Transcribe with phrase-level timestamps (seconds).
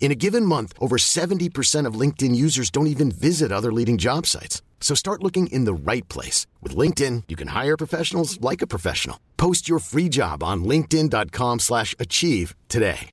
[0.00, 4.26] In a given month, over 70% of LinkedIn users don't even visit other leading job
[4.26, 4.62] sites.
[4.80, 6.46] So start looking in the right place.
[6.62, 9.20] With LinkedIn, you can hire professionals like a professional.
[9.36, 13.10] Post your free job on linkedin.com slash achieve today.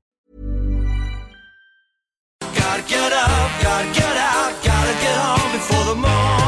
[2.41, 6.44] Gotta get up, gotta get out, gotta get home before the morning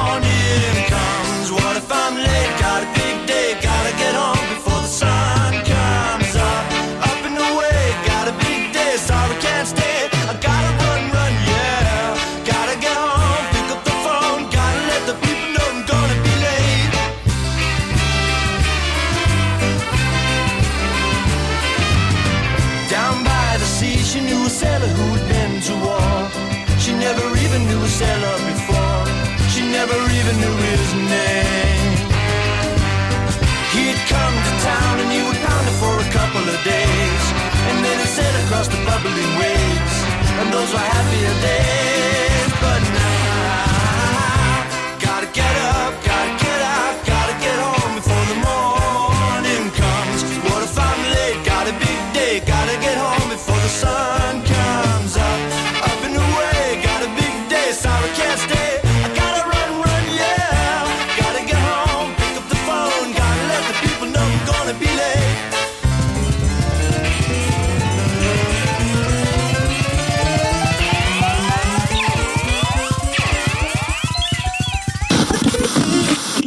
[39.39, 39.95] waves.
[40.39, 41.66] And those were happier days.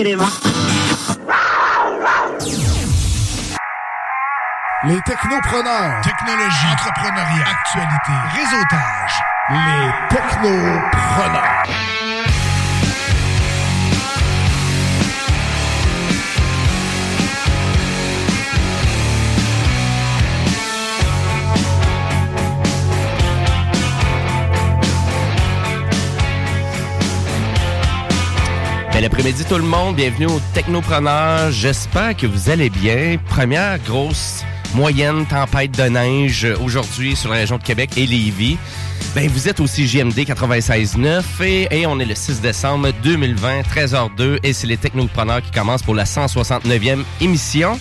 [0.02, 0.16] Les
[5.02, 6.00] technopreneurs.
[6.00, 6.72] Technologie.
[6.72, 7.46] Entrepreneuriat.
[7.46, 8.12] Actualité.
[8.34, 9.20] Réseautage.
[9.50, 11.66] Les technopreneurs.
[29.00, 31.50] Bel après-midi tout le monde, bienvenue au Technopreneur.
[31.50, 33.16] J'espère que vous allez bien.
[33.30, 34.44] Première grosse
[34.74, 38.58] moyenne tempête de neige aujourd'hui sur la région de Québec et Lévis.
[39.14, 44.38] Ben, vous êtes aussi JMD 96.9 et, et on est le 6 décembre 2020, 13h02
[44.42, 47.80] et c'est les Technopreneurs qui commencent pour la 169e émission.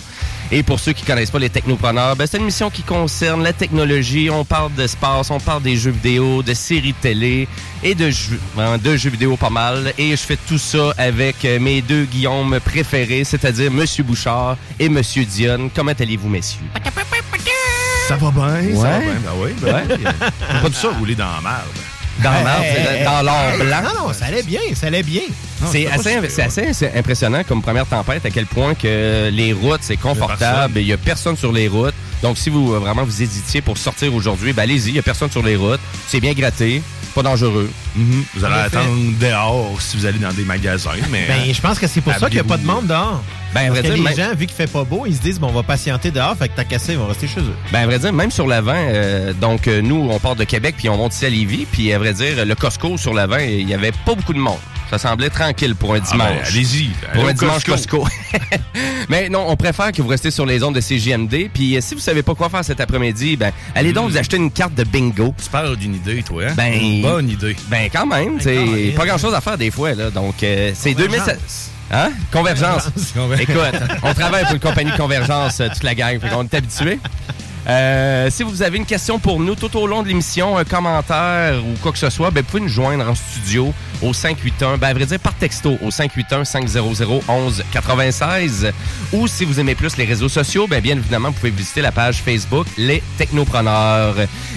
[0.52, 3.52] Et pour ceux qui connaissent pas les technopreneurs, ben c'est une émission qui concerne la
[3.52, 4.30] technologie.
[4.30, 7.46] On parle d'espace, on parle des jeux vidéo, de séries télé
[7.84, 9.92] et de jeux, hein, de jeux vidéo pas mal.
[9.96, 14.88] Et je fais tout ça avec euh, mes deux Guillaume préférés, c'est-à-dire Monsieur Bouchard et
[14.88, 15.70] Monsieur Dionne.
[15.72, 16.60] Comment allez-vous, messieurs?
[18.08, 19.04] Ça va bien, ça va Ouais.
[19.04, 19.14] bien.
[19.22, 20.04] Ben oui, ben oui.
[20.62, 21.68] Pas tout ça rouler dans la merde.
[22.22, 23.82] Dans, l'or blanc.
[23.82, 25.22] Non, non, ça allait bien, ça allait bien.
[25.66, 29.96] C'est assez, c'est assez impressionnant comme première tempête à quel point que les routes, c'est
[29.96, 30.78] confortable.
[30.78, 31.94] Il y a personne sur les routes.
[32.22, 35.02] Donc, si vous euh, vraiment vous hésitiez pour sortir aujourd'hui, ben allez-y, il y a
[35.02, 35.80] personne sur les routes.
[36.06, 36.82] C'est bien gratté,
[37.22, 37.70] pas dangereux.
[37.96, 38.24] Mhm.
[38.34, 38.88] Vous allez attendre
[39.20, 41.26] dehors si vous allez dans des magasins, mais...
[41.28, 43.22] Ben, je pense que c'est pour ça qu'il n'y a pas de monde dehors.
[43.54, 45.16] Ben, à Parce vrai que dire, les même- gens, vu qu'il fait pas beau, ils
[45.16, 47.40] se disent, bon, on va patienter dehors, fait que t'as cassé, ils vont rester chez
[47.40, 47.54] eux.
[47.72, 50.76] Ben, à vrai dire, même sur l'avant, euh, donc euh, nous, on part de Québec,
[50.78, 53.68] puis on monte ici à Lévis, puis à vrai dire, le Costco sur l'avant, il
[53.68, 54.58] y avait pas beaucoup de monde.
[54.90, 56.48] Ça semblait tranquille pour un Ah ben, dimanche.
[56.48, 56.90] allez-y.
[57.14, 57.98] Pour un dimanche Costco.
[57.98, 58.08] Costco.
[59.08, 61.48] Mais non, on préfère que vous restez sur les ondes de CJMD.
[61.52, 64.36] Puis euh, si vous savez pas quoi faire cet après-midi, ben allez donc vous acheter
[64.36, 65.34] une carte de bingo.
[65.42, 66.54] Tu parles d'une idée, toi, hein?
[66.56, 67.56] Ben- Une bonne idée.
[67.68, 70.10] Ben quand même, Ben, c'est pas grand-chose à faire des fois là.
[70.10, 71.26] Donc euh, c'est Convergence.
[71.26, 71.70] 2016.
[71.92, 72.10] Hein?
[72.32, 72.88] Convergence.
[73.40, 73.56] Écoute,
[74.02, 76.98] on travaille pour une compagnie de convergence, euh, toute la gang, fait qu'on est habitué.
[77.68, 81.56] Euh, si vous avez une question pour nous tout au long de l'émission, un commentaire
[81.64, 83.72] ou quoi que ce soit, ben, vous pouvez nous joindre en studio
[84.02, 88.72] au 581, ben, à vrai dire par texto au 581 500 11 96
[89.12, 91.92] ou si vous aimez plus les réseaux sociaux, ben, bien évidemment, vous pouvez visiter la
[91.92, 94.14] page Facebook Les Technopreneurs.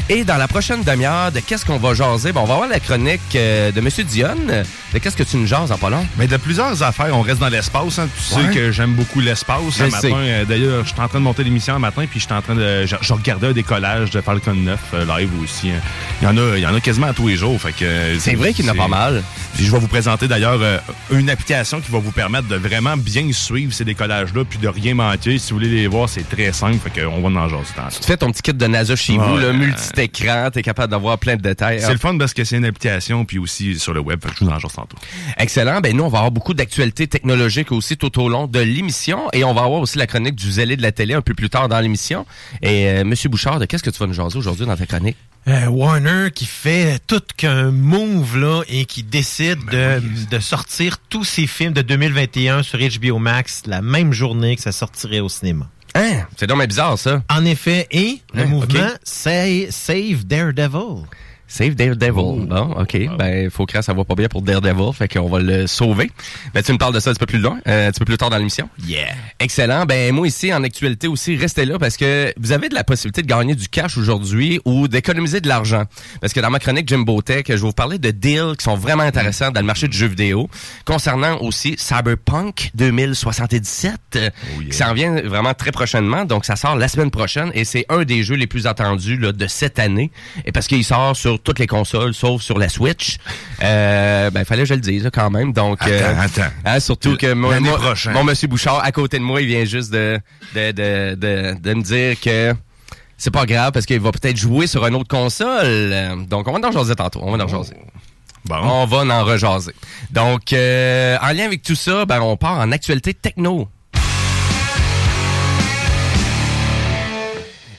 [0.10, 2.32] Et dans la prochaine demi-heure, de qu'est-ce qu'on va jaser?
[2.32, 4.64] Ben, on va avoir la chronique euh, de Monsieur Dionne
[4.94, 6.06] de qu'est-ce que tu nous jases en pas long?
[6.18, 8.00] Mais de plusieurs affaires, on reste dans l'espace.
[8.00, 8.08] hein.
[8.30, 8.44] Tu Ouais.
[8.48, 9.80] sais que j'aime beaucoup l'espace.
[9.80, 12.34] Matin, euh, d'ailleurs, je suis en train de monter l'émission un matin, puis je suis
[12.34, 12.86] en train de.
[13.02, 15.70] Je, regardais un décollage de Falcon 9 euh, live aussi.
[15.72, 15.82] hein.
[16.22, 17.60] Il y en a, il y en a quasiment à tous les jours.
[17.60, 19.24] Fait que euh, C'est vrai qu'il y en a pas mal.
[19.56, 20.78] Puis je vais vous présenter d'ailleurs euh,
[21.12, 24.96] une application qui va vous permettre de vraiment bien suivre ces décollages-là, puis de rien
[24.96, 25.38] manquer.
[25.38, 26.78] Si vous voulez les voir, c'est très simple.
[26.80, 27.96] Fait qu'on va en jaser tantôt.
[28.00, 31.36] Tu fais ton petit kit de NASA chez vous, là, multi-écran, t'es capable d'avoir plein
[31.36, 31.82] de détails.
[31.82, 34.20] C'est le fun parce que c'est une application, puis aussi sur le web.
[34.24, 34.98] Fait que je vous en jase tantôt.
[35.38, 35.82] Excellent.
[35.82, 39.20] Ben nous, on va avoir beaucoup d'actualités technologiques aussi tout au long de l'émission.
[39.34, 41.50] Et on va avoir aussi la chronique du zélé de la télé un peu plus
[41.50, 42.26] tard dans l'émission.
[42.62, 45.18] Et euh, Monsieur Bouchard, de qu'est-ce que tu vas nous jaser aujourd'hui dans ta chronique?
[45.48, 50.98] Euh, Warner qui fait tout qu'un move là et qui décide Ben de, de sortir
[51.10, 55.28] tous ses films de 2021 sur HBO Max la même journée que ça sortirait au
[55.30, 55.70] cinéma.
[55.96, 56.26] Hein?
[56.38, 57.22] C'est dommage bizarre, ça.
[57.30, 61.04] En effet, et le Hein, mouvement Save Daredevil.
[61.54, 62.48] Save Daredevil.
[62.48, 62.98] Bon, OK.
[63.20, 66.10] Ben, faut que ça va pas bien pour Daredevil, fait qu'on va le sauver.
[66.52, 68.06] Ben, tu me parles de ça un petit peu plus loin, euh, un petit peu
[68.06, 68.68] plus tard dans l'émission.
[68.84, 69.14] Yeah.
[69.40, 69.86] Excellent.
[69.86, 73.22] Ben, moi ici, en actualité aussi, restez là parce que vous avez de la possibilité
[73.22, 75.84] de gagner du cash aujourd'hui ou d'économiser de l'argent.
[76.22, 78.76] Parce que dans ma chronique Jimbo Tech, je vais vous parler de deals qui sont
[78.76, 80.50] vraiment intéressants dans le marché du jeu vidéo.
[80.86, 84.30] Concernant aussi Cyberpunk 2077, euh,
[84.72, 86.26] qui s'en vient vraiment très prochainement.
[86.26, 89.32] Donc, ça sort la semaine prochaine et c'est un des jeux les plus attendus là,
[89.32, 90.10] de cette année.
[90.46, 93.18] Et parce qu'il sort sur toutes les consoles, sauf sur la Switch.
[93.62, 95.54] Euh, ben, fallait que je le dise quand même.
[95.54, 96.52] Donc, Attends, attends.
[96.66, 98.14] hein, surtout que moi- prochaine.
[98.14, 100.20] mon monsieur Bouchard, à côté de moi, il vient juste de,
[100.56, 102.54] de, de, de, de me dire que
[103.18, 105.62] c'est pas grave parce qu'il va peut-être jouer sur une autre console.
[105.66, 107.20] Euh, Donc, on va en jaser tantôt.
[107.24, 107.76] On va en jaser.
[108.46, 108.56] Bon.
[108.62, 109.72] On va en rejaser.
[110.12, 113.70] Donc, euh, en lien avec tout ça, ben, on part en actualité techno.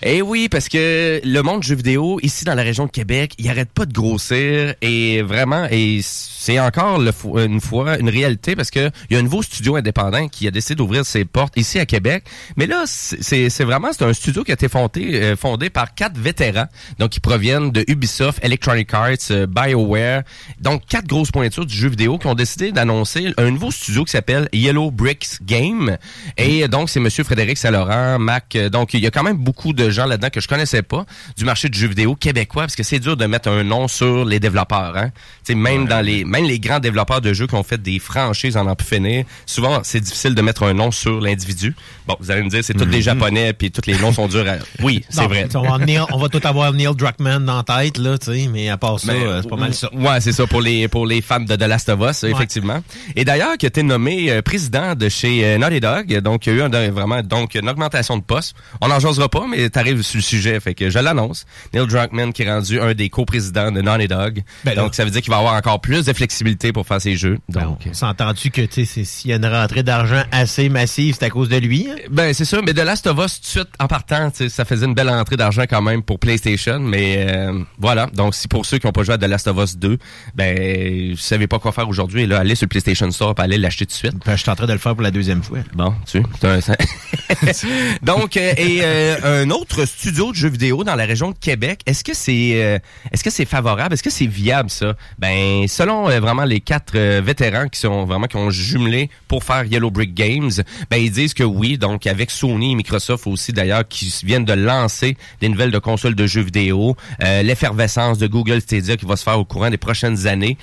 [0.07, 3.33] Eh oui, parce que le monde du jeu vidéo, ici dans la région de Québec,
[3.39, 5.67] il arrête pas de grossir et vraiment,
[6.03, 7.01] c'est encore
[7.39, 10.51] une fois une réalité parce que il y a un nouveau studio indépendant qui a
[10.51, 12.25] décidé d'ouvrir ses portes ici à Québec.
[12.59, 15.95] Mais là, c'est c'est vraiment c'est un studio qui a été fondé, euh, fondé par
[15.95, 16.67] quatre vétérans,
[16.99, 20.23] donc qui proviennent de Ubisoft, Electronic Arts, euh, BioWare,
[20.61, 24.11] donc quatre grosses pointures du jeu vidéo qui ont décidé d'annoncer un nouveau studio qui
[24.13, 25.97] s'appelle Yellow Bricks Game.
[26.37, 28.55] Et donc c'est Monsieur Frédéric Saint-Laurent, Mac.
[28.57, 31.07] euh, Donc il y a quand même beaucoup de gens là-dedans que je connaissais pas
[31.37, 34.25] du marché du jeu vidéo québécois parce que c'est dur de mettre un nom sur
[34.25, 34.97] les développeurs.
[34.97, 35.11] Hein?
[35.55, 38.67] Même dans les même les grands développeurs de jeux qui ont fait des franchises en
[38.67, 41.75] en finir, souvent c'est difficile de mettre un nom sur l'individu.
[42.07, 44.47] Bon, vous allez me dire c'est tous des japonais puis tous les noms sont durs.
[44.49, 44.57] À...
[44.83, 45.49] Oui, c'est vrai.
[45.55, 48.49] On va, Neil- on va tout avoir Neil Druckmann dans la tête, là, tu sais,
[48.49, 49.89] mais à part ça, euh, c'est pas mal ça.
[49.95, 52.83] Ouais, c'est ça pour les pour les fans de The Last of Us, effectivement.
[53.17, 56.57] Et d'ailleurs, qui a été nommé euh, président de chez euh, Naughty Dog, donc il
[56.57, 58.55] y a eu un- vraiment donc une augmentation de poste.
[58.81, 59.71] On n'en jasera pas, mais
[60.03, 61.47] sur le sujet, fait que je l'annonce.
[61.73, 64.43] Neil Druckmann qui est rendu un des co-présidents de Naughty Dog.
[64.65, 67.17] Ben donc ça veut dire qu'il va avoir encore plus de flexibilité pour faire ses
[67.17, 67.39] jeux.
[67.49, 70.69] Ben, Donc on s'entend-tu que, tu sais, c'est- s'il y a une rentrée d'argent assez
[70.69, 71.97] massive, c'est à cause de lui, hein?
[72.11, 74.87] Ben c'est ça, mais The Last of Us tout de suite en partant, ça faisait
[74.87, 78.07] une belle entrée d'argent quand même pour PlayStation, mais euh, voilà.
[78.15, 79.99] Donc si pour ceux qui n'ont pas joué à The Last of Us 2,
[80.35, 83.59] ben vous savez pas quoi faire aujourd'hui, là allez sur le PlayStation Store, puis allez
[83.59, 84.15] l'acheter tout de suite.
[84.25, 85.59] Ben, je suis en train de le faire pour la deuxième fois.
[85.75, 86.59] Bon, tu un-
[88.03, 91.81] Donc euh, et euh, un autre studio de jeux vidéo dans la région de Québec,
[91.87, 92.79] est-ce que c'est euh,
[93.11, 94.95] est-ce que c'est favorable, est-ce que c'est viable ça?
[95.19, 99.43] Ben selon euh, vraiment les quatre euh, vétérans qui sont vraiment qui ont jumelé pour
[99.43, 100.51] faire Yellow Brick Games,
[100.91, 104.53] ben ils disent que oui, donc avec Sony et Microsoft aussi d'ailleurs qui viennent de
[104.53, 109.25] lancer des nouvelles de consoles de jeux vidéo, l'effervescence de Google Stadia qui va se
[109.25, 110.57] faire au courant des prochaines années.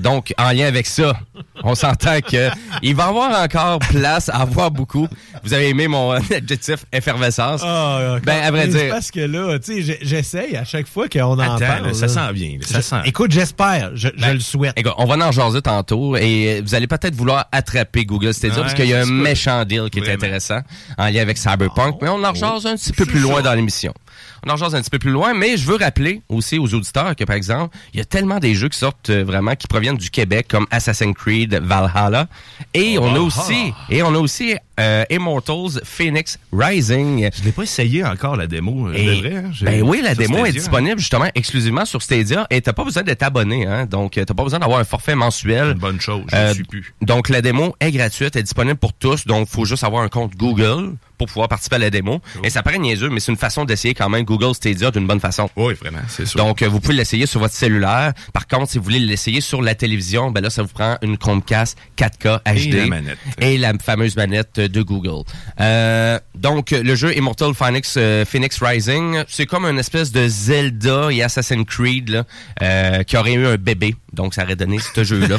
[0.00, 1.18] Donc en lien avec ça,
[1.64, 2.50] on s'entend que
[2.82, 5.08] il va avoir encore place à avoir beaucoup.
[5.42, 7.62] Vous avez aimé mon adjectif effervescence?
[8.28, 11.20] Ben, à vrai Mais dire- Parce que là, tu sais, j'essaye à chaque fois qu'on
[11.34, 11.86] en Attends, parle.
[11.88, 12.08] là, ça là.
[12.28, 12.50] sent bien.
[12.60, 12.96] là, ça Je- sent.
[13.06, 13.90] Écoute, j'espère.
[13.94, 14.74] Je, je le souhaite.
[14.76, 18.62] Écoute, on va en jaser tantôt et vous allez peut-être vouloir attraper Google Stadia Ouais,
[18.62, 20.16] parce qu'il y a un méchant deal qui est Vraiment.
[20.16, 20.60] intéressant
[20.96, 23.92] en lien avec Cyberpunk, mais on en jase un petit peu plus loin dans l'émission.
[24.46, 27.14] On en jase un petit peu plus loin, mais je veux rappeler aussi aux auditeurs
[27.16, 29.96] que, par exemple, il y a tellement des jeux qui sortent euh, vraiment, qui proviennent
[29.96, 32.28] du Québec, comme Assassin's Creed Valhalla.
[32.74, 37.28] Et on a aussi, et on a aussi euh, Immortals Phoenix Rising.
[37.36, 38.88] Je l'ai pas essayé encore, la démo.
[38.88, 42.46] euh, Et- de vrai, hein, ben oui, la démo est disponible justement exclusivement sur Stadia
[42.50, 43.86] et t'as pas besoin d'être abonné, hein.
[43.86, 45.68] Donc t'as pas besoin d'avoir un forfait mensuel.
[45.72, 46.94] Une bonne chose, je Euh, ne suis plus.
[47.02, 50.08] Donc la démo est gratuite, elle est disponible pour tous, donc faut juste avoir un
[50.08, 52.20] compte Google pour pouvoir participer à la démo.
[52.44, 55.20] Et ça paraît niaiseux, mais c'est une façon d'essayer quand même Google Stadia d'une bonne
[55.20, 55.48] façon.
[55.56, 56.38] Oui, vraiment, c'est sûr.
[56.38, 58.12] Donc, euh, vous pouvez l'essayer sur votre cellulaire.
[58.34, 61.16] Par contre, si vous voulez l'essayer sur la télévision, ben là, ça vous prend une
[61.16, 62.74] Chromecast 4K HD.
[62.74, 63.18] la manette.
[63.40, 65.24] Et la fameuse manette de Google.
[65.60, 71.08] Euh, donc, le jeu Immortal Phoenix, euh, Phoenix Rising, c'est comme une espèce de Zelda
[71.10, 72.24] et Assassin's Creed là,
[72.62, 73.96] euh, qui aurait eu un bébé.
[74.12, 75.38] Donc, ça aurait donné ce jeu-là.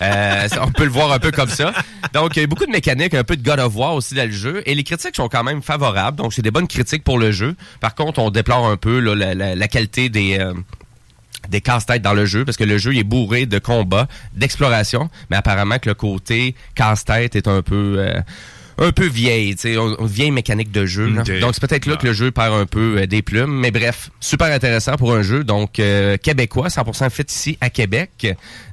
[0.60, 1.72] On peut le voir un peu comme ça.
[2.12, 4.26] Donc, il y a beaucoup de mécaniques, un peu de God of War aussi dans
[4.26, 4.62] le jeu.
[4.66, 6.16] Et les critiques sont quand même favorables.
[6.16, 7.54] Donc, c'est des bonnes critiques pour le jeu.
[7.80, 10.38] Par contre, on déplore un peu la, qualité des...
[10.38, 10.54] euh,
[11.48, 15.36] des casse-têtes dans le jeu parce que le jeu est bourré de combats, d'exploration, mais
[15.36, 18.20] apparemment que le côté casse-tête est un peu euh,
[18.78, 21.10] un peu vieille, tu sais, vieille mécanique de jeu.
[21.40, 24.10] Donc c'est peut-être là que le jeu perd un peu euh, des plumes, mais bref,
[24.20, 28.26] super intéressant pour un jeu donc euh, québécois, 100% fait ici à Québec.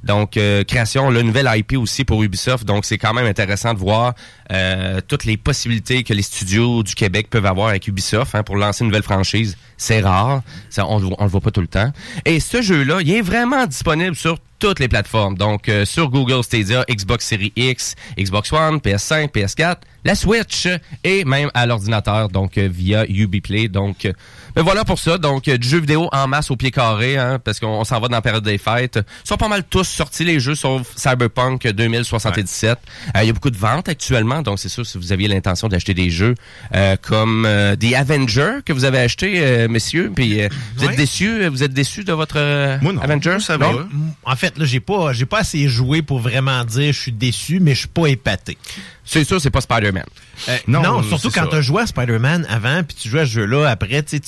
[0.04, 3.78] Donc euh, création, le nouvel IP aussi pour Ubisoft, donc c'est quand même intéressant de
[3.78, 4.14] voir
[4.52, 8.56] euh, toutes les possibilités que les studios du Québec peuvent avoir avec Ubisoft hein, pour
[8.56, 9.56] lancer une nouvelle franchise.
[9.76, 11.92] C'est rare, ça, on, on le voit pas tout le temps.
[12.24, 15.36] Et ce jeu-là, il est vraiment disponible sur toutes les plateformes.
[15.36, 20.68] Donc, euh, sur Google Stadia, Xbox Series X, Xbox One, PS5, PS4, la Switch
[21.04, 23.68] et même à l'ordinateur, donc euh, via Ubiplay.
[23.68, 24.12] Donc, euh,
[24.54, 25.18] ben voilà pour ça.
[25.18, 28.00] Donc, euh, du jeu vidéo en masse au pied carré, hein, parce qu'on on s'en
[28.00, 28.98] va dans la période des fêtes.
[29.24, 32.78] Ils sont pas mal tous sortis les jeux, sauf Cyberpunk 2077.
[33.16, 35.68] Euh, Il y a beaucoup de ventes actuellement, donc c'est sûr si vous aviez l'intention
[35.68, 36.34] d'acheter des jeux
[36.74, 40.90] euh, comme euh, The Avenger que vous avez acheté, euh, messieurs, puis euh, vous êtes
[40.90, 40.96] Ouais.
[40.96, 43.00] déçus, vous êtes déçus de votre euh, Moi, non.
[43.02, 43.38] Avenger?
[43.40, 43.72] Ça va.
[43.72, 43.80] Non?
[43.80, 47.12] M- En fait, là, j'ai pas, j'ai pas assez joué pour vraiment dire je suis
[47.12, 48.58] déçu, mais je suis pas épaté.
[49.04, 50.04] C'est sûr, c'est pas Spider-Man.
[50.48, 53.26] Euh, Non, non, surtout quand tu as joué à Spider-Man avant, puis tu joues à
[53.26, 54.18] ce jeu-là après, tu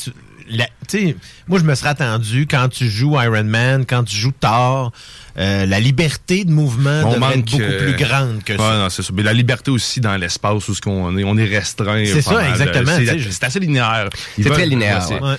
[0.89, 1.17] sais,
[1.49, 4.93] moi, je me serais attendu quand tu joues Iron Man, quand tu joues Thor,
[5.39, 8.77] euh, la liberté de mouvement On devrait être beaucoup euh, plus grande que Ouais, ça.
[8.79, 9.11] non, c'est ça.
[9.15, 12.05] Mais la liberté aussi dans l'espace où ce qu'on est, on est restreint.
[12.05, 12.51] C'est ça, mal.
[12.51, 12.93] exactement,
[13.31, 14.11] C'est, assez linéaire.
[14.41, 15.37] C'est très linéaire, ouais.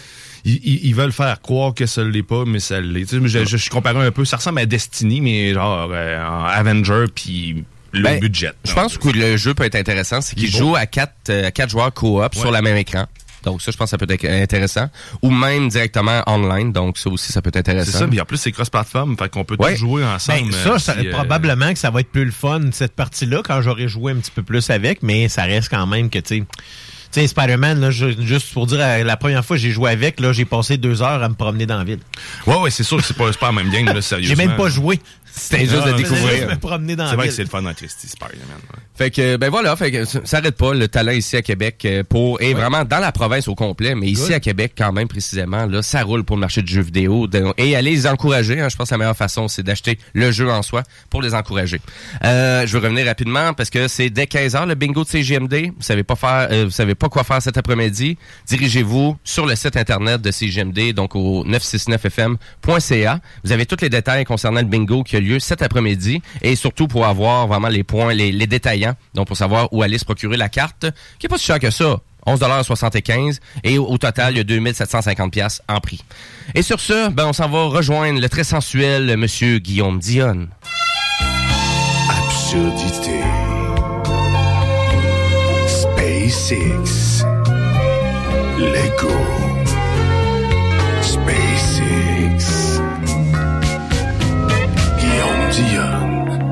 [0.48, 3.06] Ils, ils- ils veulent faire croire que ça l'est pas, mais ça l'est.
[3.28, 7.06] Je, je, je comparais un peu, ça ressemble à Destiny, mais genre euh, en Avenger
[7.14, 7.64] puis
[7.96, 8.52] le Ben, budget.
[8.66, 11.70] Je pense que le jeu peut être intéressant, c'est qu'il joue à quatre, euh, quatre
[11.70, 13.06] joueurs coop sur le même écran.
[13.44, 14.90] Donc ça, je pense que ça peut être intéressant.
[15.22, 16.72] Ou même directement online.
[16.72, 18.00] Donc ça aussi, ça peut être c'est intéressant.
[18.00, 18.08] ça.
[18.08, 19.74] Puis en plus, c'est cross-platform, fait qu'on peut Ouais.
[19.74, 20.50] tous jouer ensemble.
[20.50, 23.42] Ben, ça, euh, ça euh, probablement que ça va être plus le fun, cette partie-là,
[23.46, 26.40] quand j'aurai joué un petit peu plus avec, mais ça reste quand même que, tu
[26.40, 26.44] sais,
[27.12, 30.34] tu sais, Spider-Man, là, juste pour dire, la première fois que j'ai joué avec, là,
[30.34, 32.00] j'ai passé deux heures à me promener dans la ville.
[32.48, 34.36] Ouais, ouais, c'est sûr que c'est pas, c'est pas la même game, là, sérieusement.
[34.42, 35.00] J'ai même pas joué.
[35.38, 36.48] C'était juste Ah, de juste découvrir.
[36.50, 38.58] me promener dans C'est vrai que c'est le fun en Christy, Spider-Man.
[38.74, 38.80] ouais.
[38.98, 41.82] Fait que ben voilà, fait que ça ça arrête pas le talent ici à Québec
[41.86, 45.08] euh, pour et vraiment dans la province au complet, mais ici à Québec quand même
[45.10, 48.62] précisément là, ça roule pour le marché du jeu vidéo De- et aller les encourager.
[48.62, 51.34] hein, je pense que la meilleure façon c'est d'acheter le jeu en soi pour les
[51.34, 51.82] encourager.
[52.24, 55.72] Euh, je veux revenir rapidement parce que c'est dès 15 h le bingo de CGMD.
[55.76, 58.18] Vous savez pas faire, euh, vous savez pas quoi faire cet après-midi.
[58.48, 63.20] Dirigez-vous sur le site internet de CGMD donc au 969fm.ca.
[63.44, 66.88] Vous avez tous les détails concernant le bingo qui a lieu cet après-midi et surtout
[66.88, 70.50] pour avoir vraiment les points, les, détaillants, donc pour savoir où aller se procurer la
[70.50, 70.86] carte,
[71.20, 71.98] qui est pas si cher que ça.
[72.28, 76.04] 11,75 et au, au total, il y a 2750 pièces en prix.
[76.56, 80.48] Et sur ce, ben, on s'en va rejoindre le très sensuel monsieur Guillaume Dionne.
[82.10, 83.20] Absurdité.
[85.68, 87.26] SpaceX.
[88.58, 89.55] Lego.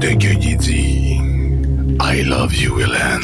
[0.04, 1.18] De Gueugui dit
[2.02, 3.24] I love you, Hélène.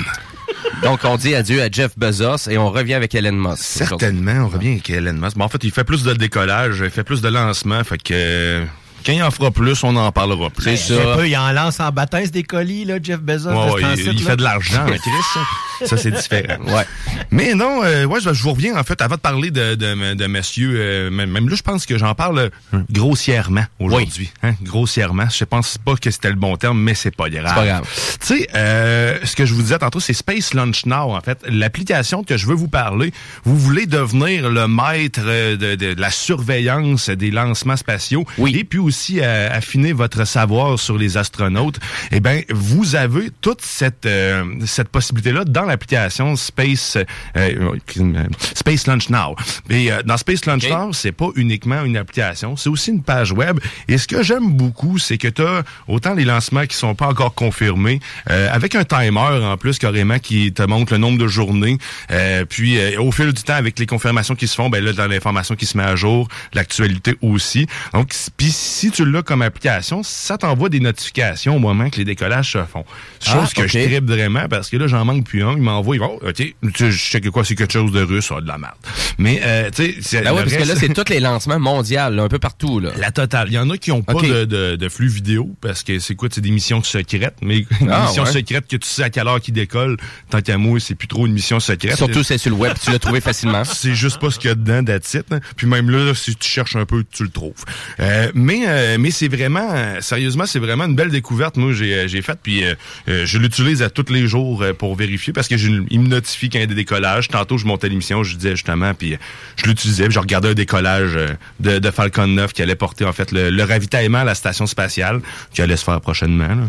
[0.81, 3.63] Donc, on dit adieu à Jeff Bezos et on revient avec Elon Musk.
[3.63, 5.36] Certainement, on revient avec Elon Musk.
[5.36, 8.63] Mais en fait, il fait plus de décollage, il fait plus de lancement, fait que
[9.05, 10.77] quand il en fera plus, on en parlera plus.
[10.77, 11.15] C'est Un ça.
[11.17, 13.49] peu, il en lance en baptême des colis, là, Jeff Bezos.
[13.49, 15.87] Ouais, ouais, il, il fait de l'argent, hein, Chris.
[15.87, 15.95] ça.
[15.97, 16.61] C'est différent.
[16.65, 16.85] Ouais.
[17.31, 20.13] Mais non, euh, ouais, je, je vous reviens, en fait, avant de parler de, de,
[20.13, 22.39] de monsieur, euh, même, même là, je pense que j'en parle
[22.73, 24.29] euh, grossièrement aujourd'hui.
[24.43, 25.27] Hein, grossièrement.
[25.33, 27.45] Je pense pas que c'était le bon terme, mais c'est pas grave.
[27.47, 27.87] C'est pas grave.
[28.19, 31.39] Tu sais, euh, ce que je vous disais tantôt, c'est Space Launch Now, en fait.
[31.47, 33.13] L'application que je veux vous parler,
[33.45, 38.55] vous voulez devenir le maître euh, de, de la surveillance des lancements spatiaux Oui.
[38.57, 41.79] et puis aussi affiner votre savoir sur les astronautes.
[42.12, 46.98] Eh bien, vous avez toute cette, euh, cette possibilité-là dans l'application Space
[47.38, 49.36] euh, euh, Space Launch Now.
[49.69, 50.69] Et euh, dans Space Launch Ok.
[50.69, 53.60] Now, c'est pas uniquement une application, c'est aussi une page web.
[53.88, 57.08] Et ce que j'aime beaucoup, c'est que tu as autant les lancements qui sont pas
[57.08, 61.27] encore confirmés, euh, avec un timer en plus carrément qui te montre le nombre de
[61.27, 61.77] journées.
[62.12, 64.93] Euh, puis euh, au fil du temps, avec les confirmations qui se font, ben là,
[64.93, 67.67] dans l'information qui se met à jour, l'actualité aussi.
[67.93, 72.05] Donc, puis si tu l'as comme application, ça t'envoie des notifications au moment que les
[72.05, 72.86] décollages se font.
[73.21, 73.67] Chose Ah, que ok.
[73.67, 75.53] je tripe vraiment parce que là, j'en manque plus un.
[75.53, 78.01] Il m'envoie, il va, oh, OK, tu- je sais que quoi, c'est quelque chose de
[78.01, 78.74] russe, a de la merde.
[79.17, 82.00] Mais, euh, tu sais, c'est- Ben ouais, parce que là, c'est tous les lancements mondiaux,
[82.00, 82.79] un peu partout.
[82.79, 82.91] Là.
[82.98, 83.48] La totale.
[83.50, 86.15] Il y en a qui ont pas de, de, de flux vidéo parce que c'est
[86.15, 88.31] quoi, c'est des missions secrètes, mais une Ah, mission ouais.
[88.31, 89.98] secrète que tu sais à quelle heure qui décolle,
[90.29, 91.95] tant qu'à moi, c'est plus trop une mission secrète.
[91.98, 93.63] Surtout, c'est sur le web, tu l'as trouvé facilement.
[93.65, 95.39] c'est juste pas ce qu'il y a dedans, it, hein.
[95.55, 97.53] Puis même là, si tu cherches un peu, tu le trouves.
[98.00, 101.57] Euh, mais euh, mais c'est vraiment, euh, sérieusement, c'est vraiment une belle découverte.
[101.57, 102.75] Moi, j'ai euh, j'ai fait, puis euh,
[103.07, 106.59] euh, je l'utilise à tous les jours pour vérifier parce que il me notifie quand
[106.59, 107.27] il y a des décollages.
[107.27, 109.17] Tantôt, je montais l'émission, je disais justement, puis
[109.57, 111.17] je l'utilisais, puis je regardais un décollage
[111.59, 114.65] de, de Falcon 9 qui allait porter en fait le, le ravitaillement à la station
[114.65, 115.21] spatiale
[115.53, 116.67] qui allait se faire prochainement.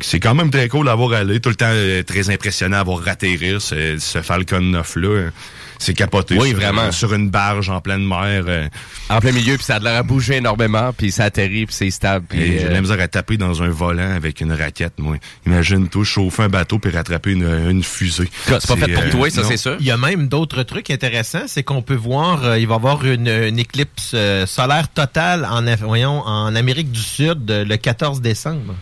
[0.00, 1.72] c'est quand même très cool d'avoir allé, tout le temps
[2.06, 5.30] très impressionnant d'avoir atterrir ce, ce Falcon 9 là.
[5.78, 6.90] C'est capoté Oui, sur, vraiment.
[6.92, 8.44] sur une barge en pleine mer.
[8.48, 8.68] euh,
[9.10, 11.90] En plein milieu, puis ça a l'air à bouger énormément, puis ça atterrit, puis c'est
[11.90, 12.26] stable.
[12.32, 15.16] J'ai de euh, la misère à taper dans un volant avec une raquette, moi.
[15.46, 18.28] Imagine-toi chauffer un bateau puis rattraper une, une fusée.
[18.46, 19.48] c'est pas fait pour euh, toi, ça, non.
[19.48, 19.76] c'est sûr?
[19.80, 22.76] Il y a même d'autres trucs intéressants, c'est qu'on peut voir, euh, il va y
[22.76, 27.76] avoir une, une éclipse euh, solaire totale en, voyons, en Amérique du Sud euh, le
[27.76, 28.74] 14 décembre.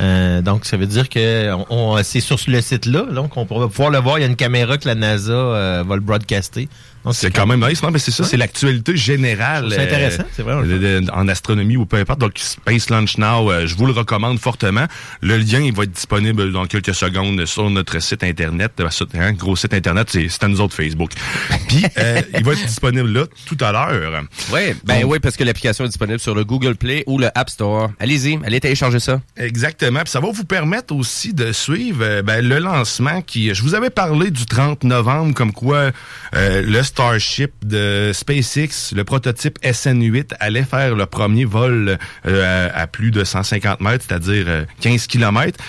[0.00, 3.68] Euh, donc, ça veut dire que on, on- c'est sur le site-là, donc on va
[3.68, 4.18] pouvoir le voir.
[4.18, 6.68] Il y a une caméra que la NASA euh, va le broadcaster.
[7.06, 7.90] Donc, C'est quand même nice, non?
[7.90, 9.68] Mais c'est ça, c'est l'actualité générale.
[9.70, 12.18] C'est intéressant, c'est le de- de- en astronomie ou peu importe.
[12.20, 14.86] Donc, Space Launch Now, euh, je vous le recommande fortement.
[15.20, 18.72] Le lien, il va être disponible dans quelques secondes sur notre site Internet.
[18.80, 21.12] Euh, sur- hein, gros site Internet, c'est c'est à nous autres Facebook.
[21.68, 24.24] Puis, euh, il va être disponible là tout à l'heure.
[24.52, 27.28] Oui, ben Donc- oui, parce que l'application est disponible sur le Google Play ou le
[27.38, 27.90] App Store.
[28.00, 29.20] Allez-y, allez télécharger ça.
[29.36, 30.00] Exactement.
[30.00, 33.54] Puis ça va vous permettre aussi de suivre euh, ben, le lancement qui.
[33.54, 35.92] Je vous avais parlé du 30 novembre, comme quoi
[36.34, 42.80] euh, le Starship de SpaceX, le prototype SN8, allait faire le premier vol euh, à,
[42.80, 45.62] à plus de 150 mètres, c'est-à-dire euh, 15 kilomètres.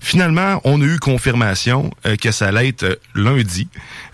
[0.00, 3.68] Finalement, on a eu confirmation euh, que ça allait être euh, lundi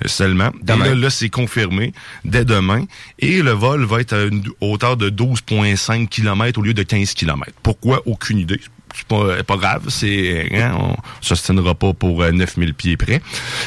[0.05, 0.51] euh, seulement.
[0.61, 0.87] Demain.
[0.87, 1.93] Et là, là, c'est confirmé
[2.25, 2.85] dès demain.
[3.21, 7.15] Et le vol va être à une hauteur de 12,5 km au lieu de 15
[7.15, 7.53] km.
[7.63, 8.03] Pourquoi?
[8.07, 8.61] Aucune idée.
[8.97, 13.21] C'est pas, pas grave, c'est hein, on s'ostinera pas pour euh, 9000 pieds près.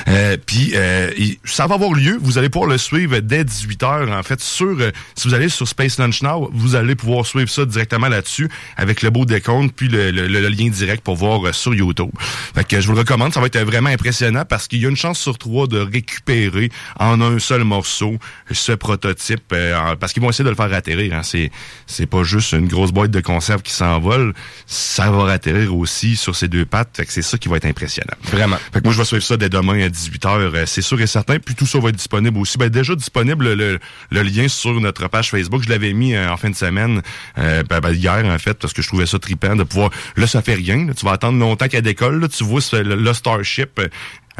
[0.08, 1.12] Euh, Puis euh,
[1.46, 4.92] ça va avoir lieu, vous allez pouvoir le suivre dès 18h en fait sur euh,
[5.16, 9.02] si vous allez sur Space Launch Now, vous allez pouvoir suivre ça directement là-dessus avec
[9.02, 12.10] le beau décompte puis le, le- le lien direct pour voir euh, sur YouTube.
[12.56, 14.90] Fait que je vous le recommande, ça va être vraiment impressionnant parce qu'il y a
[14.90, 18.18] une chance sur trois de récupérer en un seul morceau
[18.52, 21.14] ce prototype euh, parce qu'ils vont essayer de le faire atterrir.
[21.14, 21.22] Hein.
[21.24, 21.52] C'est
[21.86, 24.34] c'est pas juste une grosse boîte de conserve qui s'envole,
[24.66, 26.90] ça va atterrir aussi sur ses deux pattes.
[26.96, 28.14] Fait que c'est ça qui va être impressionnant.
[28.24, 28.58] Vraiment.
[28.72, 31.40] Fait que moi, je vais suivre ça dès demain à 18h, c'est sûr et certain.
[31.40, 32.58] Puis tout ça va être disponible aussi.
[32.58, 33.80] Ben, déjà disponible le,
[34.12, 35.64] le lien sur notre page Facebook.
[35.64, 37.02] Je l'avais mis euh, en fin de semaine,
[37.38, 39.90] euh, ben, ben, hier en fait, parce que je trouvais ça trippant de pouvoir...
[40.16, 40.86] Là, ça fait rien.
[40.86, 40.94] là.
[40.94, 42.20] Tu vas attendre longtemps qu'elle décolle.
[42.20, 42.28] Là.
[42.28, 43.82] Tu vois le, le Starship...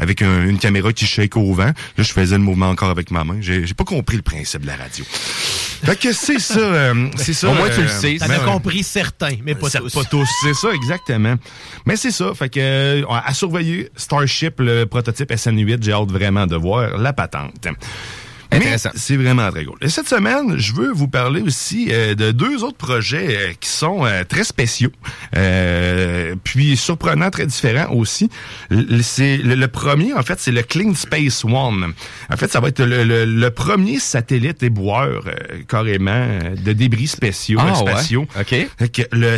[0.00, 1.64] avec un- une caméra qui shake au vent.
[1.66, 3.36] Là, je faisais le mouvement encore avec ma main.
[3.40, 5.04] J'ai j'ai pas compris le principe de la radio.
[5.84, 6.58] Fait que c'est ça.
[6.58, 7.48] euh, c'est ça.
[7.48, 8.16] Au moins, tu le euh, sais.
[8.18, 8.52] T'en ben, as ouais.
[8.52, 9.92] compris certains, mais pas tous.
[9.92, 11.36] Pas tous, c'est ça, exactement.
[11.86, 16.46] Mais c'est ça, fait que euh, à surveiller Starship, le prototype SN8, j'ai hâte vraiment
[16.46, 17.66] de voir la patente.
[18.52, 18.90] Intéressant.
[18.94, 19.76] C'est vraiment très cool.
[19.80, 23.68] Et cette semaine, je veux vous parler aussi euh, de deux autres projets euh, qui
[23.68, 24.90] sont euh, très spéciaux,
[25.36, 28.28] euh, puis surprenants, très différents aussi.
[28.70, 31.92] Le, c'est, le, le premier, en fait, c'est le Clean Space One.
[32.32, 36.72] En fait, ça va être le, le- le premier satellite éboueur, euh, carrément, euh, de
[36.72, 37.92] débris spéciaux, Ah, ouais.
[37.92, 38.26] spatiaux.
[38.38, 38.68] OK.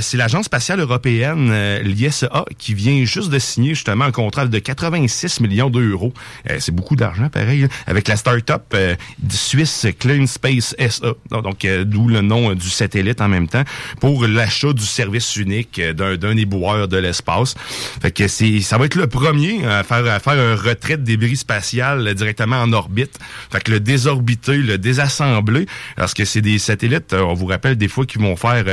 [0.00, 4.58] C'est l'Agence spatiale européenne, euh, l'ISA, qui vient juste de signer justement un contrat de
[4.58, 6.12] 86 millions d'euros.
[6.50, 8.94] Euh, c'est beaucoup d'argent, pareil, avec la start-up euh,
[9.30, 11.14] Suisse Clean Space SA.
[11.30, 13.64] Donc, euh, d'où le nom euh, du satellite en même temps,
[14.00, 17.54] pour l'achat du service unique euh, d'un, d'un éboueur de l'espace.
[18.00, 21.02] Fait que c'est, ça va être le premier à faire, à faire un retrait de
[21.02, 23.18] débris spatial directement en orbite.
[23.50, 27.88] Fait que le désorbiter, le désassembler, parce que c'est des satellites, on vous rappelle des
[27.88, 28.64] fois qu'ils vont faire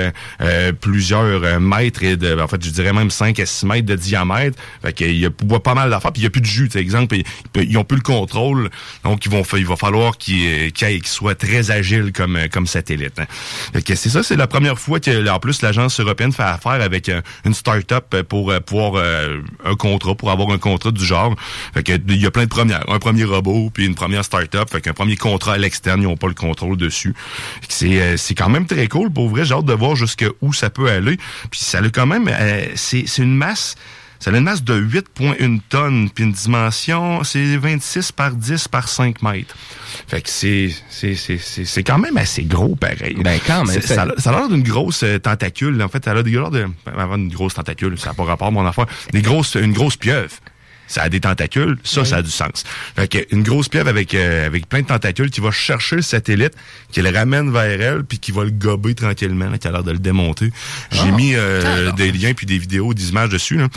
[0.42, 3.96] euh, plusieurs mètres et de, en fait, je dirais même 5 à 6 mètres de
[3.96, 4.58] diamètre.
[4.82, 6.80] Fait qu'il y a pas- mal d'affaires, puis il y a plus de jus, sais,
[6.80, 7.24] exemple, ils,
[7.64, 8.70] ils ont plus le contrôle,
[9.04, 13.20] donc ils vont, il va falloir euh, qu'ils soient très agiles comme euh, comme satellite.
[13.20, 13.26] hein.
[13.74, 16.82] Fait que c'est ça, c'est la première fois que en plus l'agence européenne fait affaire
[16.82, 21.36] avec euh, une start-up pour pouvoir euh, un contrat, pour avoir un contrat du genre.
[21.74, 24.70] Fait que il y a plein de premières, un premier robot puis une première start-up,
[24.70, 27.14] fait qu'un premier contrat à l'externe, ils n'ont pas le contrôle dessus.
[27.68, 31.18] C'est quand même très cool pour vrai, j'ai hâte de voir jusqu'où ça peut aller.
[31.52, 33.76] Puis ça a quand même euh, c'est une masse
[34.20, 38.90] ça a une masse de 8,1 tonnes, puis une dimension, c'est 26 par 10 par
[38.90, 39.56] 5 mètres.
[40.08, 43.16] Fait que c'est c'est c'est c'est c'est quand même assez gros pareil.
[43.24, 45.82] Ben, quand même, Ça, a- ça a l'air d'une grosse euh, tentacule.
[45.82, 48.52] En fait, ça a l'air de, avant une grosse tentacule, ça n'a pas rapport à
[48.52, 48.86] mon affaire.
[49.14, 50.30] Des grosses une grosse pieuvre.
[50.88, 52.64] ça a des tentacules, ça, ça a du sens.
[52.96, 56.02] Fait que une grosse pieuvre avec, euh, avec plein de tentacules qui va chercher le
[56.02, 56.54] satellite,
[56.92, 59.84] qui le ramène vers elle, puis qui va le gober tranquillement, là, qui a l'air
[59.84, 60.52] de le démonter.
[60.92, 63.58] J'ai mis euh, des liens puis des vidéos, des images dessus.
[63.58, 63.68] Là.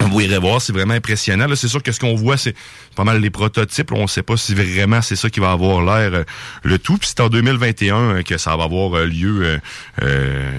[0.00, 1.46] Vous irez voir, c'est vraiment impressionnant.
[1.46, 2.54] Là, c'est sûr que ce qu'on voit, c'est
[2.96, 3.92] pas mal les prototypes.
[3.92, 6.24] On ne sait pas si vraiment c'est ça qui va avoir l'air euh,
[6.62, 6.98] le tout.
[6.98, 9.58] Puis c'est en 2021 euh, que ça va avoir euh, lieu euh,
[10.02, 10.50] euh,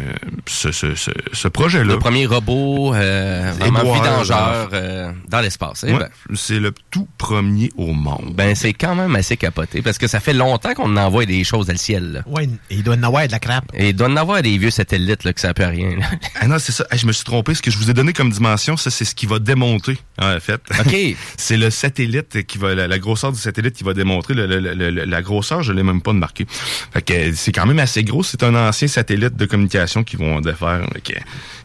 [0.47, 1.83] ce, ce, ce, ce projet-là.
[1.93, 5.83] Le premier robot euh, vraiment Éboueur, vidangeur euh, dans l'espace.
[5.83, 8.33] Ouais, ben, c'est le tout premier au monde.
[8.35, 11.67] ben, c'est quand même assez capoté parce que ça fait longtemps qu'on envoie des choses
[11.67, 12.11] dans le ciel.
[12.13, 12.21] Là.
[12.25, 13.65] Ouais, il doit en avoir de la crappe.
[13.73, 15.97] Et il doit en avoir des vieux satellites là, que ça peut rien.
[15.97, 16.05] là.
[16.39, 16.85] Ah non, c'est ça.
[16.93, 17.53] Je me suis trompé.
[17.53, 20.39] Ce que je vous ai donné comme dimension, ça, c'est ce qui va démonter, en
[20.39, 20.61] fait.
[20.79, 20.95] OK.
[21.37, 24.59] c'est le satellite qui va, la, la grosseur du satellite qui va démontrer le- le-
[24.59, 26.45] le- le- la grosseur, je l'ai même pas marqué.
[26.93, 28.23] Fait que euh, c'est quand même assez gros.
[28.23, 31.13] C'est un ancien satellite de communication qui vont défaire, qui,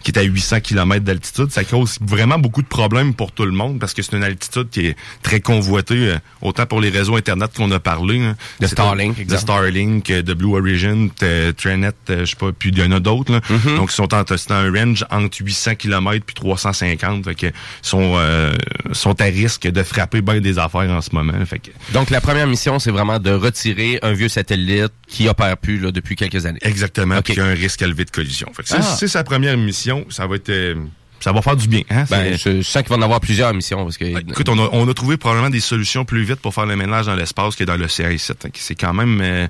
[0.02, 1.50] qui est à 800 km d'altitude.
[1.50, 4.68] Ça cause vraiment beaucoup de problèmes pour tout le monde parce que c'est une altitude
[4.70, 8.20] qui est très convoitée, euh, autant pour les réseaux Internet qu'on a parlé.
[8.22, 8.36] hein.
[8.60, 9.36] De C'est- Starlink, De.
[9.36, 13.00] Starlink, euh, de Blue Origin, de Tranet, je sais pas, puis il y en a
[13.00, 13.32] d'autres.
[13.32, 13.76] Mm-hmm.
[13.76, 17.24] Donc, ils sont en, c'est un range entre 800 km puis 350.
[17.24, 17.46] Fait que
[17.82, 18.52] sont, euh,
[18.92, 21.32] sont à risque de frapper bien des affaires en ce moment.
[21.46, 25.56] Fait que, Donc, la première mission, c'est vraiment de retirer un vieux satellite qui opère
[25.56, 26.60] plus là, depuis quelques années.
[26.62, 28.48] exactement, puis y a un risque élevé de collision.
[28.54, 28.82] Fait que c'est, Ah.
[28.82, 30.04] c'est sa première mission.
[30.10, 30.48] Ça va être...
[30.50, 30.74] euh,
[31.22, 31.82] ça va faire du bien.
[31.90, 32.04] Hein?
[32.08, 34.58] Ben, je, je sens qu'il va en avoir plusieurs missions parce que Ben, Écoute, on
[34.58, 37.56] a, on a trouvé probablement des solutions plus vite pour faire le ménage dans l'espace
[37.56, 38.32] que dans l'océan ici.
[38.32, 39.46] Hein, C'est quand même euh,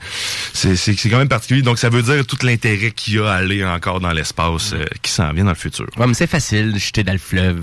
[0.52, 1.62] c'est c'est- c'est quand même particulier.
[1.62, 4.84] Donc, ça veut dire tout l'intérêt qu'il y a à aller encore dans l'espace euh,
[5.02, 5.86] qui s'en vient dans le futur.
[5.96, 7.62] Ouais, mais c'est facile de jeter dans le fleuve.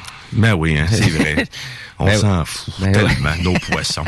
[0.33, 1.45] Ben oui, hein, c'est vrai.
[1.99, 4.03] On Ben s'en fout Ben tellement, nos poissons.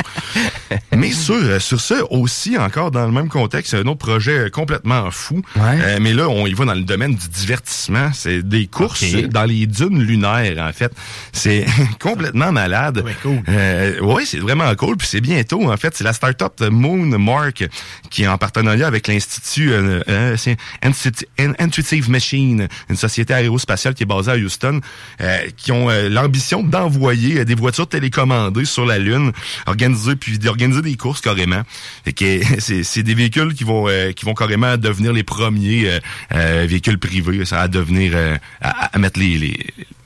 [0.95, 4.49] mais sur, euh, sur ça, aussi, encore dans le même contexte, un autre projet euh,
[4.49, 5.43] complètement fou.
[5.55, 5.61] Ouais.
[5.79, 8.09] Euh, mais là, on y va dans le domaine du divertissement.
[8.11, 10.91] C'est des courses dans les dunes lunaires, en fait.
[11.33, 11.67] C'est
[11.99, 13.03] complètement malade.
[13.05, 13.43] Ouais, cool.
[13.47, 14.97] Euh, oui, c'est vraiment cool.
[14.97, 17.63] Puis c'est bientôt, en fait, c'est la start-up Moon Mark
[18.09, 20.35] qui est en partenariat avec l'Institut euh, euh,
[21.59, 24.81] Intuitive Machine, une société aérospatiale qui est basée à Houston,
[25.21, 29.31] euh, qui ont euh, l'ambition d'envoyer euh, des voitures télécommandées sur la Lune,
[29.65, 31.63] organiser puis d'organiser des courses carrément.
[32.05, 35.87] Fait que c'est c'est des véhicules qui vont euh, qui vont carrément devenir les premiers
[35.89, 35.99] euh,
[36.33, 39.57] euh, véhicules privés, ça à devenir euh, à, à mettre les, les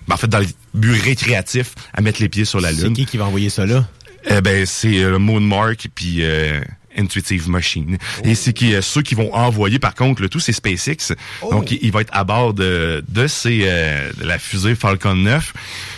[0.07, 2.93] ben, en fait dans le but récréatif à mettre les pieds sur la C'est Lune.
[2.93, 3.85] qui qui va envoyer ça là?
[4.29, 6.59] Eh ben, c'est euh, Moonmark puis euh,
[6.97, 7.97] Intuitive Machine.
[8.23, 11.13] Et c'est qui euh, ceux qui vont envoyer, par contre, le tout, c'est SpaceX.
[11.51, 15.15] Donc, il, il va être à bord de, de, ces, euh, de la fusée Falcon
[15.15, 15.53] 9.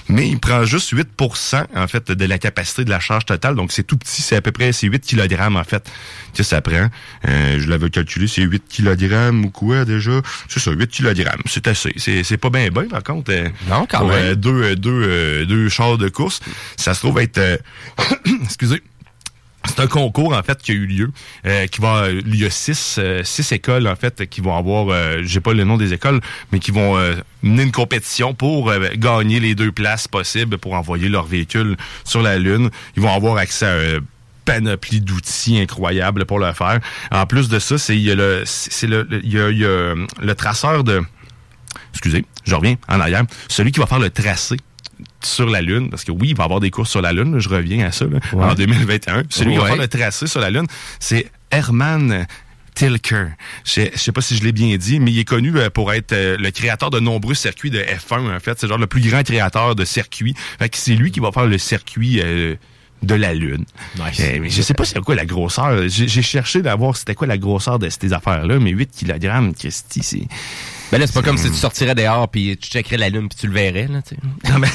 [0.09, 3.55] Mais il prend juste 8% en fait, de la capacité de la charge totale.
[3.55, 4.21] Donc, c'est tout petit.
[4.21, 5.89] C'est à peu près c'est 8 kg, en fait,
[6.35, 6.89] que ça prend.
[7.27, 10.21] Euh, je l'avais calculé, c'est 8 kg ou quoi, déjà?
[10.47, 11.27] C'est ça, 8 kg.
[11.45, 11.93] C'est assez.
[11.97, 13.31] C'est c'est pas bien bien, par contre.
[13.31, 14.17] euh, Non, quand pour, même.
[14.31, 16.39] euh, deux, euh, deux, deux chars de course.
[16.75, 17.37] Ça se trouve être...
[17.37, 17.57] euh,
[18.43, 18.81] excusez.
[19.65, 21.11] C'est un concours en fait qui a eu lieu,
[21.45, 24.87] euh, qui va, il y a six, euh, six écoles en fait qui vont avoir,
[24.89, 28.71] euh, j'ai pas le nom des écoles, mais qui vont euh, mener une compétition pour
[28.95, 32.69] gagner les deux places possibles pour envoyer leur véhicule sur la lune.
[32.95, 33.99] Ils vont avoir accès à euh,
[34.45, 36.79] panoplie d'outils incroyables pour le faire.
[37.11, 39.57] En plus de ça, c'est il y a le, c'est le- il y a, il
[39.59, 41.01] y a le traceur de,
[41.91, 44.55] excusez, je reviens en arrière, celui qui va faire le tracé
[45.23, 47.33] sur la Lune, parce que oui, il va y avoir des courses sur la Lune,
[47.33, 49.23] là, je reviens à ça, là, en 2021.
[49.29, 50.67] Celui qui va faire le tracé sur la Lune,
[50.99, 52.25] c'est Herman
[52.75, 53.27] Tilker.
[53.65, 56.13] Je sais pas si je l'ai bien dit, mais il est connu euh, pour être
[56.13, 58.57] euh, le créateur de nombreux circuits de F1, en fait.
[58.59, 60.33] C'est genre le plus grand créateur de circuits.
[60.59, 62.55] Fait que c'est lui qui va faire le circuit euh,
[63.03, 63.65] de la Lune.
[63.97, 64.19] Nice.
[64.19, 65.87] Euh, mais je sais pas c'est quoi la grosseur.
[65.87, 70.03] J'ai j'ai cherché d'avoir c'était quoi la grosseur de ces affaires-là, mais 8 kg, Christy,
[70.03, 70.27] c'est...
[70.91, 73.37] Ben là, c'est pas comme si tu sortirais dehors puis tu checkerais la lune puis
[73.39, 74.21] tu le verrais, là, tu sais.
[74.51, 74.65] Non,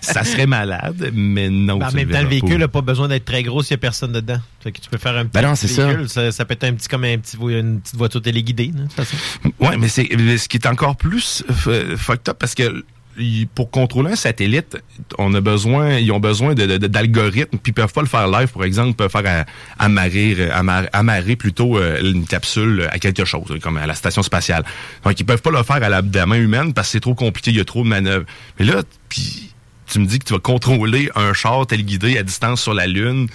[0.00, 1.78] ça serait malade, mais non.
[1.78, 2.58] Ben, en même temps, le véhicule pas.
[2.58, 4.38] n'a pas besoin d'être très gros s'il n'y a personne dedans.
[4.60, 5.86] Fait que tu peux faire un petit Ben non, c'est ça.
[5.86, 6.08] véhicule.
[6.08, 6.30] Ça.
[6.30, 8.70] ça peut être un petit comme un petit, une petite voiture téléguidée.
[8.74, 9.16] là, de toute façon.
[9.58, 10.06] Ouais, mais c'est
[10.38, 12.84] ce qui est encore plus euh, fucked up parce que
[13.54, 14.76] pour contrôler un satellite,
[15.18, 18.64] on a besoin, ils ont besoin d'algorithmes, puis ils peuvent pas le faire live, par
[18.64, 19.44] exemple, ils peuvent faire
[19.78, 24.22] amarrer, euh, amar- amarrer plutôt euh, une capsule à quelque chose, comme à la station
[24.22, 24.64] spatiale.
[25.04, 27.50] Donc ils peuvent pas le faire à la main humaine parce que c'est trop compliqué,
[27.50, 28.26] il y a trop de manœuvres.
[28.58, 29.52] Mais là, puis
[29.90, 33.28] tu me dis que tu vas contrôler un char téléguidé à distance sur la Lune.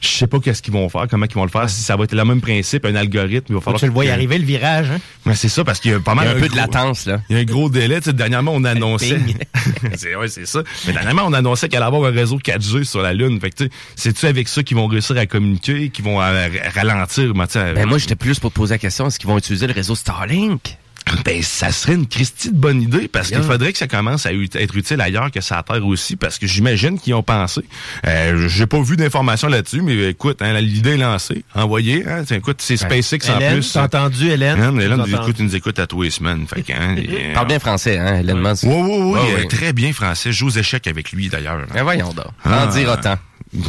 [0.00, 2.04] Je sais pas qu'est-ce qu'ils vont faire, comment ils vont le faire, si ça va
[2.04, 4.38] être le même principe, un algorithme, il va falloir tu le vois y que- arriver,
[4.38, 4.90] le virage.
[4.90, 4.98] Hein?
[5.24, 6.56] Ouais, c'est ça, parce qu'il y a pas Il mal y a un peu de
[6.56, 7.20] latence, là.
[7.30, 7.96] Il y a un gros délai.
[8.00, 9.18] Tu sais, dernièrement, on annonçait.
[9.96, 10.62] c'est, ouais, c'est ça.
[10.86, 13.40] Mais dernièrement, on annonçait qu'il allait avoir un réseau 4G sur la Lune.
[13.40, 16.48] Fait que, tu sais, c'est-tu avec ça qu'ils vont réussir à communiquer, qu'ils vont euh,
[16.48, 19.18] r- ralentir, moi, tu sais, Ben moi, j'étais plus pour te poser la question, est-ce
[19.18, 20.76] qu'ils vont utiliser le réseau Starlink?
[21.24, 24.32] Ben, ça serait une Christie de bonne idée parce qu'il faudrait que ça commence à
[24.32, 27.62] être utile ailleurs que ça Terre aussi parce que j'imagine qu'ils ont pensé.
[28.06, 31.44] Euh, J'ai pas vu d'informations là-dessus, mais écoute, hein, l'idée est lancée.
[31.54, 32.04] Envoyée.
[32.08, 33.72] Hein, Tiens, écoute, c'est SpaceX en Hélène, plus.
[33.72, 34.60] t'as entendu, Hélène?
[34.60, 36.46] Hein, Hélène, nous écoute, nous écoute à tous les semaines.
[36.46, 38.40] Fait que, hein, et, Parle bien français, hein, Hélène.
[38.44, 39.12] Oui, oui, oui.
[39.12, 39.46] Ouais, euh, ouais.
[39.46, 40.32] Très bien français.
[40.32, 41.58] Je joue aux échecs avec lui, d'ailleurs.
[41.72, 42.26] Ben voyons donc.
[42.44, 42.66] Ah.
[42.66, 43.16] En dire autant.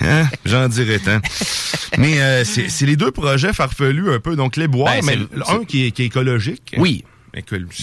[0.00, 0.28] Hein?
[0.44, 1.18] J'en dirais tant.
[1.98, 4.36] mais euh, c'est les deux projets farfelus un peu.
[4.36, 6.74] Donc, les bois, Ben, mais un qui est, qui est écologique.
[6.78, 7.04] Oui.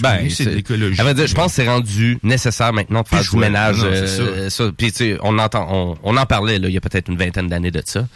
[0.01, 0.97] Ben, c'est l'écologie.
[0.97, 3.77] je pense que c'est rendu nécessaire maintenant de faire du ménage.
[3.77, 4.71] Non, euh, ça.
[4.75, 7.17] Puis tu sais, on entend, on, on en parlait là, il y a peut-être une
[7.17, 8.07] vingtaine d'années de ça.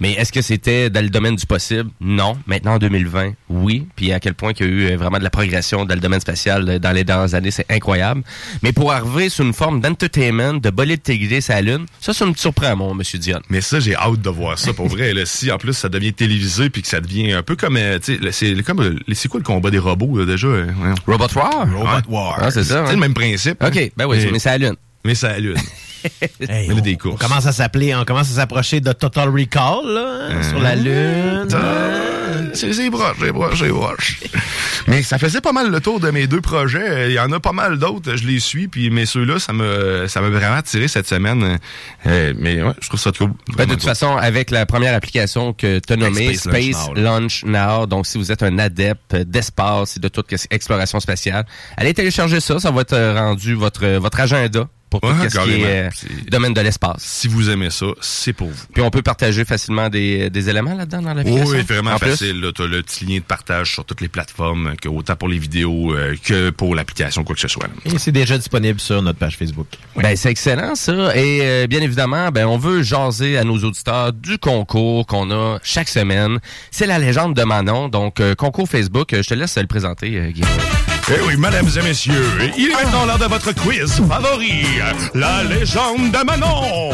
[0.00, 1.90] Mais est-ce que c'était dans le domaine du possible?
[2.00, 2.38] Non.
[2.46, 3.86] Maintenant en 2020, oui.
[3.96, 6.00] Puis à quel point qu'il y a eu euh, vraiment de la progression dans le
[6.00, 8.22] domaine spatial euh, dans les dernières années, c'est incroyable.
[8.62, 12.26] Mais pour arriver sous une forme d'entertainment, de bolide téléguidé sur la lune, ça, ça
[12.26, 13.40] me surprend, mon monsieur Dion.
[13.50, 15.12] Mais ça, j'ai hâte de voir ça pour vrai.
[15.18, 17.98] Là, si en plus ça devient télévisé puis que ça devient un peu comme, euh,
[17.98, 20.48] tu sais, là, c'est comme, c'est quoi le combat des robots là, déjà.
[21.06, 21.68] Robot War?
[21.72, 22.38] Robot War.
[22.40, 22.84] Ah, c'est ça.
[22.84, 22.94] C'est hein?
[22.94, 23.62] le même principe.
[23.62, 24.76] Ok, ben oui, mais, mais c'est la lune.
[25.08, 25.56] Mais ça allume.
[26.48, 30.28] Hey, on, des on commence à s'appeler, on commence à s'approcher de Total Recall, là,
[30.30, 31.48] hein, sur la Lune.
[31.52, 33.16] Euh, C'est broche,
[33.58, 34.30] c'est broche, c'est.
[34.86, 37.10] Mais ça faisait pas mal le tour de mes deux projets.
[37.10, 40.06] Il y en a pas mal d'autres, je les suis, puis mais ceux-là, ça me
[40.08, 41.58] ça m'a vraiment attiré cette semaine.
[42.06, 43.32] Euh, mais ouais, je trouve ça cool.
[43.56, 43.88] Ben, de toute cool.
[43.88, 47.86] façon, avec la première application que tu as nommée, Space Launch Space Now, Launch Now,
[47.86, 51.44] donc si vous êtes un adepte d'espace et de toute exploration spatiale,
[51.76, 55.62] allez télécharger ça, ça va être rendu votre votre agenda pour tout Ouais, ce qui
[55.62, 55.90] est euh,
[56.30, 57.02] domaine de l'espace.
[57.02, 58.64] Si vous aimez ça, c'est pour vous.
[58.72, 61.46] Puis on peut partager facilement des, des éléments là-dedans dans l'application?
[61.56, 62.44] Oui, vraiment En facile.
[62.54, 65.38] Tu as le petit lien de partage sur toutes les plateformes, que autant pour les
[65.38, 67.68] vidéos euh, que pour l'application, quoi que ce soit.
[67.84, 69.66] Et c'est déjà disponible sur notre page Facebook.
[69.96, 71.16] Ben, c'est excellent, ça.
[71.16, 75.58] Et euh, bien évidemment, ben, on veut jaser à nos auditeurs du concours qu'on a
[75.62, 76.38] chaque semaine.
[76.70, 77.88] C'est la légende de Manon.
[77.88, 79.12] Donc, euh, concours Facebook.
[79.12, 80.48] Euh, Je te laisse le présenter, euh, Guillaume.
[81.10, 82.26] Eh oui, mesdames et messieurs,
[82.58, 84.66] il est maintenant l'heure de votre quiz favori,
[85.14, 86.92] la légende de Manon.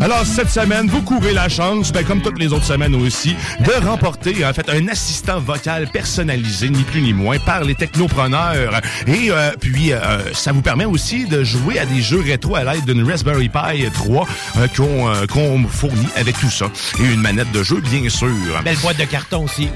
[0.00, 3.84] Alors, cette semaine, vous courez la chance, ben, comme toutes les autres semaines aussi, de
[3.84, 8.80] remporter, en fait, un assistant vocal personnalisé, ni plus ni moins, par les technopreneurs.
[9.08, 12.62] Et euh, puis, euh, ça vous permet aussi de jouer à des jeux rétro à
[12.62, 16.66] l'aide d'une Raspberry Pi 3 euh, qu'on euh, qu'on fournit avec tout ça.
[17.00, 18.28] Et une manette de jeu, bien sûr.
[18.62, 19.68] Belle boîte de carton aussi.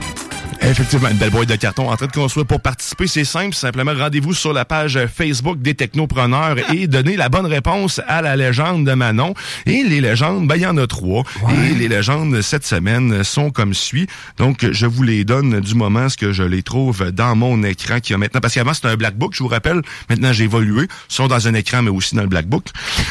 [0.64, 2.46] Effectivement, une belle boîte de carton en train de construire.
[2.46, 3.54] Pour participer, c'est simple.
[3.54, 8.36] Simplement, rendez-vous sur la page Facebook des technopreneurs et donnez la bonne réponse à la
[8.36, 9.34] légende de Manon.
[9.66, 11.24] Et les légendes, ben, il y en a trois.
[11.50, 14.06] Et les légendes, cette semaine, sont comme suit.
[14.38, 17.98] Donc, je vous les donne du moment ce que je les trouve dans mon écran
[18.00, 19.82] qui a maintenant, parce qu'avant, c'était un black book, je vous rappelle.
[20.08, 20.84] Maintenant, j'ai évolué.
[20.84, 22.66] Ils sont dans un écran, mais aussi dans le black book.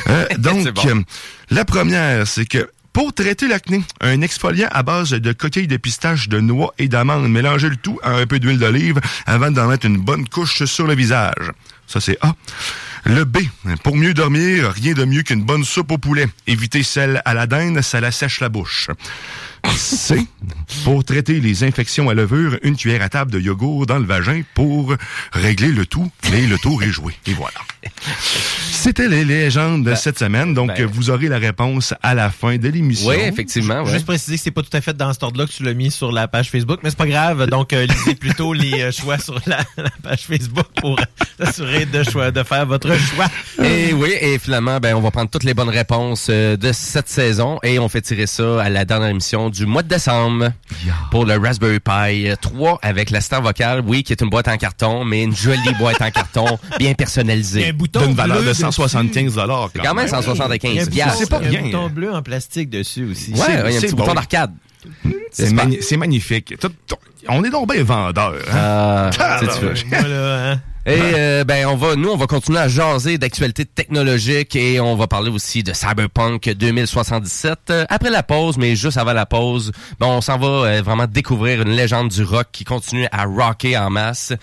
[0.08, 0.88] Euh, donc, bon.
[0.88, 1.02] euh,
[1.50, 6.28] la première, c'est que pour traiter l'acné, un exfoliant à base de coquilles de pistache,
[6.30, 7.30] de noix et d'amandes.
[7.30, 10.88] Mélangez le tout à un peu d'huile d'olive avant d'en mettre une bonne couche sur
[10.88, 11.52] le visage.
[11.88, 12.36] Ça, c'est A.
[13.04, 13.40] Le B.
[13.84, 16.28] Pour mieux dormir, rien de mieux qu'une bonne soupe au poulet.
[16.48, 18.90] Évitez celle à la dinde, ça la sèche la bouche.
[19.70, 20.26] C.
[20.84, 24.42] Pour traiter les infections à levure, une cuillère à table de yogourt dans le vagin
[24.54, 24.96] pour
[25.34, 26.10] régler le tout.
[26.34, 27.14] Et le tour est joué.
[27.28, 27.52] Et voilà.
[28.72, 30.54] C'était les légendes de cette semaine.
[30.54, 33.10] Donc, ben- vous aurez la réponse à la fin de l'émission.
[33.10, 33.84] Oui, effectivement.
[33.84, 33.92] ouais.
[33.92, 35.92] Juste préciser que c'est pas tout à fait dans cet ordre-là que tu l'as mis
[35.92, 37.48] sur la page Facebook, mais c'est pas grave.
[37.48, 41.00] Donc, euh, lisez plutôt les euh, choix sur la, la page Facebook pour
[41.40, 43.28] s'assurer de, choix- de faire votre choix.
[43.64, 47.10] Et oui, et finalement, ben, on va prendre toutes les bonnes réponses euh, de cette
[47.10, 50.52] saison et on fait tirer ça à la dernière émission du mois de décembre
[51.12, 55.04] pour le Raspberry Pi 3 avec l'assistant vocal, oui, qui est une boîte en carton,
[55.06, 57.68] mais une jolie boîte en carton, bien personnalisée.
[57.70, 58.62] un bouton D'une valeur de dessus.
[58.62, 59.70] 175 dollars.
[59.74, 61.18] C'est quand même Il y a un 175 bouton- piastres.
[61.20, 61.60] C'est pas rien.
[61.60, 63.34] un bouton bleu en plastique dessus aussi.
[63.34, 64.52] Ouais, il y a un petit bouton d'arcade.
[65.32, 66.56] C'est C'est magni- c'est magnifique.
[66.60, 66.96] Tout- tout-
[67.30, 68.34] on est donc bien vendeurs.
[68.52, 68.56] Hein?
[68.56, 69.74] Euh, Ah, tu sais, tu veux.
[69.90, 70.62] Voilà, hein.
[70.84, 74.96] Et euh, ben on va nous on va continuer à jaser d'actualités technologiques et on
[74.96, 79.72] va parler aussi de Cyberpunk 2077 euh, après la pause mais juste avant la pause
[80.00, 83.78] ben on s'en va euh, vraiment découvrir une légende du rock qui continue à rocker
[83.78, 84.34] en masse.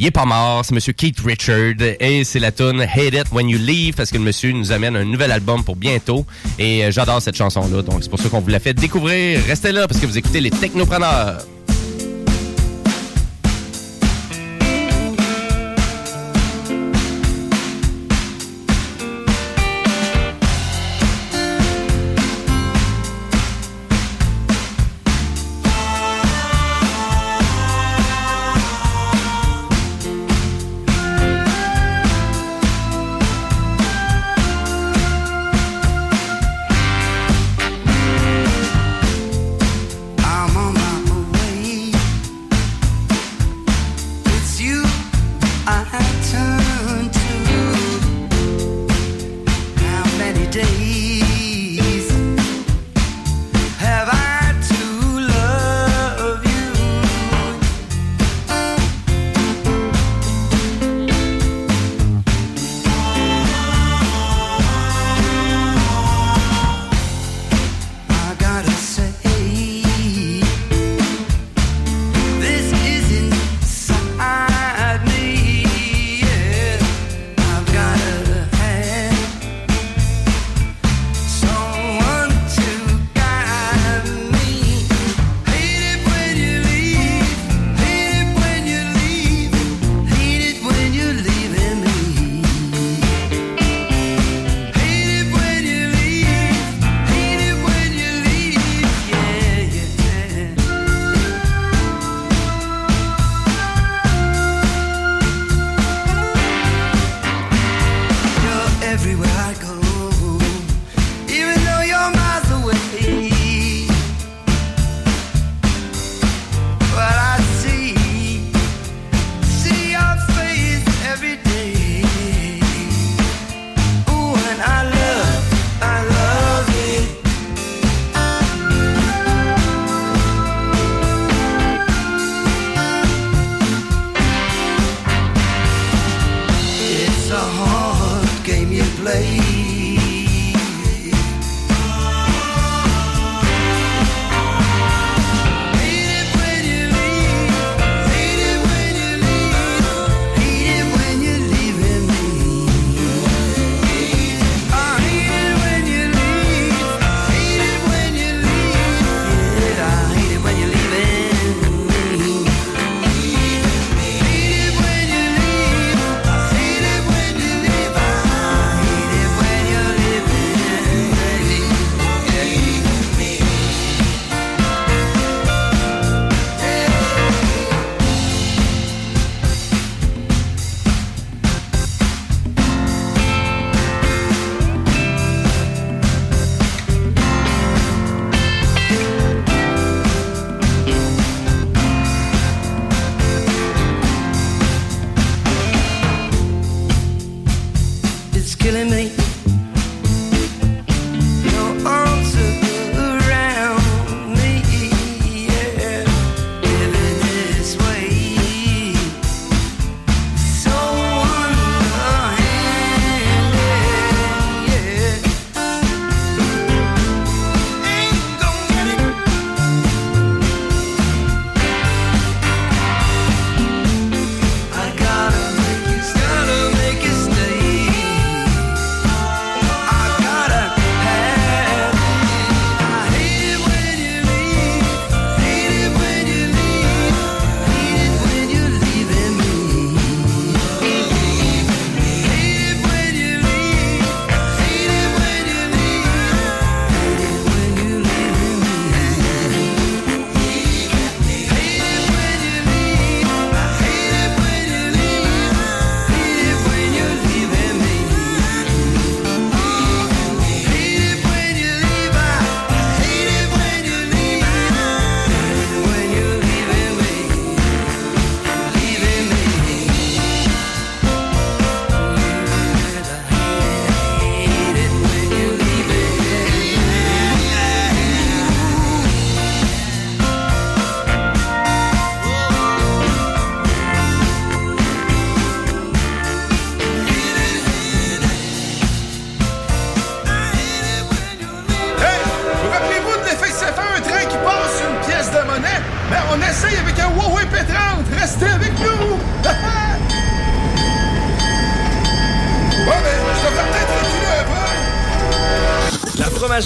[0.00, 3.48] Il est pas mort, c'est monsieur Keith Richard et c'est la tune Hate It When
[3.48, 6.26] You Leave parce que le monsieur nous amène un nouvel album pour bientôt
[6.58, 9.40] et euh, j'adore cette chanson là donc c'est pour ça qu'on vous l'a fait découvrir.
[9.46, 11.53] Restez là parce que vous écoutez les technopreneurs.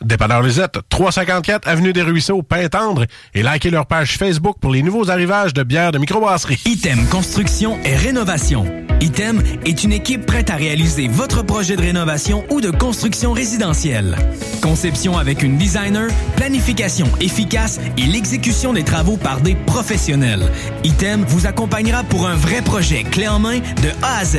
[0.00, 5.10] Dépanneur Lisette, 354 Avenue des Ruisseaux, Pintendre, et likez leur page Facebook pour les nouveaux
[5.10, 6.60] arrivages de bières de microbrasserie.
[6.64, 8.64] Item Construction et Rénovation.
[9.00, 14.16] Item est une équipe prête à réaliser votre projet de rénovation ou de construction résidentielle.
[14.60, 20.50] Conception avec une designer, planification efficace et l'exécution des travaux par des professionnels.
[20.84, 24.38] Item vous accompagnera pour un vrai projet clé en main de A à Z.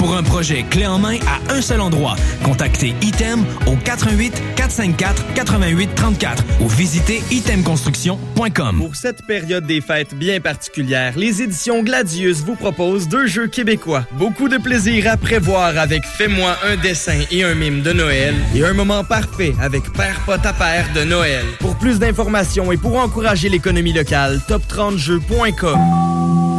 [0.00, 5.34] Pour un projet clé en main à un seul endroit, contactez Item au 88 454
[5.34, 8.78] 88 34 ou visitez itemconstruction.com.
[8.78, 14.06] Pour cette période des fêtes bien particulière, les éditions Gladius vous proposent deux jeux québécois.
[14.12, 18.64] Beaucoup de plaisir à prévoir avec Fais-moi un dessin et un mime de Noël et
[18.64, 21.44] un moment parfait avec Père Pot à Père de Noël.
[21.58, 26.49] Pour plus d'informations et pour encourager l'économie locale, top30jeux.com.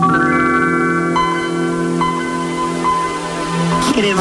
[4.01, 4.13] Les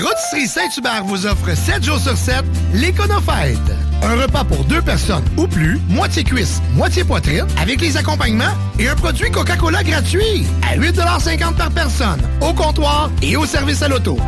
[0.00, 3.58] Rôtisseries Saint-Hubert vous offrent 7 jours sur 7 l'Éconofête.
[4.02, 8.88] Un repas pour deux personnes ou plus, moitié cuisse, moitié poitrine, avec les accompagnements et
[8.88, 14.18] un produit Coca-Cola gratuit à 8,50 par personne, au comptoir et au service à l'auto.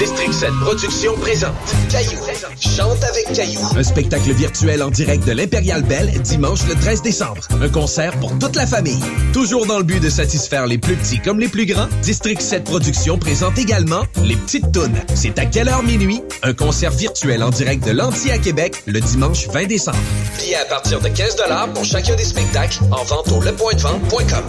[0.00, 1.54] District 7 Productions présente
[1.90, 2.18] Caillou.
[2.58, 3.60] Chante avec Caillou.
[3.76, 7.46] Un spectacle virtuel en direct de l'Impérial Belle dimanche le 13 décembre.
[7.60, 9.02] Un concert pour toute la famille.
[9.34, 12.64] Toujours dans le but de satisfaire les plus petits comme les plus grands, District 7
[12.64, 14.98] Productions présente également Les Petites Tounes.
[15.14, 16.22] C'est à quelle heure minuit?
[16.42, 19.98] Un concert virtuel en direct de l'Anti à Québec le dimanche 20 décembre.
[20.38, 21.36] Billets à partir de 15
[21.74, 24.44] pour chacun des spectacles en vente au lepointdevente.com.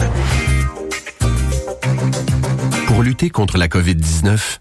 [2.88, 4.61] Pour lutter contre la COVID-19,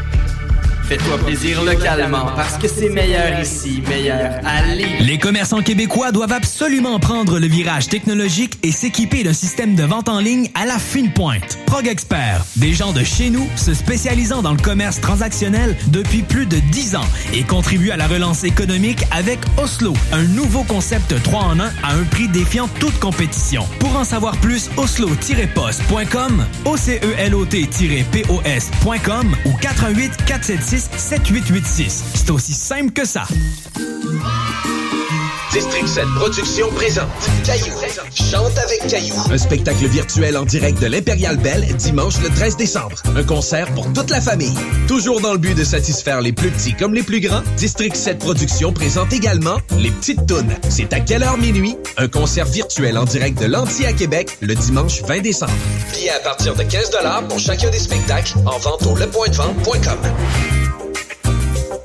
[0.91, 4.41] Fais-toi plaisir localement parce que c'est meilleur ici, meilleur
[4.75, 5.05] Lévis.
[5.05, 10.09] Les commerçants québécois doivent absolument prendre le virage technologique et s'équiper d'un système de vente
[10.09, 11.57] en ligne à la fine pointe.
[11.65, 16.45] Prog Expert, des gens de chez nous se spécialisant dans le commerce transactionnel depuis plus
[16.45, 21.39] de 10 ans et contribuent à la relance économique avec Oslo, un nouveau concept 3
[21.39, 23.65] en 1 à un prix défiant toute compétition.
[23.79, 32.03] Pour en savoir plus, oslo-post.com, OCELOT-POS.com ou 88 476 7886.
[32.15, 33.23] C'est aussi simple que ça.
[35.51, 37.09] District 7 Productions présente
[37.45, 37.73] Caillou,
[38.15, 39.15] chante avec Caillou.
[39.29, 42.95] Un spectacle virtuel en direct de l'Impérial Belle dimanche le 13 décembre.
[43.17, 44.53] Un concert pour toute la famille.
[44.87, 48.19] Toujours dans le but de satisfaire les plus petits comme les plus grands, District 7
[48.19, 50.55] Productions présente également Les Petites Tounes.
[50.69, 51.75] C'est à quelle heure minuit?
[51.97, 55.51] Un concert virtuel en direct de l'Anti à Québec le dimanche 20 décembre.
[55.93, 56.91] Billets à partir de 15
[57.27, 60.60] pour chacun des spectacles en vente au lepointdevente.com.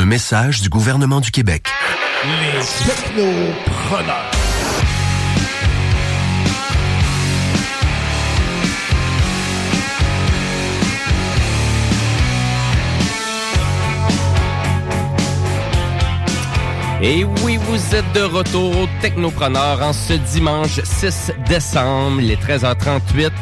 [0.00, 1.66] Un message du gouvernement du Québec.
[2.24, 4.30] Les technopreneurs.
[17.02, 23.32] Et oui, vous êtes de retour au Technopreneur en ce dimanche 6 décembre, les 13h38.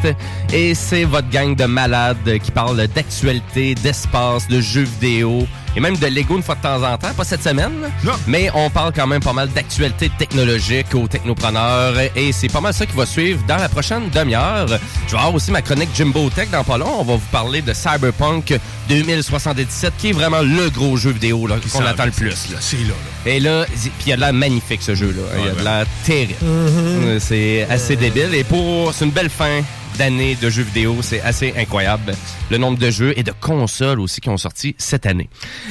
[0.53, 5.47] Et c'est votre gang de malades qui parle d'actualité, d'espace, de jeux vidéo
[5.77, 7.13] et même de Lego une fois de temps en temps.
[7.17, 7.91] Pas cette semaine,
[8.27, 11.95] mais on parle quand même pas mal d'actualité technologique au Technopreneur.
[12.17, 14.67] Et c'est pas mal ça qui va suivre dans la prochaine demi-heure.
[15.07, 17.01] Je vais avoir aussi ma chronique Jimbo Tech dans pas long.
[17.01, 18.59] On va vous parler de Cyberpunk
[18.89, 22.33] 2077, qui est vraiment le gros jeu vidéo là, qu'on attend le plus.
[22.35, 22.95] C'est là, là.
[23.31, 25.23] Et là, puis il y a de l'air magnifique ce jeu-là.
[25.39, 26.35] Il y a de l'air terrible.
[26.43, 28.35] Euh, C'est assez débile.
[28.35, 28.93] Et pour.
[28.95, 29.61] C'est une belle fin
[29.99, 30.99] d'année de jeux vidéo.
[31.03, 32.15] C'est assez incroyable.
[32.51, 35.29] Le nombre de jeux et de consoles aussi qui ont sorti cette année.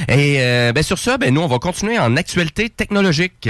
[0.07, 3.49] Et euh, ben, sur ça, ben, nous, on va continuer en actualité technologique.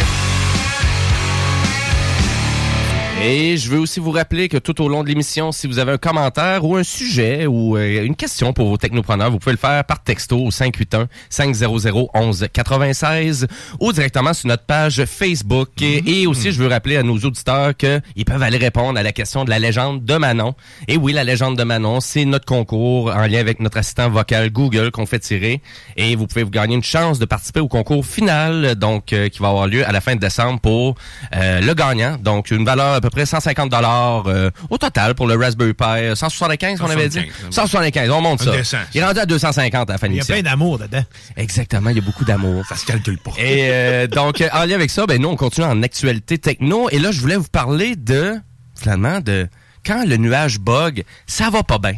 [3.19, 5.93] Et je veux aussi vous rappeler que tout au long de l'émission, si vous avez
[5.93, 9.57] un commentaire ou un sujet ou euh, une question pour vos technopreneurs, vous pouvez le
[9.57, 11.65] faire par texto au 581 500
[12.13, 13.47] 11 96
[13.79, 15.69] ou directement sur notre page Facebook.
[15.81, 19.11] Et, et aussi, je veux rappeler à nos auditeurs qu'ils peuvent aller répondre à la
[19.11, 20.53] question de la légende de Manon.
[20.87, 24.51] Et oui, la légende de Manon, c'est notre concours en lien avec notre assistant vocal
[24.51, 25.61] Google qu'on fait tirer.
[25.97, 29.39] Et vous pouvez vous gagner une chance de participer au concours final, donc euh, qui
[29.39, 30.95] va avoir lieu à la fin de décembre pour
[31.35, 32.17] euh, le gagnant.
[32.21, 34.25] Donc une valeur à peu près 150 dollars
[34.69, 36.15] au total pour le Raspberry Pi.
[36.15, 37.21] 175 qu'on avait dit?
[37.49, 38.85] 175, on monte ça.
[38.93, 41.03] Il est rendu à 250 à la fin de Il y a plein d'amour dedans.
[41.35, 42.65] Exactement, il y a beaucoup d'amour.
[42.67, 43.31] Ça se calcule pas.
[43.37, 46.89] Et euh, donc, euh, en lien avec ça, ben nous, on continue en actualité techno.
[46.89, 48.35] Et là, je voulais vous parler de,
[48.75, 49.47] finalement, de
[49.85, 51.95] quand le nuage bug, ça va pas bien.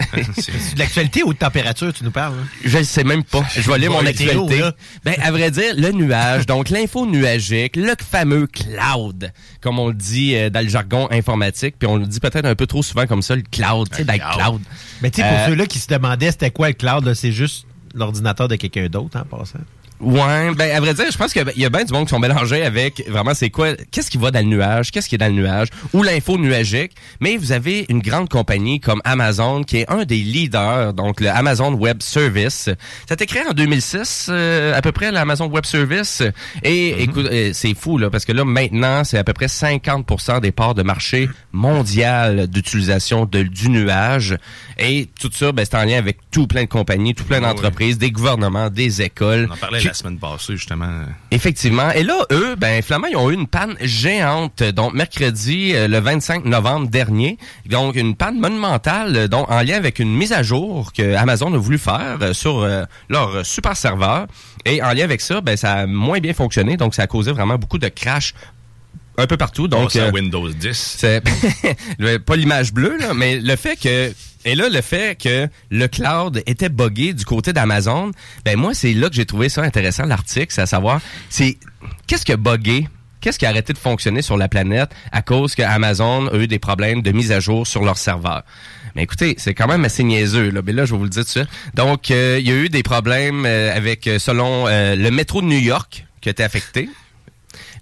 [0.38, 2.34] C'est de l'actualité ou de température, tu nous parles?
[2.40, 2.46] hein?
[2.64, 3.42] Je ne sais même pas.
[3.56, 4.62] Je vais lire mon actualité.
[5.04, 9.94] Ben, à vrai dire, le nuage, donc l'info nuagique, le fameux cloud, comme on le
[9.94, 13.06] dit euh, dans le jargon informatique, puis on le dit peut-être un peu trop souvent
[13.06, 14.60] comme ça, le cloud, tu sais, cloud.
[15.02, 17.66] Mais tu sais, pour Euh, ceux-là qui se demandaient c'était quoi le cloud, c'est juste
[17.94, 19.58] l'ordinateur de quelqu'un d'autre, en passant.
[20.00, 22.18] Ouais, ben à vrai dire, je pense qu'il y a bien du monde qui sont
[22.18, 25.26] mélangés avec vraiment c'est quoi, qu'est-ce qui va dans le nuage, qu'est-ce qui est dans
[25.26, 26.92] le nuage, ou l'info nuagique.
[27.20, 31.28] Mais vous avez une grande compagnie comme Amazon qui est un des leaders, donc le
[31.28, 32.64] Amazon Web Service.
[32.64, 32.74] Ça
[33.10, 36.22] a été créé en 2006 euh, à peu près l'Amazon Web Service?
[36.62, 40.40] Et écoute, euh, c'est fou là parce que là maintenant c'est à peu près 50%
[40.40, 44.36] des parts de marché mondial d'utilisation du nuage.
[44.78, 47.98] Et tout ça, ben, c'est en lien avec tout plein de compagnies, tout plein d'entreprises,
[47.98, 49.46] des gouvernements, des écoles.
[49.50, 51.02] On en parlait qui- la semaine passée, justement.
[51.32, 51.90] Effectivement.
[51.90, 54.62] Et là, eux, ben, finalement, ils ont eu une panne géante.
[54.62, 57.38] Donc, mercredi, euh, le 25 novembre dernier.
[57.66, 61.52] Donc, une panne monumentale, euh, donc, en lien avec une mise à jour que Amazon
[61.54, 62.68] a voulu faire euh, sur
[63.08, 64.28] leur super serveur.
[64.64, 66.76] Et en lien avec ça, ben, ça a moins bien fonctionné.
[66.76, 68.34] Donc, ça a causé vraiment beaucoup de crash
[69.16, 69.68] un peu partout.
[69.68, 70.96] Donc, euh, Windows 10.
[70.98, 71.22] c'est
[72.26, 74.12] pas l'image bleue, là, mais le fait que
[74.46, 78.10] et là le fait que le cloud était buggé du côté d'Amazon,
[78.44, 81.58] ben moi c'est là que j'ai trouvé ça intéressant l'article, c'est à savoir c'est
[82.06, 82.88] qu'est-ce qui a buggé?
[83.20, 86.46] Qu'est-ce qui a arrêté de fonctionner sur la planète à cause que Amazon a eu
[86.46, 88.44] des problèmes de mise à jour sur leur serveur?
[88.96, 90.62] Mais écoutez, c'est quand même assez niaiseux, là.
[90.64, 91.48] Mais là, je vais vous le dire tout de suite.
[91.74, 95.42] Donc, euh, il y a eu des problèmes euh, avec, euh, selon euh, le métro
[95.42, 96.88] de New York, qui a été affecté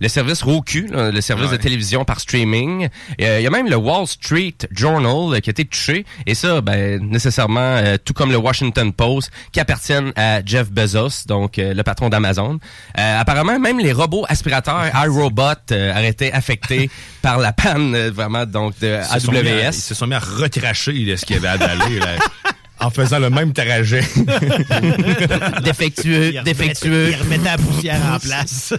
[0.00, 2.88] le service Roku, là, le service de télévision par streaming.
[3.20, 6.04] Euh, Il y a même le Wall Street Journal euh, qui a été touché.
[6.26, 11.24] Et ça, ben, nécessairement, euh, tout comme le Washington Post, qui appartiennent à Jeff Bezos,
[11.26, 12.58] donc euh, le patron d'Amazon.
[12.98, 15.42] Euh, apparemment, même les robots aspirateurs iRobot
[15.72, 16.90] euh, auraient été affectés
[17.22, 19.68] par la panne, euh, vraiment, donc, de Ils se sont mis à- AWS.
[19.68, 22.00] Ils se sont mis à retracher de ce qu'il y avait à daller.
[22.80, 24.00] en faisant le même trajet.
[25.64, 27.10] défectueux, Il défectueux.
[27.10, 28.72] Il remettait la poussière en place.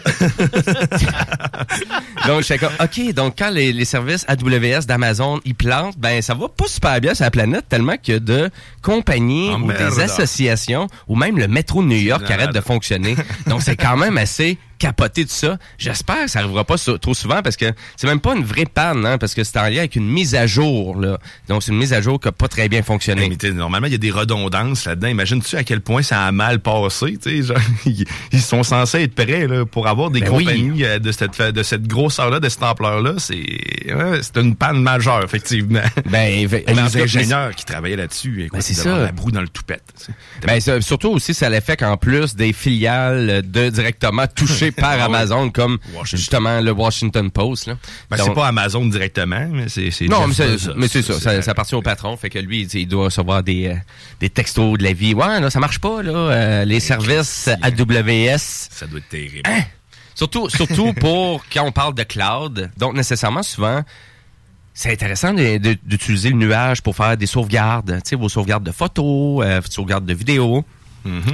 [2.27, 6.33] donc, j'étais comme, OK, donc quand les, les services AWS d'Amazon, ils plantent, ben, ça
[6.33, 8.49] va pas super bien sur la planète, tellement que de
[8.81, 9.93] compagnies Oh, ou merde.
[9.95, 13.15] des associations, ou même le métro de New York qui arrête de fonctionner.
[13.47, 15.57] donc, c'est quand même assez capoté de ça.
[15.77, 17.65] J'espère que ça arrivera pas so- trop souvent parce que
[17.97, 20.33] c'est même pas une vraie panne, hein, parce que c'est en lien avec une mise
[20.35, 21.19] à jour, là.
[21.47, 23.29] Donc, c'est une mise à jour qui a pas très bien fonctionné.
[23.43, 25.07] Mais normalement, il y a des redondances là-dedans.
[25.09, 27.17] Imagine-tu à quel point ça a mal passé.
[27.25, 31.11] Genre, ils, ils sont censés être prêts là, pour avoir des Ben compagnies euh, de
[31.11, 33.13] cette de cette grosseur-là, de cette ampleur-là.
[33.17, 35.81] C'est ouais, c'est une panne majeure, effectivement.
[36.09, 38.97] Ben, les tout cas, ingénieurs qui travaillaient là-dessus, Ben, c'est ça.
[38.97, 39.83] la broue dans le toupette.
[40.45, 45.01] Ben, surtout aussi, ça l'effet qu'en plus des filiales de directement touchées par Ah ouais.
[45.03, 47.67] Amazon, comme justement le Washington Post.
[47.67, 47.77] Là.
[48.09, 50.73] Ben, c'est pas Amazon directement, mais c'est Non, mais c'est Bezos.
[50.75, 53.67] mais c'est ça, ça, ça appartient au patron, fait que lui, il doit recevoir des,
[53.67, 53.75] euh,
[54.19, 55.13] des textos de la vie.
[55.13, 58.37] Ouais, là, ça marche pas, là, euh, les services AWS.
[58.37, 59.41] Ça doit être terrible.
[59.45, 59.61] Hein?
[60.15, 62.71] Surtout, surtout pour quand on parle de cloud.
[62.77, 63.83] Donc, nécessairement, souvent,
[64.73, 69.43] c'est intéressant d'utiliser le nuage pour faire des sauvegardes, tu sais, vos sauvegardes de photos,
[69.45, 70.63] euh, sauvegardes de vidéos.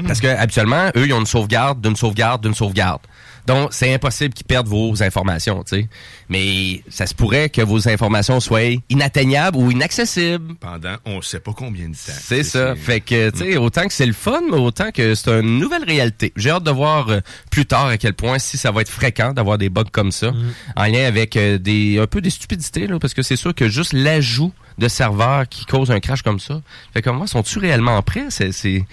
[0.07, 3.01] Parce que habituellement, eux, ils ont une sauvegarde d'une sauvegarde d'une sauvegarde.
[3.47, 5.87] Donc, c'est impossible qu'ils perdent vos informations, tu sais.
[6.29, 10.55] Mais ça se pourrait que vos informations soient inatteignables ou inaccessibles.
[10.59, 12.13] Pendant on sait pas combien de temps.
[12.19, 12.75] C'est ça.
[12.75, 15.83] Fait que, tu sais, autant que c'est le fun, mais autant que c'est une nouvelle
[15.83, 16.33] réalité.
[16.35, 17.19] J'ai hâte de voir euh,
[17.51, 20.33] plus tard à quel point si ça va être fréquent d'avoir des bugs comme ça,
[20.75, 23.69] en lien avec euh, des un peu des stupidités, là, parce que c'est sûr que
[23.69, 26.61] juste l'ajout de serveurs qui cause un crash comme ça,
[26.93, 28.25] fait que moi, sont-tu réellement prêts?
[28.29, 28.83] C'est, c'est...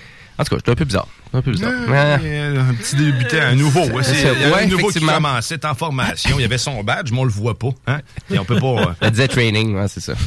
[0.42, 1.08] En tout cas, c'est un peu bizarre.
[1.34, 1.70] Un peu bizarre.
[1.72, 3.84] Un petit débutant, un nouveau.
[3.86, 6.36] Ouais, c'est- Ouais, un nouveau qui commençait en formation.
[6.38, 7.70] Il y avait son badge, mais on le voit pas.
[7.86, 8.00] Hein?
[8.30, 8.66] Et on peut pas.
[8.66, 10.14] euh, Elle disait training, ouais, c'est ça.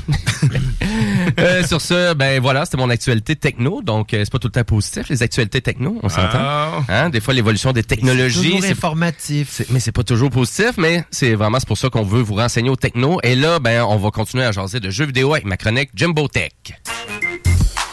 [1.39, 3.81] Euh, sur ce, ben voilà, c'était mon actualité techno.
[3.81, 6.29] Donc, euh, c'est pas tout le temps positif, les actualités techno, on s'entend.
[6.35, 6.71] Ah.
[6.87, 8.43] Hein, Des fois, l'évolution des technologies.
[8.43, 9.49] toujours c'est- informatif.
[9.51, 12.35] c'est- Mais c'est pas toujours positif, mais c'est vraiment c'est pour ça qu'on veut vous
[12.35, 13.19] renseigner au techno.
[13.23, 16.27] Et là, ben, on va continuer à jaser de jeux vidéo avec ma chronique Jimbo
[16.27, 16.51] Tech.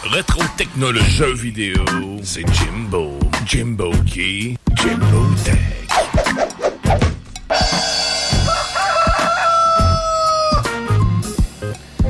[0.04, 1.84] Rétro technologie jeu vidéo,
[2.22, 3.18] c'est Jimbo.
[3.46, 4.56] Jimbo qui?
[4.76, 5.58] Jimbo Tech.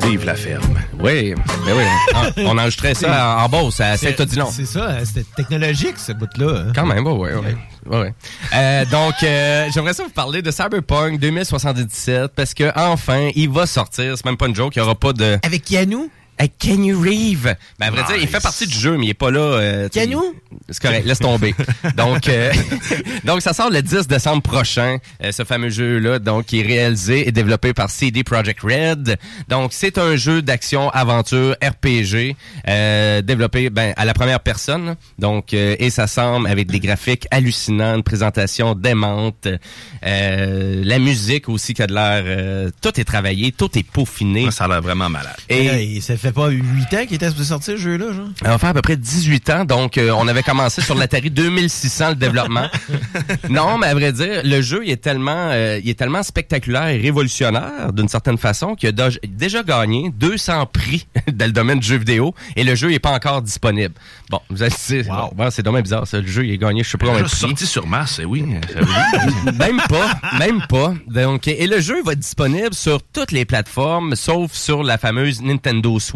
[0.03, 0.79] Vive la ferme.
[0.99, 1.33] Oui,
[1.65, 1.83] mais oui.
[2.13, 4.49] Ah, on enregistrait ça en, en Beauce, à Saint-Odilon.
[4.51, 6.65] C'est ça, hein, c'était technologique, ce bout-là.
[6.67, 6.71] hein.
[6.75, 7.55] Quand même, ouais, ouais, ouais.
[7.85, 8.13] ouais, ouais.
[8.53, 13.65] Euh, donc, euh, j'aimerais ça vous parler de Cyberpunk 2077 parce que enfin, il va
[13.65, 14.15] sortir.
[14.17, 15.37] C'est même pas une joke, il y aura pas de.
[15.43, 16.09] Avec Keanu?
[16.37, 17.55] Avec Kenny Reeve.
[17.79, 19.39] Ben, à vrai dire, il fait partie du jeu, mais il est pas là.
[19.39, 20.17] euh, Keanu?
[20.69, 21.53] C'est correct, laisse tomber.
[21.97, 22.51] donc, euh,
[23.23, 27.27] donc, ça sort le 10 décembre prochain, euh, ce fameux jeu-là, donc, qui est réalisé
[27.27, 29.17] et développé par CD Projekt Red.
[29.47, 32.35] Donc, c'est un jeu d'action-aventure RPG,
[32.67, 34.95] euh, développé ben, à la première personne.
[35.19, 39.47] Donc, euh, et ça semble avec des graphiques hallucinants, une présentation démente,
[40.05, 42.23] euh, la musique aussi qui a de l'air...
[42.25, 44.49] euh, tout est travaillé, tout est peaufiné.
[44.51, 45.35] Ça a l'air vraiment malade.
[45.49, 46.61] Et- Et ça fait pas 8
[46.93, 48.27] ans qu'il était supposé sortir, ce jeu-là, genre?
[48.41, 51.29] Ça va faire à peu près 18 ans, donc euh, on avait commencé sur l'Atari
[51.29, 52.67] 2600 le développement.
[53.49, 56.87] non, mais à vrai dire, le jeu il est tellement, euh, il est tellement spectaculaire
[56.87, 61.87] et révolutionnaire d'une certaine façon qu'il a déjà gagné 200 prix dans le domaine du
[61.87, 63.93] jeu vidéo et le jeu n'est pas encore disponible.
[64.29, 65.05] Bon, vous allez dire,
[65.35, 66.19] bon, c'est dommage bizarre ça.
[66.21, 67.35] Le jeu il est gagné, je sais pas combien de prix.
[67.37, 68.41] sorti sur Mars, eh oui.
[68.43, 70.93] dire- même pas, même pas.
[71.07, 75.41] Donc, et le jeu va être disponible sur toutes les plateformes, sauf sur la fameuse
[75.41, 76.12] Nintendo Switch,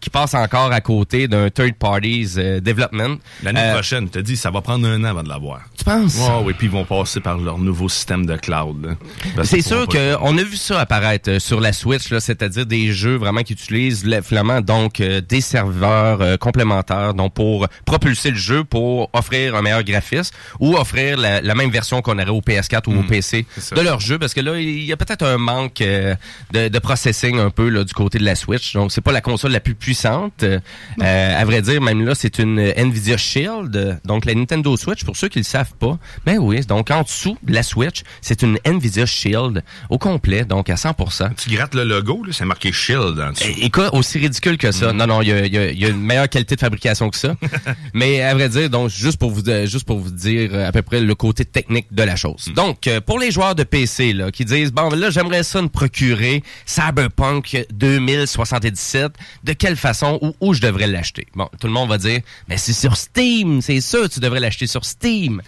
[0.00, 3.18] qui passe encore à côté d'un third parties euh, development.
[3.42, 5.60] L'année Euh, prochaine, tu dit, ça va prendre un an avant de l'avoir.
[5.76, 6.16] Tu penses?
[6.16, 8.96] Ouais, oui, puis ils vont passer par leur nouveau système de cloud.
[9.44, 13.42] C'est sûr qu'on a vu ça apparaître euh, sur la Switch, c'est-à-dire des jeux vraiment
[13.42, 18.64] qui utilisent le- finalement donc euh, des serveurs euh, complémentaires, donc pour propulser le jeu,
[18.64, 22.88] pour offrir un meilleur graphisme ou offrir la, la même version qu'on aurait au PS4
[22.88, 23.74] ou au PC ça.
[23.74, 26.14] de leur jeu, parce que là il y a peut-être un manque euh,
[26.52, 29.20] de, de processing un peu là, du côté de la Switch, donc c'est pas la
[29.22, 30.42] console la plus puissante.
[30.42, 30.60] Euh,
[31.40, 35.28] à vrai dire, même là c'est une Nvidia Shield, donc la Nintendo Switch pour ceux
[35.28, 35.98] qui le savent pas.
[36.26, 40.68] Ben oui, donc en dessous de la Switch, c'est une Nvidia Shield au complet, donc
[40.68, 41.30] à 100%.
[41.36, 43.44] Tu grattes le logo, là, c'est marqué Shield en dessous.
[43.44, 44.92] Et- Écoute, aussi ridicule que ça.
[44.92, 46.60] Non, non, il y a, il y a- il y a une meilleure qualité de
[46.60, 47.34] fabrication que ça.
[47.94, 50.72] Mais à vrai dire, donc juste pour vous euh, juste pour vous dire euh, à
[50.72, 52.50] peu près le côté technique de la chose.
[52.54, 55.68] Donc euh, pour les joueurs de PC là qui disent bon là j'aimerais ça me
[55.68, 58.97] procurer Cyberpunk 2077,
[59.44, 61.26] de quelle façon ou où je devrais l'acheter.
[61.34, 64.66] Bon, tout le monde va dire mais c'est sur Steam, c'est sûr tu devrais l'acheter
[64.66, 65.42] sur Steam.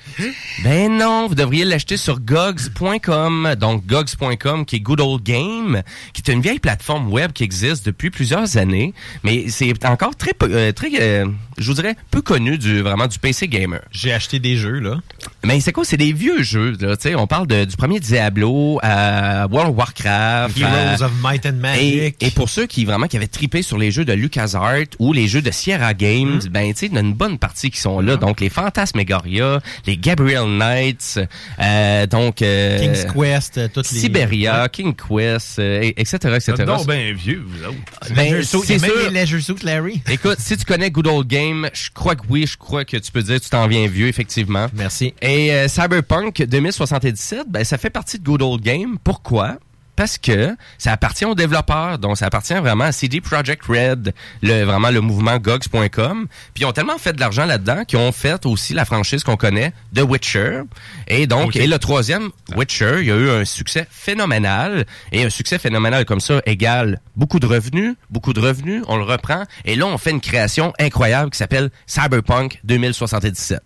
[0.63, 3.55] Ben non, vous devriez l'acheter sur gogs.com.
[3.59, 5.83] Donc gogs.com qui est Good Old Game,
[6.13, 10.33] qui est une vieille plateforme web qui existe depuis plusieurs années, mais c'est encore très
[10.35, 11.27] peu- euh, très euh,
[11.59, 13.81] je vous dirais peu connu du vraiment du PC gamer.
[13.91, 14.97] J'ai acheté des jeux là.
[15.45, 15.85] Mais c'est quoi?
[15.85, 19.71] C'est des vieux jeux là, tu sais, on parle de- du premier Diablo à World
[19.71, 22.17] of Warcraft, Heroes à- of Might and et, Magic.
[22.23, 23.27] et pour ceux qui vraiment qui avaient
[23.63, 26.49] sur les jeux de LucasArts ou les jeux de Sierra Games, Mm.
[26.51, 28.17] ben tu sais, il y en a une bonne partie qui sont là.
[28.17, 31.19] Donc les Phantasmagoria, les Gabriel Knights,
[31.61, 36.65] euh, donc euh, King's Quest, euh, toutes les- Siberia, King Quest, et- etc., etc.
[36.67, 38.15] Donc bien vieux, vous autres.
[38.15, 38.79] Ben, c'est sûr.
[39.09, 40.03] les Leisure Suit Larry.
[40.11, 43.11] Écoute, si tu connais Good Old Game, je crois que oui, je crois que tu
[43.13, 44.67] peux dire que tu t'en viens vieux, effectivement.
[44.75, 45.15] Merci.
[45.23, 48.97] Et Cyberpunk 2077, ben, ça fait partie de Good Old Game.
[49.03, 49.59] Pourquoi?
[50.01, 54.63] Parce que ça appartient aux développeurs, donc ça appartient vraiment à CD Projekt Red, le,
[54.63, 56.27] vraiment le mouvement GOGS.com.
[56.55, 59.37] Puis ils ont tellement fait de l'argent là-dedans qu'ils ont fait aussi la franchise qu'on
[59.37, 60.63] connaît, The Witcher.
[61.07, 64.87] Et donc, et le troisième, Witcher, il y a eu un succès phénoménal.
[65.13, 69.05] Et un succès phénoménal comme ça égale beaucoup de revenus, beaucoup de revenus, on le
[69.05, 69.45] reprend.
[69.67, 73.61] Et là, on fait une création incroyable qui s'appelle Cyberpunk 2077.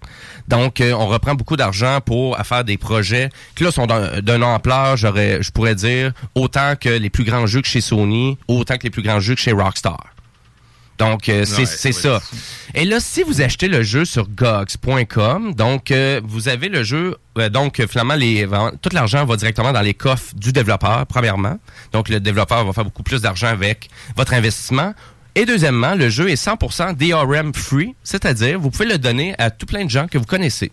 [0.48, 4.20] Donc, euh, on reprend beaucoup d'argent pour à faire des projets qui là sont d'un
[4.20, 8.38] d'une ampleur, j'aurais, je pourrais dire, autant que les plus grands jeux que chez Sony,
[8.48, 10.14] autant que les plus grands jeux que chez Rockstar.
[10.98, 12.22] Donc, euh, c'est Ouais, ça.
[12.74, 17.16] Et là, si vous achetez le jeu sur gogs.com, donc euh, vous avez le jeu,
[17.38, 18.46] euh, donc finalement, les,
[18.80, 21.58] tout l'argent va directement dans les coffres du développeur, premièrement.
[21.92, 24.94] Donc, le développeur va faire beaucoup plus d'argent avec votre investissement.
[25.34, 29.66] Et deuxièmement, le jeu est 100% DRM free, c'est-à-dire vous pouvez le donner à tout
[29.66, 30.70] plein de gens que vous connaissez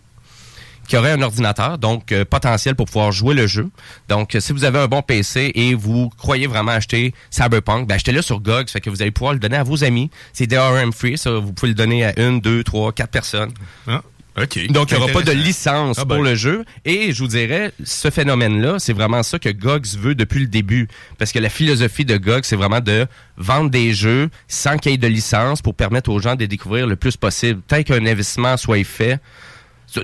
[0.86, 3.70] qui auraient un ordinateur, donc euh, potentiel pour pouvoir jouer le jeu.
[4.08, 7.94] Donc, euh, si vous avez un bon PC et vous croyez vraiment acheter Cyberpunk, ben,
[7.94, 10.10] achetez-le sur GOG, ça fait que vous allez pouvoir le donner à vos amis.
[10.32, 13.52] C'est DRM free, ça, vous pouvez le donner à une, deux, trois, quatre personnes.
[13.86, 14.02] Ah,
[14.40, 14.66] OK.
[14.68, 16.14] Donc, il n'y aura pas de licence Ah ben.
[16.14, 16.64] pour le jeu.
[16.86, 20.88] Et je vous dirais, ce phénomène-là, c'est vraiment ça que GOG veut depuis le début.
[21.18, 23.06] Parce que la philosophie de GOG, c'est vraiment de
[23.36, 26.48] vendre des jeux sans qu'il y ait de licence pour permettre aux gens de les
[26.48, 27.60] découvrir le plus possible.
[27.68, 29.20] Tant qu'un investissement soit fait.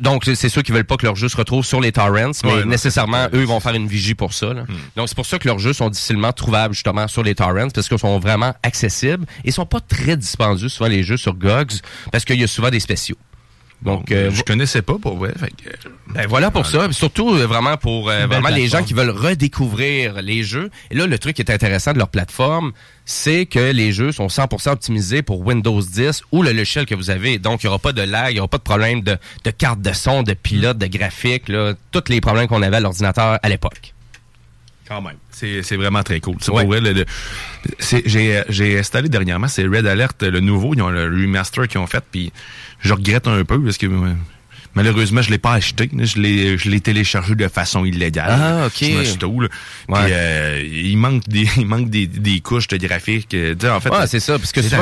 [0.01, 2.53] Donc, c'est- ceux qui veulent pas que leur jeu se retrouve sur les torrents, mais
[2.53, 4.53] Ouais, nécessairement, eux vont faire une vigie pour ça.
[4.53, 4.65] là.
[4.97, 7.89] Donc, c'est pour ça que leurs jeux sont difficilement trouvables, justement, sur les torrents, parce
[7.89, 11.81] qu'ils sont vraiment accessibles et sont pas très dispendieux, souvent, les jeux sur GOGS,
[12.13, 13.17] parce qu'il y a souvent des spéciaux.
[13.83, 15.33] Donc, euh, je connaissais pas pour vrai.
[15.39, 16.87] Fait que, ben voilà pour ça.
[16.87, 20.71] Puis Surtout euh, vraiment pour euh, vraiment les gens qui veulent redécouvrir les jeux.
[20.91, 22.73] Et là, le truc qui est intéressant de leur plateforme,
[23.05, 27.11] c'est que les jeux sont 100% optimisés pour Windows 10 ou le logiciel que vous
[27.11, 27.39] avez.
[27.39, 29.51] Donc, il n'y aura pas de lag, il n'y aura pas de problème de, de
[29.51, 33.39] carte de son, de pilote, de graphique, là, tous les problèmes qu'on avait à l'ordinateur
[33.43, 33.95] à l'époque.
[34.89, 35.17] Quand même.
[35.31, 36.37] C'est vraiment très cool.
[36.37, 37.05] Pour vrai, le- le-
[37.79, 40.75] c'est- J'ai installé dernièrement, c'est Red Alert, le nouveau.
[40.75, 42.33] Ils ont le remaster qu'ils ont fait, puis
[42.81, 44.15] je regrette un peu parce que euh,
[44.75, 45.91] malheureusement, je l'ai pas acheté.
[45.93, 48.31] Je l'ai je l'ai téléchargé de façon illégale.
[48.31, 48.73] Ah, ok.
[48.77, 49.49] Sur le store, là.
[49.49, 53.35] Puis, euh, il manque des il manque des, des couches de graphique.
[53.35, 54.39] euh, en fait, Ouais, c'est ça.
[54.39, 54.77] Parce que c'est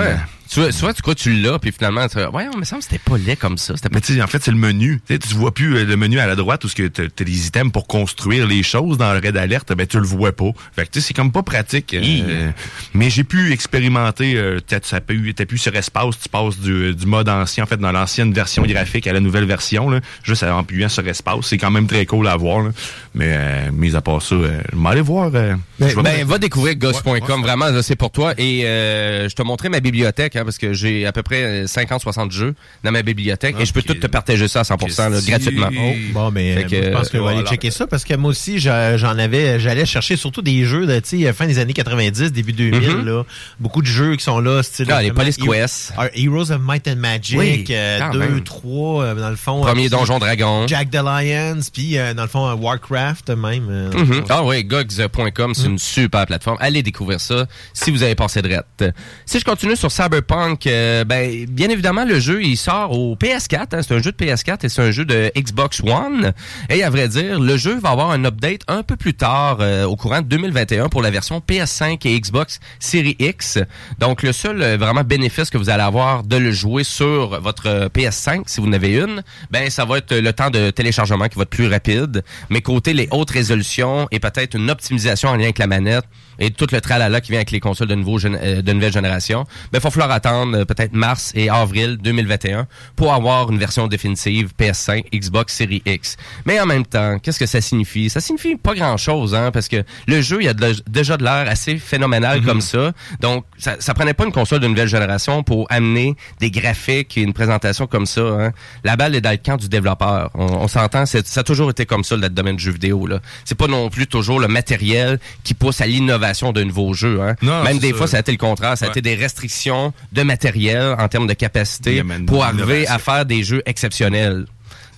[0.48, 2.64] tu, vois- souvent, tu crois que tu l'as, puis finalement, tu ouais, mais ça me
[2.64, 3.74] semble que c'était pas laid comme ça.
[3.74, 5.00] Pas Mais tu sais, en fait, c'est le menu.
[5.06, 7.46] Tu sais, tu vois plus euh, le menu à la droite où tu as des
[7.46, 10.50] items pour construire les choses dans le Red Alert, ben tu le vois pas.
[10.74, 11.94] Fait que tu sais, c'est comme pas pratique.
[11.94, 12.50] euh,
[12.94, 16.94] mais j'ai pu expérimenter, euh, t'as ça pu, t'as pu sur espace, tu passes du,
[16.94, 20.42] du mode ancien, en fait, dans l'ancienne version graphique à la nouvelle version, là, juste
[20.42, 21.46] en appuyant sur espace.
[21.46, 22.62] C'est quand même très cool à voir.
[22.62, 22.70] Là.
[23.14, 25.30] Mais euh, mis à part ça, euh, je vais aller voir.
[25.34, 28.34] euh, Ben, me- va découvrir goss.com, vraiment, là, c'est pour toi.
[28.38, 32.30] Et euh, je te montrais ma bibliothèque, hein, parce que j'ai à peu près 50-60
[32.30, 35.28] jeux dans ma bibliothèque, et je peux tout te partager ça à 100% là, Si-
[35.30, 35.68] gratuitement.
[35.78, 37.50] Oh, bon, mais euh, que, je pense que je vais aller voilà.
[37.50, 41.00] checker ça parce que moi aussi, j'en avais, j'allais chercher surtout des jeux de,
[41.32, 43.04] fin des années 90, début 2000, Mhm.
[43.06, 43.22] là.
[43.60, 44.86] Beaucoup de jeux qui sont là, style.
[44.90, 45.92] Ah, les Police Hero- Quest.
[45.98, 48.42] Ah, Heroes of Might and Magic, Oui, euh, quand 2, même.
[48.44, 49.60] 3, euh, dans le fond.
[49.62, 50.66] Premier euh, Donjon Dragon.
[50.66, 53.66] Jack the Lions, puis euh, dans le fond, euh, Warcraft même.
[53.70, 54.24] euh, Mhm.
[54.28, 56.56] Ah oui, gogs.com, c'est une super plateforme.
[56.60, 58.94] Allez découvrir ça si vous avez passé de rette.
[59.24, 60.25] Si je continue sur Cyberpunk,
[60.66, 64.16] euh, ben bien évidemment le jeu il sort au PS4, hein, c'est un jeu de
[64.16, 66.32] PS4 et c'est un jeu de Xbox One.
[66.70, 69.84] Et à vrai dire, le jeu va avoir un update un peu plus tard euh,
[69.84, 73.58] au courant de 2021 pour la version PS5 et Xbox Series X.
[73.98, 77.68] Donc le seul euh, vraiment bénéfice que vous allez avoir de le jouer sur votre
[77.68, 81.28] euh, PS5 si vous en avez une, ben ça va être le temps de téléchargement
[81.28, 85.36] qui va être plus rapide, mais côté les hautes résolutions et peut-être une optimisation en
[85.36, 86.04] lien avec la manette,
[86.38, 89.44] et tout le tralala qui vient avec les consoles de, nouveau, euh, de nouvelle génération,
[89.72, 92.66] ben, il va falloir attendre euh, peut-être mars et avril 2021
[92.96, 96.16] pour avoir une version définitive PS5, Xbox Series X.
[96.44, 98.10] Mais en même temps, qu'est-ce que ça signifie?
[98.10, 101.46] Ça signifie pas grand-chose, hein, parce que le jeu, il a de- déjà de l'air
[101.48, 102.92] assez phénoménal comme ça.
[103.20, 107.22] Donc, ça, ça prenait pas une console de nouvelle génération pour amener des graphiques et
[107.22, 108.20] une présentation comme ça.
[108.20, 108.52] Hein.
[108.84, 110.30] La balle est dans le camp du développeur.
[110.34, 113.06] On, on s'entend, ça a toujours été comme ça, le domaine du jeu vidéo.
[113.06, 113.20] là.
[113.44, 117.20] C'est pas non plus toujours le matériel qui pousse à l'innovation d'un nouveau jeu.
[117.20, 117.34] Hein.
[117.42, 117.96] Non, Même des ça.
[117.96, 118.76] fois, ça a été le contraire.
[118.78, 118.92] Ça a Ouais.
[118.92, 123.42] été des restrictions de matériel en termes de capacité pour de arriver à faire des
[123.42, 124.46] jeux exceptionnels.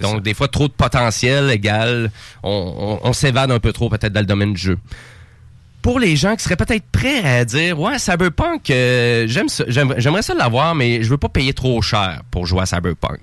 [0.00, 2.10] Donc, des fois, trop de potentiel égale,
[2.44, 4.78] on, on- on s'évade un peu trop peut-être dans le domaine du jeu.
[5.82, 9.48] Pour les gens qui seraient peut-être prêts à dire, ouais, Cyberpunk, euh, j'aime-
[9.96, 13.20] j'aimerais ça l'avoir, mais je veux pas payer trop cher pour jouer à Cyberpunk.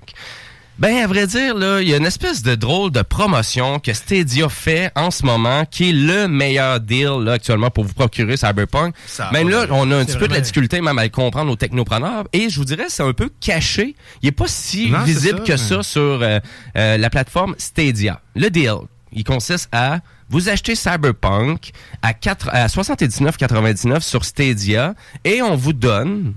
[0.78, 3.94] Ben, à vrai dire, là, il y a une espèce de drôle de promotion que
[3.94, 8.36] Stadia fait en ce moment, qui est le meilleur deal, là, actuellement, pour vous procurer
[8.36, 8.94] Cyberpunk.
[9.06, 11.50] Ça Même là, on a un petit peu de la difficulté même à le comprendre
[11.50, 12.24] aux technopreneurs.
[12.34, 13.94] Et je vous dirais, c'est un peu caché.
[14.20, 16.40] Il est pas si Non, visible ça, que mais- ça sur euh,
[16.76, 18.20] euh, la plateforme Stadia.
[18.34, 18.74] Le deal,
[19.14, 21.70] il consiste à vous acheter Cyberpunk
[22.02, 26.34] à, 4 à 79,99 sur Stadia et on vous donne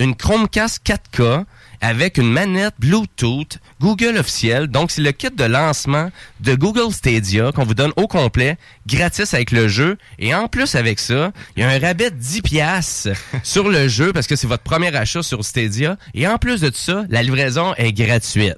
[0.00, 1.44] une Chromecast 4K
[1.84, 4.68] avec une manette Bluetooth Google officielle.
[4.68, 6.10] Donc, c'est le kit de lancement
[6.40, 8.56] de Google Stadia qu'on vous donne au complet,
[8.86, 9.98] gratis avec le jeu.
[10.18, 13.10] Et en plus, avec ça, il y a un rabais de 10 piastres
[13.42, 15.98] sur le jeu parce que c'est votre premier achat sur Stadia.
[16.14, 18.56] Et en plus de ça, la livraison est gratuite.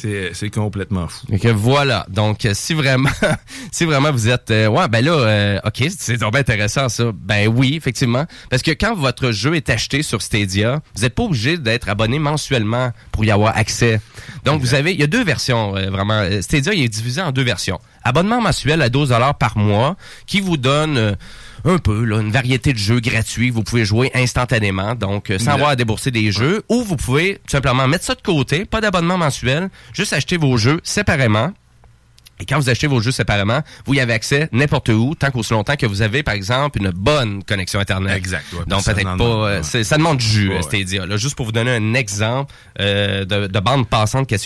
[0.00, 1.26] C'est c'est complètement fou.
[1.32, 2.06] Et que voilà.
[2.08, 3.10] Donc, euh, si vraiment,
[3.72, 7.10] si vraiment vous êtes, euh, ouais, ben là, euh, ok, c'est donc intéressant ça.
[7.14, 11.24] Ben oui, effectivement, parce que quand votre jeu est acheté sur Stadia, vous n'êtes pas
[11.24, 14.00] obligé d'être abonné mensuellement pour y avoir accès.
[14.44, 16.22] Donc, vous avez, il y a deux versions euh, vraiment.
[16.40, 17.80] Stadia, il est divisé en deux versions.
[18.04, 19.96] Abonnement mensuel à 12 dollars par mois,
[20.26, 21.12] qui vous donne euh,
[21.64, 23.50] un peu là, une variété de jeux gratuits.
[23.50, 27.34] Vous pouvez jouer instantanément, donc euh, sans avoir à débourser des jeux, ou vous pouvez
[27.36, 31.52] tout simplement mettre ça de côté, pas d'abonnement mensuel, juste acheter vos jeux séparément.
[32.40, 35.52] Et quand vous achetez vos jeux séparément, vous y avez accès n'importe où, tant qu'aussi
[35.54, 38.16] longtemps que vous avez, par exemple, une bonne connexion Internet.
[38.16, 39.24] Exact, ouais, Donc ça peut-être demande- pas...
[39.50, 39.82] euh, ouais.
[39.82, 40.62] ça demande du jus, Ouais, euh.
[40.62, 41.04] Stadia.
[41.04, 44.36] Là, juste pour vous donner un exemple euh, de, de bande passante que,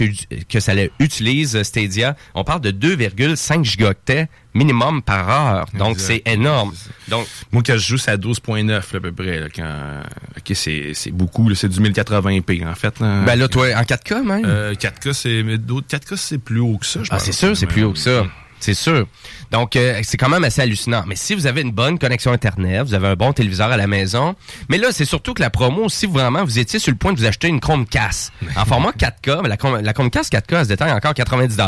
[0.48, 5.66] que ça utilise, Stadia, on parle de 2,5 gigaoctets minimum par heure.
[5.74, 6.72] Donc c'est énorme.
[7.08, 9.40] Donc Moi, quand je joue, c'est à 12.9 là, à peu près.
[9.40, 10.02] Là, quand...
[10.36, 11.52] Ok, c'est c'est beaucoup.
[11.54, 12.98] C'est du 1080p, en fait.
[13.00, 13.22] Là.
[13.24, 14.44] Ben là, toi, en 4K même?
[14.46, 17.24] Euh, 4K, c'est mais d'autres 4K, c'est plus haut que ça, je Ah, pense.
[17.24, 18.24] c'est sûr, c'est plus haut que ça.
[18.62, 19.08] C'est sûr.
[19.50, 21.02] Donc, euh, c'est quand même assez hallucinant.
[21.06, 23.88] Mais si vous avez une bonne connexion Internet, vous avez un bon téléviseur à la
[23.88, 24.36] maison,
[24.68, 27.18] mais là, c'est surtout que la promo, si vraiment vous étiez sur le point de
[27.18, 30.92] vous acheter une Chromecast en format 4K, mais la, la Chromecast 4K, elle se détaille
[30.92, 31.58] encore 90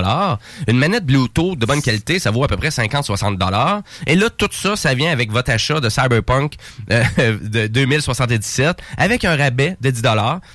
[0.69, 4.49] Une manette Bluetooth de bonne qualité, ça vaut à peu près 50-60 Et là, tout
[4.53, 6.55] ça, ça vient avec votre achat de Cyberpunk
[6.93, 7.05] euh,
[7.43, 10.03] de 2077 avec un rabais de 10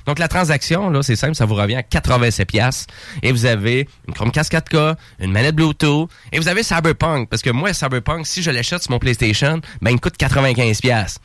[0.06, 2.92] Donc, la transaction, là, c'est simple, ça vous revient à 87 piastres.
[3.22, 7.28] Et vous avez une Chromecast 4K, une manette Bluetooth, et vous avez Cyberpunk.
[7.28, 10.80] Parce que moi, Cyberpunk, si je l'achète sur mon PlayStation, ben, il me coûte 95
[10.80, 11.20] piastres.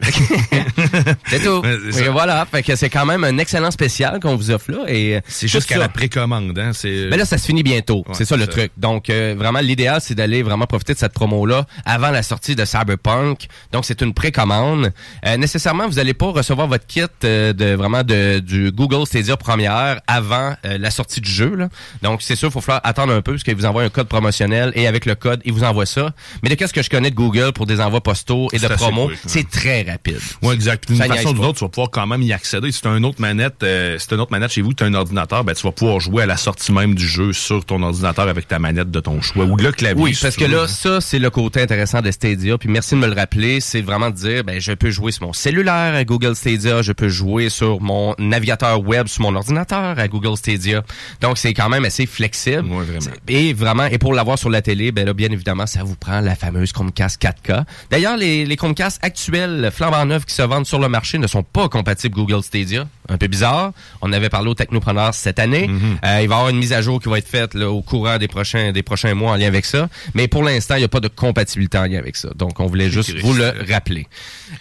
[1.26, 1.62] c'est tout.
[1.64, 4.84] Et voilà, fait que c'est quand même un excellent spécial qu'on vous offre là.
[4.88, 6.58] Et euh, C'est jusqu'à la précommande.
[6.58, 6.72] Hein?
[6.84, 8.04] Mais là, ça se finit bientôt.
[8.06, 8.50] Ouais, c'est ça le ça.
[8.50, 8.72] truc.
[8.76, 12.64] Donc, euh, vraiment, l'idéal, c'est d'aller vraiment profiter de cette promo-là avant la sortie de
[12.64, 13.46] Cyberpunk.
[13.72, 14.92] Donc, c'est une précommande.
[15.26, 19.36] Euh, nécessairement, vous n'allez pas recevoir votre kit euh, de vraiment de, du Google Stadia
[19.36, 21.54] première avant la sortie du jeu.
[21.54, 21.68] Là.
[22.02, 24.08] Donc, c'est sûr, il faut falloir attendre un peu parce qu'ils vous envoient un code
[24.08, 26.12] promotionnel et avec le code, ils vous envoient ça.
[26.42, 29.10] Mais de qu'est-ce que je connais de Google pour des envois postaux et de promos,
[29.26, 30.20] c'est très rapide.
[30.42, 30.88] Ouais, exact.
[30.88, 32.72] D'une façon ou d'une autre, tu vas pouvoir quand même y accéder.
[32.72, 34.86] Si tu as une autre manette, euh, si une autre manette chez vous, tu as
[34.86, 37.82] un ordinateur, ben tu vas pouvoir jouer à la sortie même du jeu sur ton
[37.82, 40.02] ordinateur avec ta manette de ton choix ou le clavier.
[40.02, 42.58] Oui, parce que là, ça, c'est le côté intéressant de Stadia.
[42.58, 43.60] Puis merci de me le rappeler.
[43.60, 46.82] C'est vraiment de dire, ben, je peux jouer sur mon cellulaire à Google Stadia.
[46.82, 50.82] Je peux jouer sur mon navigateur web sur mon ordinateur à Google Stadia.
[51.20, 52.68] Donc, c'est quand même assez flexible.
[52.68, 53.16] Ouais, vraiment.
[53.28, 56.20] Et vraiment, et pour l'avoir sur la télé, ben là, bien évidemment, ça vous prend
[56.20, 57.64] la fameuse Chromecast 4K.
[57.90, 61.42] D'ailleurs, les, les Chromecast actuels, flambant neufs qui se vendent sur le marché ne sont
[61.42, 62.88] pas compatibles Google Stadia.
[63.08, 63.72] Un peu bizarre.
[64.00, 65.68] On avait parlé aux technopreneurs cette année.
[66.04, 67.82] Euh, il va y avoir une mise à jour qui va être faite là, au
[67.82, 69.88] courant des prochains des prochains mois en lien avec ça.
[70.14, 72.28] Mais pour l'instant, il n'y a pas de compatibilité en lien avec ça.
[72.36, 74.06] Donc, on voulait juste vous le rappeler.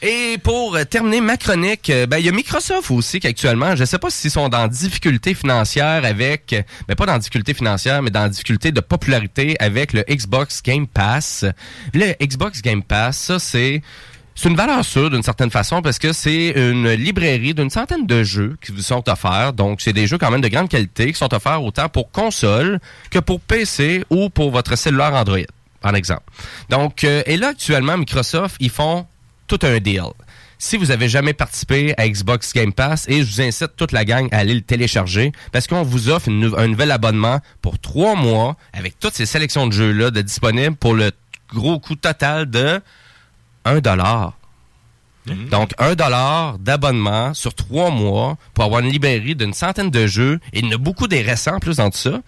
[0.02, 3.76] Et pour euh, terminer ma chronique, euh, ben, il y a Microsoft aussi qui actuellement,
[3.76, 6.56] je ne sais pas s'ils sont dans difficulté financière avec,
[6.88, 11.46] ben, pas dans difficulté financière, mais dans difficulté de popularité avec le Xbox Game Pass.
[11.94, 13.82] Le Xbox Game Pass, ça c'est
[14.36, 18.24] c'est une valeur sûre d'une certaine façon parce que c'est une librairie d'une centaine de
[18.24, 19.54] jeux qui vous sont offerts.
[19.54, 22.80] Donc, c'est des jeux quand même de grande qualité qui sont offerts autant pour console
[23.12, 25.40] que pour PC ou pour votre cellulaire Android.
[25.84, 26.24] en exemple.
[26.70, 29.06] Donc, euh, et là, actuellement, Microsoft, ils font
[29.48, 30.04] tout un deal.
[30.62, 34.04] Si vous avez jamais participé à Xbox Game Pass, et je vous incite toute la
[34.04, 38.58] gang à aller le télécharger, parce qu'on vous offre un nouvel abonnement pour trois mois
[38.74, 41.12] avec toutes ces sélections de jeux-là disponibles pour le
[41.54, 42.82] gros coût total de
[43.66, 44.34] 1 dollar.
[45.52, 50.40] Donc, un dollar d'abonnement sur trois mois pour avoir une librairie d'une centaine de jeux.
[50.54, 52.22] Et il y en a beaucoup des récents en plus dans tout ça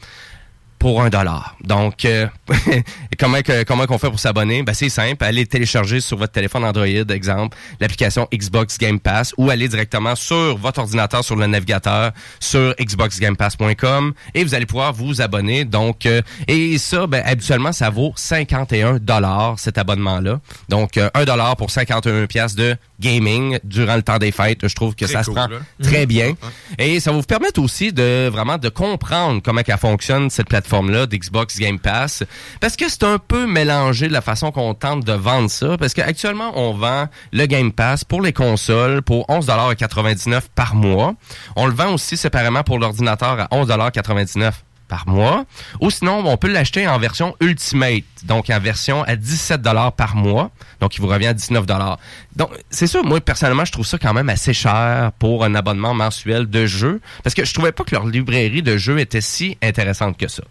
[0.81, 1.55] pour un dollar.
[1.63, 2.25] Donc, euh,
[3.19, 4.63] comment que, comment qu'on fait pour s'abonner?
[4.63, 5.23] Ben, c'est simple.
[5.23, 10.57] Allez télécharger sur votre téléphone Android, exemple, l'application Xbox Game Pass ou aller directement sur
[10.57, 15.65] votre ordinateur, sur le navigateur, sur xboxgamepass.com et vous allez pouvoir vous abonner.
[15.65, 20.39] Donc, euh, et ça, ben, habituellement, ça vaut 51 dollars, cet abonnement-là.
[20.69, 24.67] Donc, euh, 1 dollar pour 51 pièces de gaming durant le temps des fêtes.
[24.67, 25.57] Je trouve que Très ça cool, se prend là.
[25.83, 26.33] très bien.
[26.79, 31.05] Et ça va vous permettre aussi de vraiment de comprendre comment elle fonctionne cette plateforme-là
[31.05, 32.23] d'Xbox Game Pass.
[32.61, 35.77] Parce que c'est un peu mélangé de la façon qu'on tente de vendre ça.
[35.77, 41.15] Parce qu'actuellement, on vend le Game Pass pour les consoles pour 11,99$ par mois.
[41.55, 44.53] On le vend aussi séparément pour l'ordinateur à 11,99$
[44.91, 45.45] par mois.
[45.79, 50.17] Ou sinon, on peut l'acheter en version Ultimate, donc en version à 17 dollars par
[50.17, 50.51] mois.
[50.81, 51.97] Donc, il vous revient à 19 dollars.
[52.35, 55.93] Donc, c'est sûr, moi, personnellement, je trouve ça quand même assez cher pour un abonnement
[55.93, 59.57] mensuel de jeux, parce que je trouvais pas que leur librairie de jeux était si
[59.61, 60.43] intéressante que ça.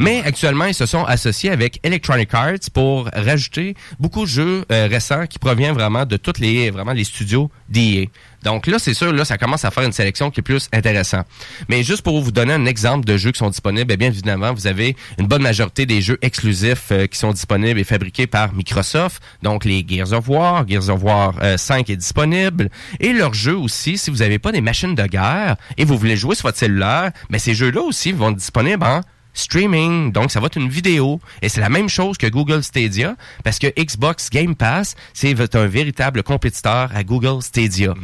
[0.00, 4.88] Mais actuellement, ils se sont associés avec Electronic Arts pour rajouter beaucoup de jeux euh,
[4.90, 8.06] récents qui proviennent vraiment de tous les vraiment les studios d'EA.
[8.42, 11.26] Donc là, c'est sûr, là, ça commence à faire une sélection qui est plus intéressante.
[11.68, 14.54] Mais juste pour vous donner un exemple de jeux qui sont disponibles, eh bien évidemment,
[14.54, 18.54] vous avez une bonne majorité des jeux exclusifs euh, qui sont disponibles et fabriqués par
[18.54, 19.22] Microsoft.
[19.42, 22.70] Donc les Gears of War, Gears of War euh, 5 est disponible.
[23.00, 26.16] Et leurs jeux aussi, si vous n'avez pas des machines de guerre et vous voulez
[26.16, 29.02] jouer sur votre cellulaire, mais ces jeux-là aussi vont être disponibles en
[29.34, 30.12] streaming.
[30.12, 31.20] Donc, ça va être une vidéo.
[31.42, 35.66] Et c'est la même chose que Google Stadia, parce que Xbox Game Pass, c'est un
[35.66, 37.94] véritable compétiteur à Google Stadia.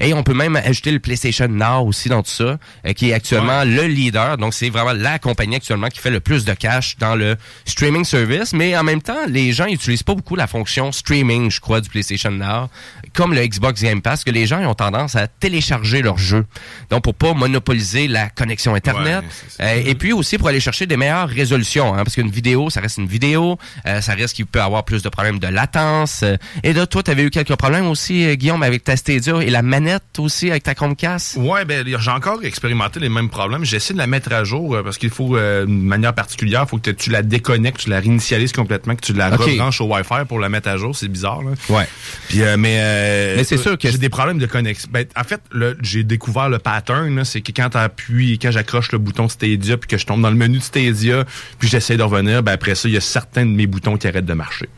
[0.00, 3.12] Et on peut même ajouter le PlayStation Now aussi dans tout ça, euh, qui est
[3.12, 4.36] actuellement le leader.
[4.36, 8.04] Donc, c'est vraiment la compagnie actuellement qui fait le plus de cash dans le streaming
[8.04, 8.52] service.
[8.52, 11.88] Mais en même temps, les gens n'utilisent pas beaucoup la fonction streaming, je crois, du
[11.88, 12.68] PlayStation Now,
[13.14, 16.44] comme le Xbox Game Pass, que les gens ils ont tendance à télécharger leurs jeux.
[16.90, 19.24] Donc, pour pas monopoliser la connexion Internet.
[19.60, 22.80] Euh, et puis aussi pour aller chercher des meilleures résolutions, hein, parce qu'une vidéo, ça
[22.80, 26.22] reste une vidéo, euh, ça reste qu'il peut avoir plus de problèmes de latence.
[26.22, 26.36] euh.
[26.62, 29.62] et là, toi, tu avais eu quelques problèmes aussi, Guillaume, avec ta Stadia et la
[29.62, 31.36] manette aussi avec ta Chromecast?
[31.36, 33.64] Ouais, ben j'ai encore expérimenté les mêmes problèmes.
[33.64, 36.90] J'essaie de la mettre à jour parce qu'il faut d'une manière particulière, il faut que
[36.90, 39.40] tu la déconnectes, tu la réinitialises complètement, que tu la Ok.
[39.40, 40.94] rebranches au Wi-Fi pour la mettre à jour.
[40.96, 41.52] C'est bizarre, là.
[41.68, 41.86] Ouais.
[42.28, 44.88] Puis, mais euh, Mais c'est sûr que j'ai des problèmes de connexion.
[44.92, 45.40] Ben, en fait,
[45.82, 49.98] j'ai découvert le pattern, c'est que quand t'appuies, quand j'accroche le bouton Stadia, puis que
[49.98, 51.24] je tombe dans le menu de Stadia,
[51.58, 54.06] puis j'essaie de revenir, ben après ça, il y a certains de mes boutons qui
[54.06, 54.68] arrêtent de marcher.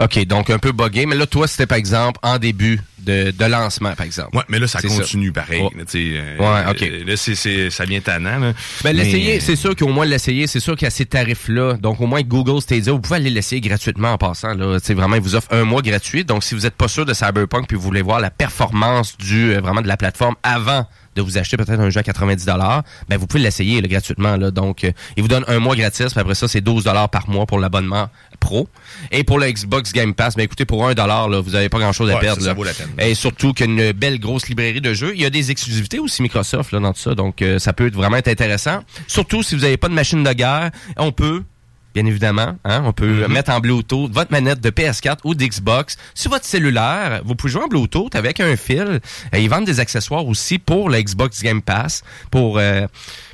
[0.00, 1.06] OK, donc un peu buggé.
[1.06, 4.36] Mais là, toi, c'était par exemple en début de, de lancement, par exemple.
[4.36, 5.62] Ouais, mais là, ça continue pareil.
[5.62, 5.70] Ouais.
[5.94, 6.82] euh, Ouais, ok.
[6.82, 8.38] euh, Là, c'est, c'est, ça vient tannant.
[8.38, 8.52] Là.
[8.84, 11.74] Ben, l'essayer, c'est sûr qu'au moins l'essayer, c'est sûr qu'il y a ces tarifs-là.
[11.74, 14.54] Donc, au moins, Google Stadia, vous pouvez aller l'essayer gratuitement en passant.
[14.54, 14.78] Là.
[14.90, 16.24] Vraiment, ils vous offrent un mois gratuit.
[16.24, 19.52] Donc, si vous n'êtes pas sûr de Cyberpunk puis vous voulez voir la performance du
[19.54, 20.86] euh, vraiment de la plateforme avant
[21.16, 22.46] de vous acheter peut-être un jeu à 90
[23.08, 24.36] ben vous pouvez l'essayer là, gratuitement.
[24.36, 24.50] Là.
[24.50, 26.12] Donc, euh, ils vous donnent un mois gratis.
[26.12, 28.08] Puis après ça, c'est 12 par mois pour l'abonnement
[28.38, 28.68] pro.
[29.10, 31.78] Et pour le Xbox Game Pass, ben écoutez, pour un dollar, là, vous n'avez pas
[31.78, 32.40] grand-chose à Ouais, perdre.
[32.42, 32.90] ça, ça vaut la peine.
[33.00, 35.12] Et surtout qu'il y a une belle grosse librairie de jeux.
[35.14, 37.86] Il y a des exclusivités aussi Microsoft là, dans tout ça, donc euh, ça peut
[37.86, 38.80] être vraiment être intéressant.
[39.06, 41.42] Surtout si vous n'avez pas de machine de guerre, on peut
[41.96, 43.28] bien évidemment, hein, on peut Mm-hmm.
[43.32, 47.22] mettre en Bluetooth votre manette de PS4 ou d'Xbox sur votre cellulaire.
[47.24, 49.00] Vous pouvez jouer en Bluetooth avec un fil.
[49.32, 52.86] Et ils vendent des accessoires aussi pour le Xbox Game Pass pour euh,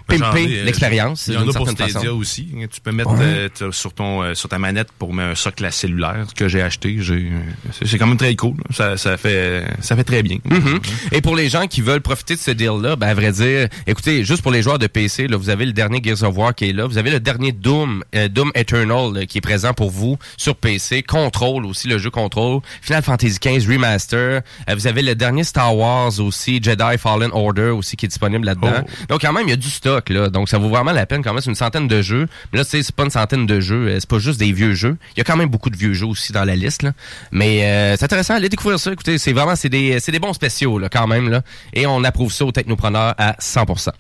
[0.07, 2.07] pimper euh, l'expérience Il y en a pour Stadia façon.
[2.17, 2.49] aussi.
[2.73, 3.19] Tu peux mettre Ouais.
[3.23, 6.49] euh, t'as- sur ton euh, sur ta manette pour mettre un socle à cellulaire que
[6.49, 6.97] j'ai acheté.
[7.01, 7.41] J'ai, euh,
[7.73, 8.55] c'est, c'est quand même très cool.
[8.71, 10.39] Ça, ça fait ça fait très bien.
[10.45, 10.81] Mhm.
[11.13, 14.25] Et pour les gens qui veulent profiter de ce deal-là, ben, à vrai dire, écoutez,
[14.25, 16.69] juste pour les joueurs de PC, là, vous avez le dernier Gears of War qui
[16.71, 19.91] est là, vous avez le dernier Doom, euh, Doom Eternal là, qui est présent pour
[19.91, 25.03] vous sur PC, Control aussi, le jeu Control, Final Fantasy XV Remaster, euh, vous avez
[25.03, 28.85] le dernier Star Wars aussi, Jedi Fallen Order aussi qui est disponible là-dedans.
[29.09, 31.23] Donc quand même, il y a du stock, là, donc ça vaut vraiment la peine
[31.23, 32.27] quand même, c'est une centaine de jeux.
[32.53, 34.53] Mais là, tu sais, c'est pas une centaine de jeux, euh, c'est pas juste des
[34.53, 34.97] vieux jeux.
[35.17, 36.93] Il y a quand même beaucoup de vieux jeux aussi dans la liste, là.
[37.31, 38.93] Mais euh, c'est intéressant, allez découvrir ça.
[38.93, 41.43] Écoutez, c'est vraiment, c'est des, c'est des bons spéciaux, là, quand même, là.
[41.73, 43.91] Et on approuve ça aux technopreneurs à 100%.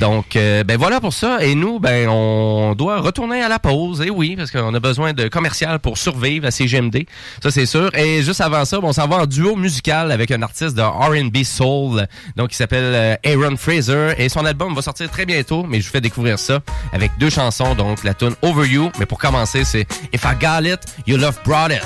[0.00, 1.38] Donc, euh, ben voilà pour ça.
[1.44, 4.00] Et nous, ben, on doit retourner à la pause.
[4.02, 7.06] Et oui, parce qu'on a besoin de commercial pour survivre à CGMD.
[7.42, 7.94] Ça, c'est sûr.
[7.94, 10.82] Et juste avant ça, bon, on s'en va en duo musical avec un artiste de
[10.82, 12.06] R&B Soul,
[12.36, 14.14] donc, qui s'appelle Aaron Fraser.
[14.18, 16.60] Et son album va sortir très très bientôt, mais je vous fais découvrir ça
[16.92, 18.92] avec deux chansons, donc la tune Over You.
[19.00, 21.82] Mais pour commencer, c'est If I Got It, You Love Brought It.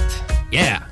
[0.52, 0.91] Yeah!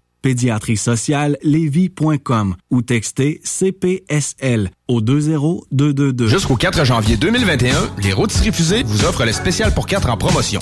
[0.21, 1.37] Pédiatrie sociale
[2.69, 6.27] ou textez CPSL au 20222.
[6.27, 10.61] Jusqu'au 4 janvier 2021, les rôtisseries fusées vous offrent le spécial pour 4 en promotion.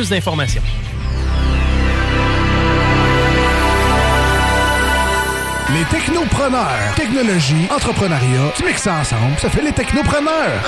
[0.00, 0.62] d'informations.
[5.74, 6.94] Les technopreneurs.
[6.96, 10.62] Technologie, entrepreneuriat, tu mixes ça ensemble, ça fait les technopreneurs.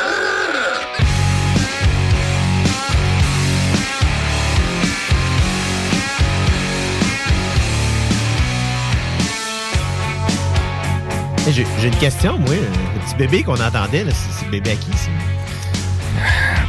[11.46, 12.54] Hey, J'ai j'ai une question, moi.
[12.54, 15.10] Le petit bébé qu'on entendait, là, c'est bébé à qui, ça?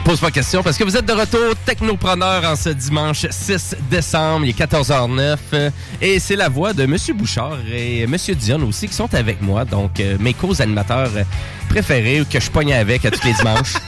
[0.05, 3.75] Pose pas de question parce que vous êtes de retour technopreneur en ce dimanche 6
[3.89, 5.69] décembre, il est 14h09 euh,
[5.99, 9.65] et c'est la voix de Monsieur Bouchard et Monsieur Dion aussi qui sont avec moi,
[9.65, 11.23] donc euh, mes co-animateurs euh,
[11.69, 13.73] préférés que je pogne avec à tous les dimanches.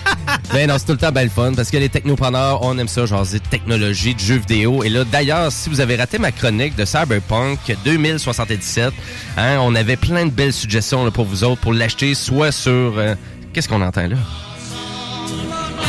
[0.53, 2.87] Ben non, c'est tout le temps bien le fun parce que les technopreneurs, on aime
[2.87, 4.83] ça, genre de technologie, de jeux vidéo.
[4.83, 8.93] Et là, d'ailleurs, si vous avez raté ma chronique de Cyberpunk 2077,
[9.37, 12.71] hein, on avait plein de belles suggestions là, pour vous autres pour l'acheter, soit sur...
[12.97, 13.15] euh,
[13.53, 14.17] Qu'est-ce qu'on entend là?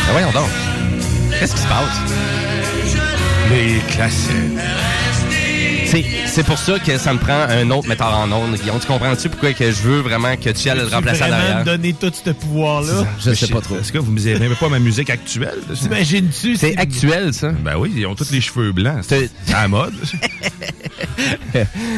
[0.09, 0.49] Ben voyons donc.
[1.39, 2.01] Qu'est-ce qui se passe?
[3.51, 4.35] Les classiques.
[5.89, 8.55] C'est, c'est pour ça que ça me prend un autre metteur en ondes.
[8.57, 11.65] Guillaume, tu comprends-tu pourquoi que je veux vraiment que tu ailles le remplacer à l'arrière?
[11.65, 13.07] donner tout ce pouvoir-là?
[13.19, 13.79] Je sais pas trop.
[13.79, 15.61] Est-ce que vous me même pas ma musique actuelle?
[15.81, 16.57] T'imagines-tu?
[16.57, 17.53] C'est actuel, ça?
[17.53, 19.03] Ben oui, ils ont tous les cheveux blancs.
[19.09, 19.95] C'est à la mode.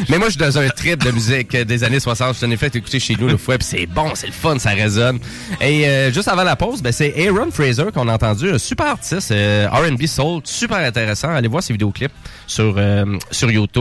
[0.09, 2.35] Mais moi, je suis dans un trip de musique des années 60.
[2.35, 4.57] Je t'en ai fait écouter chez nous le fois, puis c'est bon, c'est le fun,
[4.59, 5.19] ça résonne.
[5.59, 8.87] Et euh, juste avant la pause, ben, c'est Aaron Fraser qu'on a entendu, un super
[8.87, 11.29] artiste, euh, R&B soul, super intéressant.
[11.29, 12.11] Allez voir ses vidéoclips
[12.47, 13.80] sur euh, sur YouTube.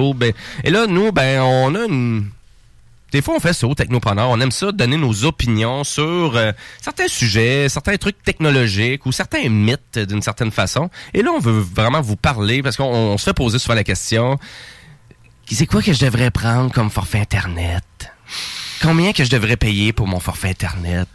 [0.64, 2.26] Et là, nous, ben, on a une
[3.12, 4.28] des fois, on fait ça au Technopreneur.
[4.30, 9.48] On aime ça, donner nos opinions sur euh, certains sujets, certains trucs technologiques ou certains
[9.48, 10.90] mythes d'une certaine façon.
[11.12, 13.82] Et là, on veut vraiment vous parler parce qu'on on se fait poser souvent la
[13.82, 14.38] question
[15.54, 17.84] c'est quoi que je devrais prendre comme forfait Internet?
[18.82, 21.08] Combien que je devrais payer pour mon forfait Internet?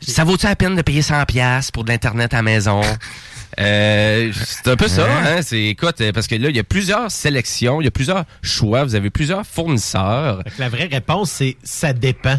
[0.00, 2.80] Ça vaut-il la peine de payer 100$ piastres pour de l'Internet à la maison?
[3.58, 5.42] Euh, c'est un peu ça, hein?
[5.42, 8.24] C'est, écoute, euh, parce que là, il y a plusieurs sélections, il y a plusieurs
[8.42, 10.42] choix, vous avez plusieurs fournisseurs.
[10.58, 12.38] La vraie réponse, c'est ça dépend.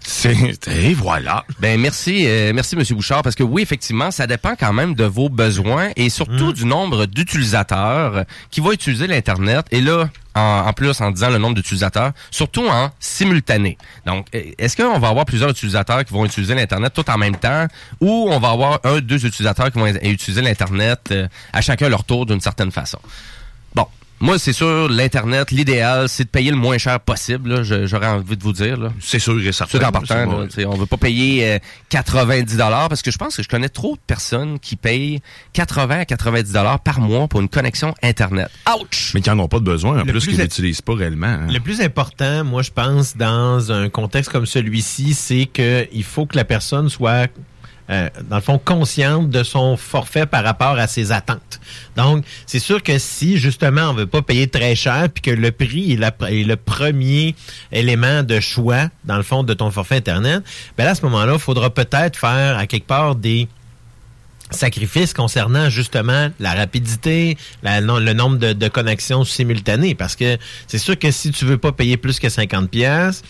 [0.00, 1.44] C'est et voilà.
[1.60, 5.04] Ben merci, euh, merci Monsieur Bouchard, parce que oui, effectivement, ça dépend quand même de
[5.04, 9.66] vos besoins et surtout du nombre d'utilisateurs qui vont utiliser l'internet.
[9.70, 13.78] Et là, en, en plus, en disant le nombre d'utilisateurs, surtout en simultané.
[14.04, 17.36] Donc, euh, est-ce qu'on va avoir plusieurs utilisateurs qui vont utiliser l'internet tout en même
[17.36, 17.66] temps,
[18.00, 22.04] ou on va avoir un, deux utilisateurs qui vont utiliser l'internet euh, à chacun leur
[22.04, 22.98] tour d'une certaine façon?
[24.18, 28.42] Moi, c'est sûr, l'Internet, l'idéal, c'est de payer le moins cher possible, j'aurais envie de
[28.42, 28.78] vous dire.
[28.78, 28.92] là.
[28.98, 29.78] C'est sûr et certain.
[29.78, 31.58] C'est en partant, là, on veut pas payer euh,
[31.90, 32.56] 90
[32.88, 35.20] parce que je pense que je connais trop de personnes qui payent
[35.52, 36.52] 80 à 90
[36.82, 38.48] par mois pour une connexion Internet.
[38.80, 39.12] Ouch!
[39.14, 41.26] Mais qui n'en ont pas de besoin, en Le plus, plus qu'ils l'utilisent pas réellement.
[41.26, 41.46] hein.
[41.52, 46.24] Le plus important, moi, je pense, dans un contexte comme celui-ci, c'est que il faut
[46.24, 47.28] que la personne soit,
[47.88, 51.60] euh, dans le fond, consciente de son forfait par rapport à ses attentes.
[51.96, 55.52] Donc, c'est sûr que si, justement, on veut pas payer très cher, puis que le
[55.52, 57.34] prix est, le premier
[57.70, 60.42] élément de choix, dans le fond, de ton forfait Internet,
[60.76, 63.48] ben à ce moment-là, il faudra peut-être faire, à quelque part, des
[64.50, 69.94] sacrifices concernant justement la rapidité, le nombre de, de connexions simultanées.
[69.94, 73.22] Parce que c'est sûr que si tu veux pas payer plus que 50 pièces,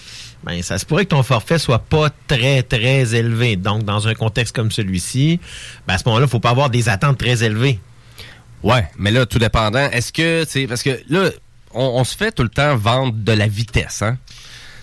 [0.46, 3.56] ben ça se pourrait que ton forfait soit pas très très élevé.
[3.56, 5.40] Donc dans un contexte comme celui-ci,
[5.88, 7.80] ben à ce moment-là, faut pas avoir des attentes très élevées.
[8.62, 11.30] Ouais, mais là, tout dépendant, est-ce que, tu parce que là,
[11.74, 14.18] on, on se fait tout le temps vendre de la vitesse, hein?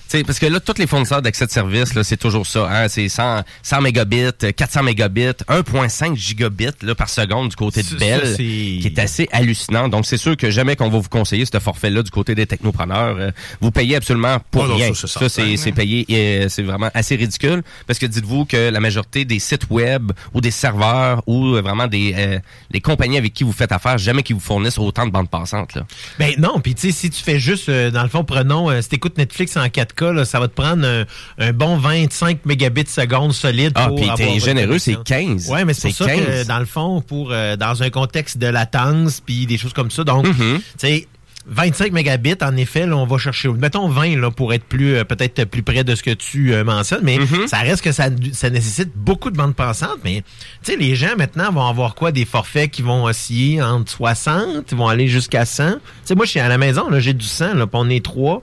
[0.10, 2.68] Tu sais, parce que là, tous les fournisseurs d'accès de service, là, c'est toujours ça.
[2.72, 2.88] Hein?
[2.88, 8.28] C'est 100, 100 mégabits, 400 mégabits, 1.5 gigabits là, par seconde du côté de Bell,
[8.28, 9.88] ça, qui est assez hallucinant.
[9.90, 13.16] Donc, c'est sûr que jamais qu'on va vous conseiller ce forfait-là du côté des technopreneurs.
[13.18, 14.94] Euh, vous payez absolument pour Oh non, rien.
[14.94, 17.64] ça, c'est Ça, payé, euh, c'est vraiment assez ridicule.
[17.88, 21.88] Parce que dites-vous que la majorité des sites web ou des serveurs ou euh, vraiment
[21.88, 22.40] des euh,
[22.72, 25.74] les compagnies avec qui vous faites affaire, jamais qu'ils vous fournissent autant de bandes passantes.
[25.76, 25.86] Là.
[26.20, 28.82] Ben non, puis tu sais, si tu fais juste, euh, dans le fond, prenons, euh,
[28.82, 31.06] si t'écoutes Netflix en 4K, là, ça va te prendre un,
[31.38, 35.50] un bon 25 mégabits seconde solide Ah, puis t'es généreux, c'est 15.
[35.50, 36.48] Ouais, mais c'est ça que, 15.
[36.48, 40.04] dans le fond, pour euh, dans un contexte de latence, puis des choses comme ça,
[40.04, 40.58] donc, Mm-hmm.
[40.58, 41.08] tu sais,
[41.46, 45.04] 25 mégabits, en effet, là, on va chercher, mettons 20 là, pour être plus euh,
[45.04, 47.48] peut-être plus près de ce que tu euh, mentionnes, mais Mm-hmm.
[47.48, 50.24] ça reste que ça, ça nécessite beaucoup de bandes passantes, mais
[50.64, 52.14] tu sais, les gens maintenant vont avoir quoi?
[52.14, 55.74] Des forfaits qui vont osciller entre 60, ils vont aller jusqu'à 100.
[55.74, 58.04] Tu sais, moi, je suis à la maison, j'ai du 100, là, puis on est
[58.06, 58.42] trois.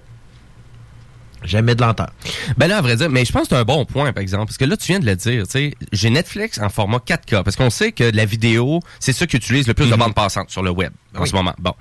[1.45, 2.11] Jamais de lenteur.
[2.59, 4.47] Ben là, à vrai dire, mais je pense que c'est un bon point, par exemple,
[4.47, 7.43] parce que là, tu viens de le dire, tu sais, j'ai Netflix en format 4K,
[7.43, 10.51] parce qu'on sait que la vidéo, c'est ça qui utilise le plus de bandes passantes
[10.51, 11.29] sur le web en Oui.
[11.29, 11.55] ce moment.
[11.59, 11.75] Bon.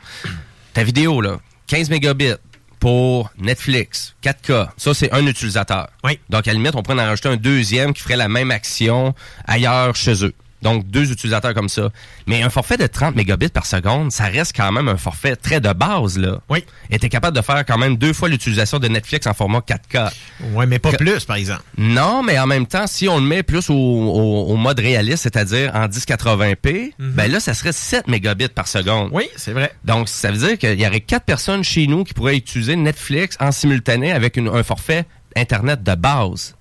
[0.73, 2.33] Ta vidéo, là, 15 mégabits
[2.79, 5.89] pour Netflix, 4K, ça, c'est un utilisateur.
[6.05, 6.19] Oui.
[6.29, 9.13] Donc, à la limite, on pourrait en rajouter un deuxième qui ferait la même action
[9.45, 10.33] ailleurs chez eux.
[10.61, 11.89] Donc, deux utilisateurs comme ça.
[12.27, 15.59] Mais un forfait de 30 mégabits par seconde, ça reste quand même un forfait très
[15.61, 16.39] de base, là.
[16.49, 16.65] Oui.
[16.89, 20.11] Et t'es capable de faire quand même deux fois l'utilisation de Netflix en format 4K.
[20.53, 21.61] Ouais, mais pas plus, par exemple.
[21.77, 25.23] Non, mais en même temps, si on le met plus au, au- au mode réaliste,
[25.23, 29.09] c'est-à-dire en 1080p, ben là, ça serait 7 mégabits par seconde.
[29.11, 29.15] Mhm.
[29.15, 29.73] Oui, c'est vrai.
[29.85, 33.37] Donc, ça veut dire qu'il y aurait quatre personnes chez nous qui pourraient utiliser Netflix
[33.39, 35.05] en simultané avec une- un forfait
[35.35, 36.55] Internet de base.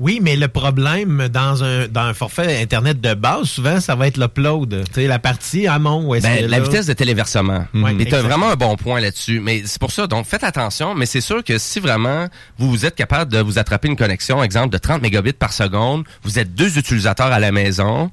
[0.00, 4.06] Oui, mais le problème dans un, dans un forfait Internet de base, souvent, ça va
[4.06, 4.84] être l'upload.
[4.88, 7.66] Tu sais, la partie amont où est-ce Ben, que la là- vitesse de téléversement.
[7.74, 8.22] Mais tu as exact.
[8.22, 9.40] vraiment un bon point là-dessus.
[9.40, 10.94] Mais c'est pour ça, donc faites attention.
[10.94, 14.42] Mais c'est sûr que si vraiment vous, vous êtes capable de vous attraper une connexion,
[14.42, 18.10] exemple de 30 mégabits par seconde, vous êtes deux utilisateurs à la maison,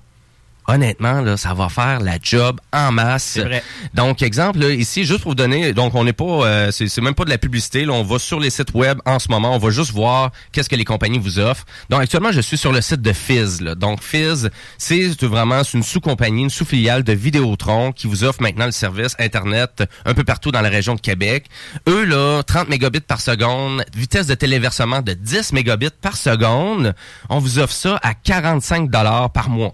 [0.67, 3.23] honnêtement, là, ça va faire la job en masse.
[3.23, 3.63] C'est vrai.
[3.93, 7.15] Donc, exemple, là, ici, juste pour vous donner, donc on n'est pas, euh, c'est même
[7.15, 9.57] pas de la publicité, là, on va sur les sites web en ce moment, on
[9.57, 11.65] va juste voir qu'est-ce que les compagnies vous offrent.
[11.89, 13.61] Donc, actuellement, je suis sur le site de Fizz.
[13.61, 13.75] là.
[13.75, 18.65] Donc, Fizz, c'est vraiment c'est une sous-compagnie, une sous-filiale de Vidéotron qui vous offre maintenant
[18.65, 21.45] le service Internet un peu partout dans la région de Québec.
[21.87, 26.93] Eux, là, 30 mégabits par seconde, vitesse de téléversement de 10 mégabits par seconde,
[27.29, 29.73] on vous offre ça à 45 dollars par mois.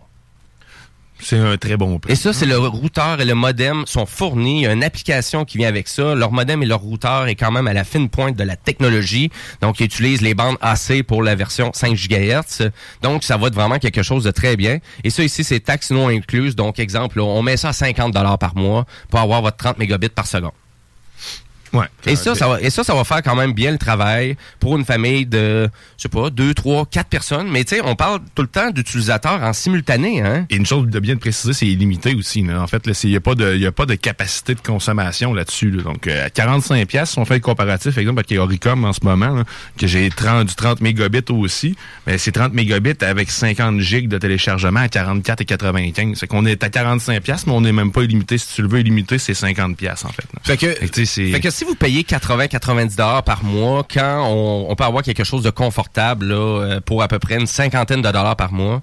[1.23, 2.11] C'est un très bon prix.
[2.11, 4.61] Et ça, c'est le routeur et le modem sont fournis.
[4.61, 6.15] Il y a une application qui vient avec ça.
[6.15, 9.31] Leur modem et leur routeur est quand même à la fine pointe de la technologie.
[9.61, 12.69] Donc, ils utilisent les bandes AC pour la version 5 GHz.
[13.01, 14.79] Donc, ça va être vraiment quelque chose de très bien.
[15.03, 16.55] Et ça, ici, c'est taxes non incluses.
[16.55, 20.27] Donc, exemple, on met ça à 50 par mois pour avoir votre 30 mégabits par
[20.27, 20.51] seconde.
[21.73, 21.85] Ouais.
[22.05, 24.77] Et ça, ça va, et ça, ça va faire quand même bien le travail pour
[24.77, 27.47] une famille de, je sais pas, deux, trois, quatre personnes.
[27.49, 30.45] Mais tu sais, on parle tout le temps d'utilisateurs en simultané, hein.
[30.49, 32.43] Et une chose de bien de préciser, c'est illimité aussi.
[32.43, 32.61] là.
[32.61, 35.71] En fait, il n'y a, pas de- y a pas de capacité de consommation là-dessus.
[35.71, 35.83] là.
[35.83, 39.33] Donc, euh, à 45 pièces, on fait le comparatif, exemple, avec Oricom en ce moment,
[39.33, 39.43] là,
[39.77, 41.75] que j'ai 30, du 30 mégabits aussi.
[42.05, 46.17] Mais c'est 30 mégabits avec 50 gigs de téléchargement à 44 et 95.
[46.19, 48.37] C'est qu'on est à 45 pièces, mais on n'est même pas illimité.
[48.37, 50.23] Si tu le veux illimité, c'est 50 pièces en fait.
[50.33, 50.39] là.
[50.43, 50.67] Fait que,
[51.31, 55.43] Fait que, si vous payez 80-90 dollars par mois, quand on, peut avoir quelque chose
[55.43, 58.81] de confortable euh, pour à peu près une cinquantaine de dollars par mois,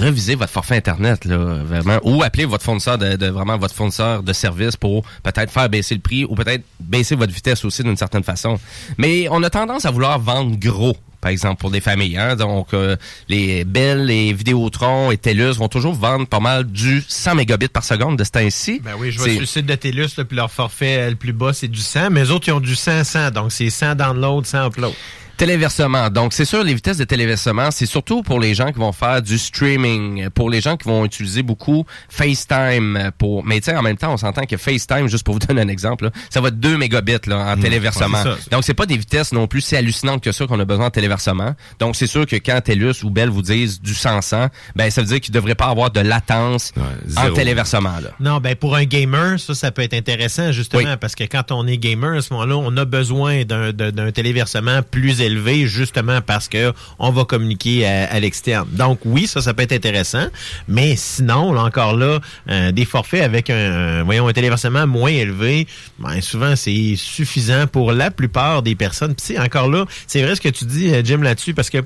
[0.00, 4.32] revisez votre forfait internet vraiment, ou appelez votre fournisseur de, de- vraiment votre fournisseur de
[4.32, 8.24] service pour peut-être faire baisser le prix ou peut-être baisser votre vitesse aussi d'une certaine
[8.24, 8.58] façon.
[8.98, 12.18] Mais on a tendance à vouloir vendre gros par exemple, pour des familles.
[12.18, 12.36] Hein?
[12.36, 12.96] Donc, euh,
[13.30, 17.82] les Bell, les Vidéotron et TELUS vont toujours vendre pas mal du 100 mégabits par
[17.82, 18.82] seconde de ce temps-ci.
[18.84, 21.16] Ben oui, je vois sur le site de TELUS, là, puis leur forfait euh, le
[21.16, 23.94] plus bas, c'est du 100, mais les autres, ils ont du 100-100, donc c'est 100
[23.94, 24.92] download, 100 upload.
[25.36, 26.10] Téléversement.
[26.10, 29.20] Donc, c'est sûr, les vitesses de téléversement, c'est surtout pour les gens qui vont faire
[29.20, 33.10] du streaming, pour les gens qui vont utiliser beaucoup FaceTime.
[33.18, 33.44] Pour...
[33.44, 35.68] Mais tu sais, en même temps, on s'entend que FaceTime, juste pour vous donner un
[35.68, 38.22] exemple, là, ça va de 2 mégabits là, en téléversement.
[38.22, 38.50] ouais, c'est ça.
[38.52, 40.90] Donc, c'est pas des vitesses non plus si hallucinantes que ça qu'on a besoin en
[40.90, 41.54] téléversement.
[41.80, 45.06] Donc, c'est sûr que quand TELUS ou Bell vous disent du 100-100, ben ça veut
[45.08, 46.72] dire qu'il ne devrait pas avoir de latence
[47.16, 47.98] en téléversement.
[48.02, 48.10] Là.
[48.20, 51.66] Non, ben pour un gamer, ça, ça peut être intéressant justement parce que quand on
[51.66, 55.20] est gamer à ce moment-là, on a besoin d'un d'un- d'un téléversement plus
[55.66, 58.66] justement parce que on va communiquer à, à l'externe.
[58.72, 60.26] Donc oui, ça, ça peut être intéressant,
[60.68, 62.20] mais sinon, là, encore là,
[62.50, 65.66] euh, des forfaits avec un, voyons un téléversement moins élevé,
[65.98, 69.14] ben souvent c'est suffisant pour la plupart des personnes.
[69.14, 71.78] Puis encore là, c'est vrai ce que tu dis, euh, Jim, là-dessus, parce que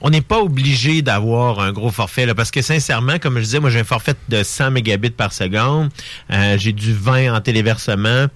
[0.00, 3.60] on n'est pas obligé d'avoir un gros forfait, là, parce que sincèrement, comme je disais,
[3.60, 5.90] moi j'ai un forfait de 100 mégabits par seconde,
[6.32, 8.26] Euh, j'ai du 20 en téléversement.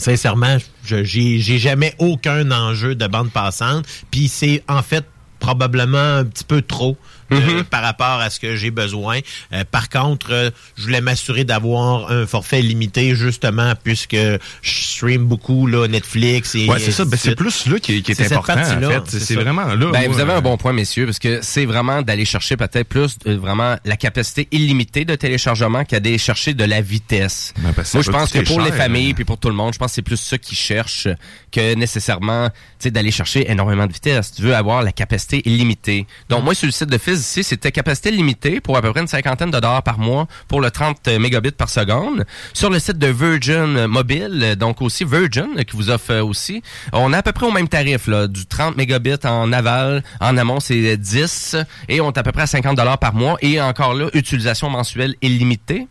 [0.00, 5.04] Sincèrement, j'ai jamais aucun enjeu de bande passante, puis c'est en fait
[5.40, 6.96] probablement un petit peu trop
[7.32, 9.20] euh, par rapport à ce que j'ai besoin.
[9.52, 15.24] Euh, par contre, euh, je voulais m'assurer d'avoir un forfait limité justement puisque je stream
[15.24, 17.04] beaucoup là Netflix et Ouais, c'est ça.
[17.04, 19.18] Ben, c'est plus là qui, qui est, C'est cette important, en fait.
[19.18, 19.90] c'est vraiment là.
[19.90, 22.88] Ben, moi, vous avez un bon point, messieurs, parce que c'est vraiment d'aller chercher peut-être
[22.88, 27.54] plus euh, vraiment la capacité illimitée de téléchargement qu'à d'aller chercher de la vitesse.
[27.58, 29.14] Ben, parce que Moi, ça je pense que pour les cher, familles hein.
[29.14, 31.08] puis pour tout le monde, je pense que c'est plus ça qu'ils cherchent
[31.52, 32.54] que nécessairement tu
[32.84, 34.32] sais, d'aller chercher énormément de vitesse.
[34.32, 36.06] Tu veux avoir la capacité illimitée.
[36.28, 39.00] Donc, moi, sur le site de Fizz ici, c'était capacité limitée pour à peu près
[39.00, 42.24] une cinquantaine de dollars par mois pour le 30 mégabits par seconde.
[42.52, 46.24] Sur le site de Virgin Mobile, euh, donc aussi Virgin, euh, qui vous offre euh,
[46.24, 50.36] aussi, on est à peu près au même tarif, du 30 mégabits en aval, en
[50.36, 51.56] amont, c'est 10,
[51.88, 54.70] et on est à peu près à 50 dollars par mois, et encore là, utilisation
[54.70, 55.86] mensuelle illimitée.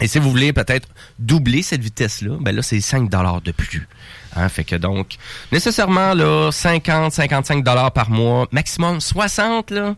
[0.00, 0.88] Et si vous voulez peut-être
[1.18, 3.86] doubler cette vitesse-là, ben là, c'est 5 dollars de plus.
[4.34, 5.16] Hein, fait que donc,
[5.52, 9.96] nécessairement, là, 50, 55 dollars par mois, maximum 60, là.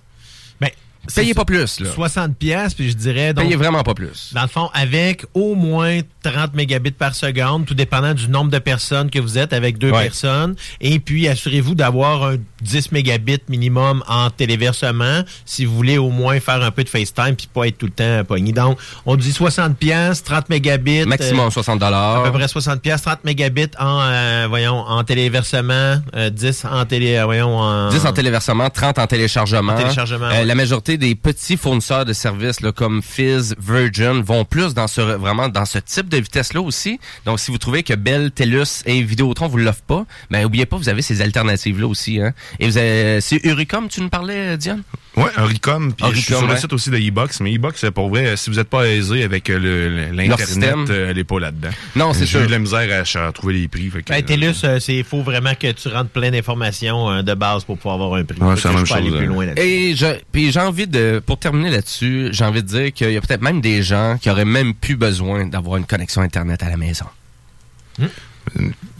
[1.15, 1.91] Payez pas plus, là.
[1.91, 4.31] 60 pièces puis je dirais donc Payez vraiment pas plus.
[4.35, 8.59] Dans le fond, avec au moins 30 mégabits par seconde, tout dépendant du nombre de
[8.59, 10.05] personnes que vous êtes, avec deux Ouais.
[10.05, 10.55] personnes.
[10.81, 16.39] Et puis, assurez-vous d'avoir un 10 mégabits minimum en téléversement si vous voulez au moins
[16.41, 18.53] faire un peu de FaceTime puis pas être tout le temps pogné.
[18.53, 21.05] Donc, on dit 60 pièces, 30 mégabits.
[21.05, 22.21] Maximum euh, 60 dollars.
[22.21, 26.85] à peu près 60 pièces, 30 mégabits en, euh, voyons, en téléversement, euh, 10 en
[26.85, 27.89] télé, euh, voyons, en...
[27.91, 29.73] 10 en téléversement, 30 en téléchargement.
[29.73, 30.45] En téléchargement, Euh, ouais.
[30.45, 35.01] La majorité des petits fournisseurs de services là, comme Fizz, Virgin vont plus dans ce
[35.01, 36.99] vraiment dans ce type de vitesse-là aussi.
[37.27, 40.77] Donc, si vous trouvez que Bell, TELUS et Vidéotron vous l'offrent pas, ben oubliez pas,
[40.77, 42.21] vous avez ces alternatives-là aussi.
[42.21, 42.33] Hein.
[42.61, 44.83] Et vous avez, c'est Uricom, tu nous parlais, Diane?
[45.17, 45.93] Ouais, Oricom.
[45.93, 47.41] Puis je suis sur le site aussi de e-box.
[47.41, 51.19] Mais e-box, pour vrai, si vous n'êtes pas aisé avec euh, le- l'Internet, euh, elle
[51.19, 51.69] est pas là-dedans.
[51.97, 52.41] Non, c'est J'ai sûr.
[52.43, 53.91] eu de la misère à, à trouver les prix.
[53.91, 57.23] Fait que, Ben, TELUS, euh, c'est il faut vraiment que tu rentres plein d'informations euh,
[57.23, 58.41] de base pour pouvoir avoir un prix.
[58.41, 59.29] Ouais, c'est la même aller chose, plus hein.
[59.29, 59.67] loin là-dessus.
[59.69, 63.17] Et je, puis j'ai envie de, pour terminer là-dessus, j'ai envie de dire qu'il y
[63.17, 66.69] a peut-être même des gens qui auraient même plus besoin d'avoir une connexion Internet à
[66.71, 67.07] la maison.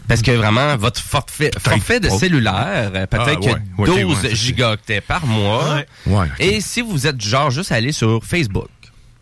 [0.07, 3.53] Parce que vraiment, votre forfait, forfait de cellulaire, euh, peut-être Ah, ouais.
[3.55, 5.81] que Ok, 12 ouais, ça, c'est- gigaoctets par mois.
[6.39, 8.67] Et si vous êtes genre juste à aller sur Facebook,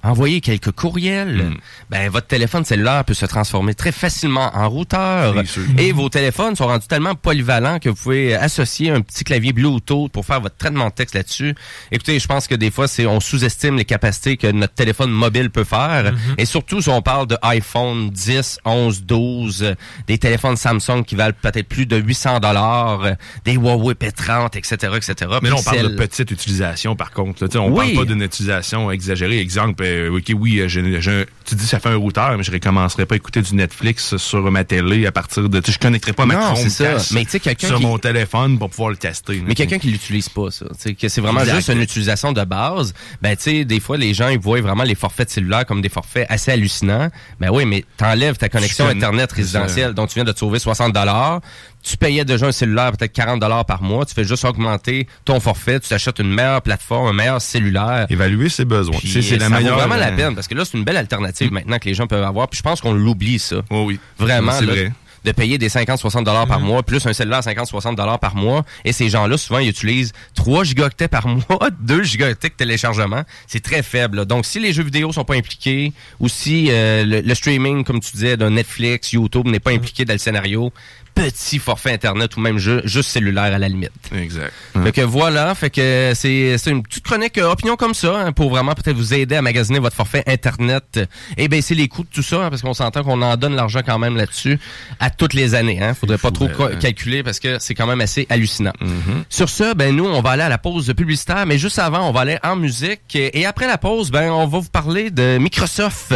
[0.03, 1.56] envoyer quelques courriels, Hmm.
[1.90, 5.36] ben votre téléphone cellulaire peut se transformer très facilement en routeur.
[5.78, 10.11] Et vos téléphones sont rendus tellement polyvalents que vous pouvez associer un petit clavier Bluetooth
[10.11, 11.56] pour faire votre traitement de texte là-dessus.
[11.91, 15.49] Écoutez, je pense que des fois, c'est on sous-estime les capacités que notre téléphone mobile
[15.49, 16.14] peut faire.
[16.38, 19.76] Et surtout, si on parle de iPhone 10, 11, 12, euh,
[20.07, 23.02] des téléphones Samsung qui valent peut-être plus de 800 dollars,
[23.45, 25.32] des Huawei P30, etc., etc.
[25.41, 27.44] Mais là, on parle de petite utilisation, par contre.
[27.44, 27.49] là.
[27.61, 27.94] On Oui.
[27.94, 29.40] parle pas d'une utilisation exagérée.
[29.40, 33.15] Exemple, euh, OK, oui, euh, tu dis ça fait un routeur, mais je recommencerai pas
[33.15, 35.61] à écouter du Netflix sur ma télé à partir de...
[35.65, 36.53] Je connecterai pas ma Non.
[36.53, 39.35] Chromecast Mais tu sais, quelqu'un sur qui- mon téléphone pour pouvoir le tester.
[39.35, 39.41] là.
[39.47, 40.65] Mais quelqu'un qui l'utilise pas, ça.
[40.99, 41.55] Que c'est vraiment Exact.
[41.55, 42.93] juste une utilisation de base.
[43.22, 45.81] Ben, tu sais, des fois, les gens, ils voient vraiment les forfaits de cellulaire comme
[45.81, 47.09] des forfaits assez hallucinants.
[47.39, 49.93] Ben oui, mais t'enlèves ta connexion Internet résidentielle.
[49.93, 51.41] Donc, tu viens de te sauver 60 dollars.
[51.84, 54.06] Tu payais déjà un cellulaire peut-être 40 dollars par mois.
[54.06, 55.80] Tu fais juste augmenter ton forfait.
[55.80, 58.06] Tu t'achètes une meilleure plateforme, un meilleur cellulaire.
[58.10, 58.98] Évaluer ses besoins.
[58.99, 59.74] Puis, C'est c'est la ça meilleure...
[59.74, 61.94] vaut vraiment la euh, peine parce que là, c'est une belle alternative maintenant que les
[61.95, 62.48] gens peuvent avoir.
[62.49, 63.58] Puis je pense qu'on l'oublie, ça.
[63.70, 63.99] Oh oui.
[64.20, 64.91] Vraiment, C'est vrai.
[65.26, 68.64] de payer des 50-60 dollars par mois, plus un cellulaire 50-60 dollars par mois.
[68.86, 73.24] Et ces gens-là, souvent, ils utilisent 3 gigaoctets par mois, 2 gigaoctets de téléchargement.
[73.48, 74.18] C'est très faible.
[74.18, 74.26] là.
[74.26, 77.99] Donc, si les jeux vidéo sont pas impliqués, ou si euh, le, le streaming, comme
[77.99, 80.72] tu disais, de Netflix, YouTube n'est pas impliqué dans le scénario,
[81.14, 83.92] petit forfait Internet ou même ju- juste cellulaire à la limite.
[84.16, 84.52] Exact.
[84.84, 88.32] Fait que voilà, fait que c'est c'est une petite chronique euh, opinion comme ça hein,
[88.32, 91.06] pour vraiment peut-être vous aider à magasiner votre forfait internet euh,
[91.38, 93.82] et baisser les coûts de tout ça hein, parce qu'on s'entend qu'on en donne l'argent
[93.86, 94.60] quand même là-dessus
[95.00, 95.82] à toutes les années.
[95.82, 95.94] Hein.
[95.94, 96.70] Faudrait pas trop hein.
[96.80, 98.74] calculer parce que c'est quand même assez hallucinant.
[98.82, 99.24] Mm-hmm.
[99.30, 102.12] Sur ce, ben nous on va aller à la pause publicitaire, mais juste avant on
[102.12, 106.16] va aller en musique et après la pause, ben on va vous parler de Microsoft.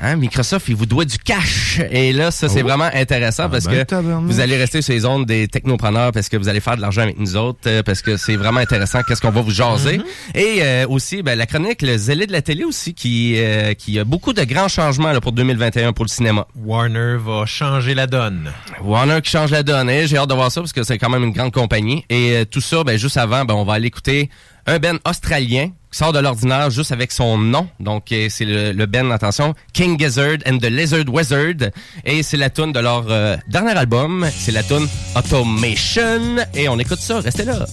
[0.00, 1.80] Hein, Microsoft, il vous doit du cash.
[1.90, 2.66] Et là, ça, c'est Oh.
[2.66, 3.94] vraiment intéressant Ah parce ben, que
[4.26, 7.02] vous allez rester sur les ondes des technopreneurs parce que vous allez faire de l'argent
[7.02, 10.00] avec nous autres, euh, parce que c'est vraiment intéressant qu'est-ce qu'on va vous jaser.
[10.36, 13.98] Et euh, aussi, ben, la chronique, le zélé de la télé aussi, qui, euh, qui
[13.98, 16.46] a beaucoup de grands changements là, pour 2021 pour le cinéma.
[16.54, 18.52] Warner va changer la donne.
[18.82, 19.90] Warner qui change la donne.
[19.90, 22.04] Et j'ai hâte de voir ça parce que c'est quand même une grande compagnie.
[22.08, 24.30] Et euh, tout ça, ben, juste avant, ben, on va aller écouter
[24.68, 27.68] un Ben australien qui sort de l'ordinaire juste avec son nom.
[27.80, 31.70] Donc, euh, c'est le, Ben, attention, King Gizzard and the Lizard Wizard.
[32.04, 34.26] Et c'est la tune de leur euh, dernier album.
[34.30, 34.86] C'est la tune
[35.16, 36.36] Automation.
[36.54, 37.20] Et on écoute ça.
[37.20, 37.66] Restez là.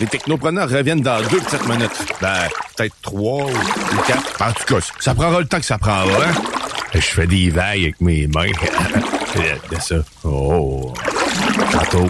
[0.00, 1.90] Les technopreneurs reviennent dans deux petites minutes.
[2.20, 4.40] Ben, peut-être trois ou quatre.
[4.40, 6.24] En tout cas, ça prendra le temps que ça prendra.
[6.24, 6.32] Hein?
[6.94, 8.52] Je fais des vagues avec mes mains.
[9.70, 9.96] C'est ça.
[10.24, 10.92] Oh.
[11.72, 12.08] Tantôt.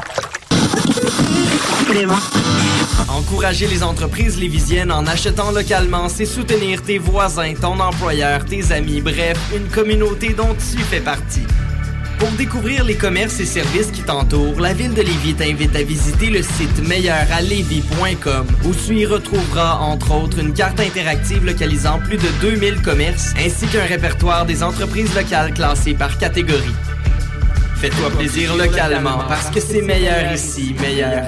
[3.08, 9.00] Encourager les entreprises lévisiennes en achetant localement, c'est soutenir tes voisins, ton employeur, tes amis,
[9.00, 11.46] bref, une communauté dont tu fais partie.
[12.38, 16.40] Découvrir les commerces et services qui t'entourent, la ville de Lévis t'invite à visiter le
[16.40, 22.80] site meilleuralevis.com où tu y retrouveras entre autres une carte interactive localisant plus de 2000
[22.80, 26.76] commerces ainsi qu'un répertoire des entreprises locales classées par catégorie.
[27.74, 31.27] Fais-toi plaisir localement parce que c'est meilleur ici, meilleur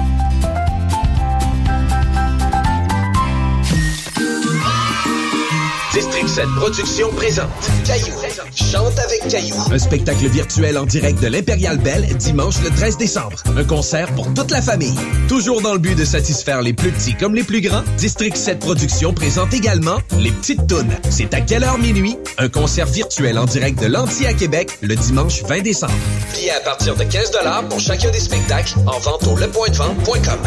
[6.01, 7.51] District 7 Productions présente
[7.85, 8.15] Caillou.
[8.55, 9.55] Chante avec Caillou.
[9.71, 13.35] Un spectacle virtuel en direct de l'Impérial Belle dimanche le 13 décembre.
[13.55, 14.95] Un concert pour toute la famille.
[15.27, 18.57] Toujours dans le but de satisfaire les plus petits comme les plus grands, District 7
[18.57, 20.91] Productions présente également Les Petites Tounes.
[21.11, 22.17] C'est à quelle heure minuit?
[22.39, 25.93] Un concert virtuel en direct de l'Anti à Québec le dimanche 20 décembre.
[26.33, 27.31] Billets à partir de 15
[27.69, 30.39] pour chacun des spectacles en vente au lepointdevente.com.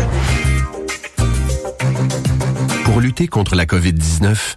[2.86, 4.56] Pour lutter contre la COVID-19,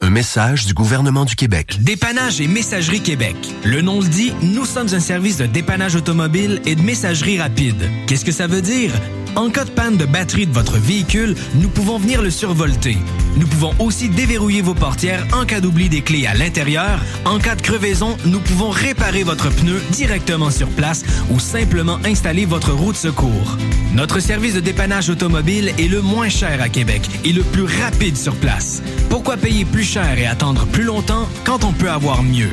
[0.00, 1.78] Un message du gouvernement du Québec.
[1.80, 3.36] Dépannage et Messagerie Québec.
[3.64, 7.88] Le nom le dit, nous sommes un service de dépannage automobile et de messagerie rapide.
[8.06, 8.92] Qu'est-ce que ça veut dire?
[9.36, 12.96] En cas de panne de batterie de votre véhicule, nous pouvons venir le survolter.
[13.36, 17.00] Nous pouvons aussi déverrouiller vos portières en cas d'oubli des clés à l'intérieur.
[17.24, 22.46] En cas de crevaison, nous pouvons réparer votre pneu directement sur place ou simplement installer
[22.46, 23.58] votre roue de secours.
[23.92, 28.16] Notre service de dépannage automobile est le moins cher à Québec et le plus rapide
[28.16, 28.82] sur place.
[29.10, 32.52] Pourquoi payer plus cher et attendre plus longtemps quand on peut avoir mieux?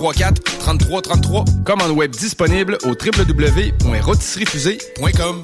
[0.01, 1.45] 834 3333.
[1.63, 5.43] Commande web disponible au www.rôtisseriefusée.com.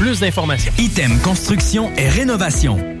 [0.01, 0.73] plus d'informations.
[0.79, 3.00] Item Construction et Rénovation.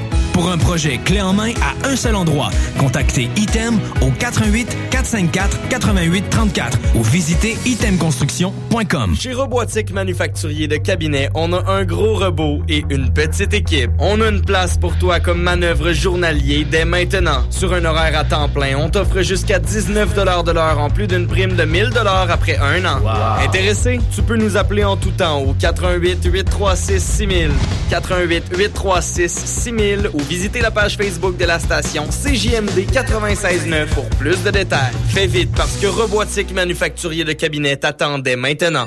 [0.33, 2.49] Pour un projet clé en main à un seul endroit,
[2.79, 9.15] contactez Item au 88 454 88 34 ou visitez itemconstruction.com.
[9.19, 13.91] Chez Robotique Manufacturier de Cabinet, on a un gros robot et une petite équipe.
[13.99, 17.43] On a une place pour toi comme manœuvre journalier dès maintenant.
[17.49, 21.27] Sur un horaire à temps plein, on t'offre jusqu'à 19 de l'heure en plus d'une
[21.27, 21.91] prime de 1000
[22.29, 22.99] après un an.
[23.43, 23.99] Intéressé?
[24.15, 27.51] Tu peux nous appeler en tout temps au 88 836 6000,
[27.89, 34.41] 88 836 6000 ou visiter la page Facebook de la station CJMD 96.9 pour plus
[34.43, 34.93] de détails.
[35.09, 38.85] Fais vite parce que Robotique Manufacturier de Cabinet t'attendait maintenant.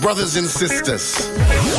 [0.00, 1.28] Brothers and sisters.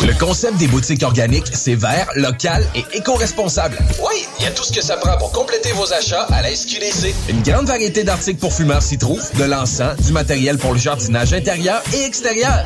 [0.06, 3.78] Le concept des boutiques organiques, c'est vert, local et éco-responsable.
[4.00, 6.56] Oui, il y a tout ce que ça prend pour compléter vos achats à la
[6.56, 7.16] SQDC.
[7.30, 11.34] Une grande variété d'articles pour fumeurs s'y trouve, de l'encens, du matériel pour le jardinage
[11.34, 12.66] intérieur et extérieur.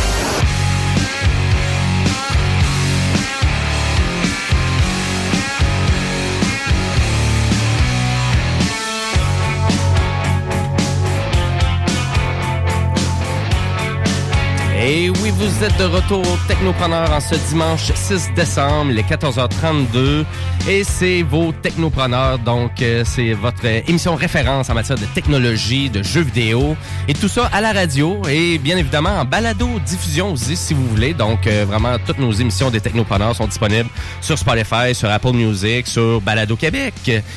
[14.83, 20.25] Et oui, vous êtes de retour Technopreneur en ce dimanche 6 décembre, les 14h32.
[20.67, 26.01] Et c'est vos Technopreneurs, donc euh, c'est votre émission référence en matière de technologie, de
[26.01, 26.75] jeux vidéo.
[27.07, 31.13] Et tout ça à la radio et bien évidemment en balado-diffusion aussi, si vous voulez.
[31.13, 33.89] Donc euh, vraiment, toutes nos émissions des Technopreneurs sont disponibles
[34.19, 36.95] sur Spotify, sur Apple Music, sur Balado Québec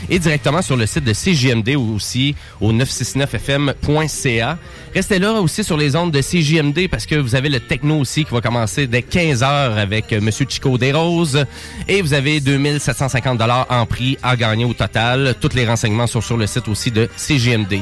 [0.08, 4.56] et directement sur le site de CJMD ou aussi au 969fm.ca.
[4.94, 8.24] Restez là aussi sur les ondes de CJMD parce que vous avez le techno aussi
[8.24, 9.44] qui va commencer dès 15h
[9.76, 11.44] avec euh, Monsieur Chico Desroses.
[11.88, 15.34] Et vous avez 2750 dollars en prix à gagner au total.
[15.40, 17.80] Tous les renseignements sont sur le site aussi de CGMD.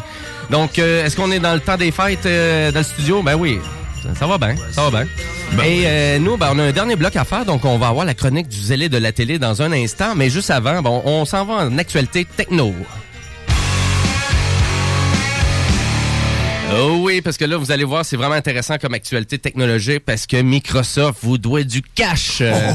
[0.51, 3.23] Donc, euh, est-ce qu'on est dans le temps des fêtes euh, dans le studio?
[3.23, 3.59] Ben oui.
[4.03, 5.65] Ça- Ça va bien, ça va bien.
[5.65, 8.05] Et euh, nous, ben, on a un dernier bloc à faire, donc on va avoir
[8.07, 10.15] la chronique du zélé de la télé dans un instant.
[10.17, 12.75] Mais juste avant, bon, on s'en va en actualité techno.
[16.75, 20.27] Oh oui, parce que là, vous allez voir, c'est vraiment intéressant comme actualité technologique parce
[20.27, 22.39] que Microsoft vous doit du cash.
[22.41, 22.73] Euh,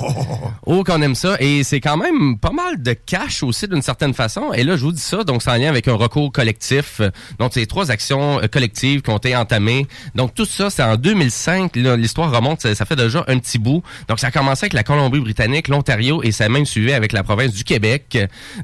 [0.65, 1.35] oh, qu'on aime ça.
[1.39, 4.53] Et c'est quand même pas mal de cash aussi d'une certaine façon.
[4.53, 7.01] Et là, je vous dis ça, donc c'est en lien avec un recours collectif.
[7.39, 9.87] Donc, c'est trois actions euh, collectives qui ont été entamées.
[10.15, 11.75] Donc, tout ça, c'est en 2005.
[11.77, 13.81] Là, L'histoire remonte, ça, ça fait déjà un petit bout.
[14.07, 17.23] Donc, ça a commencé avec la Colombie-Britannique, l'Ontario et ça a même suivi avec la
[17.23, 18.17] province du Québec.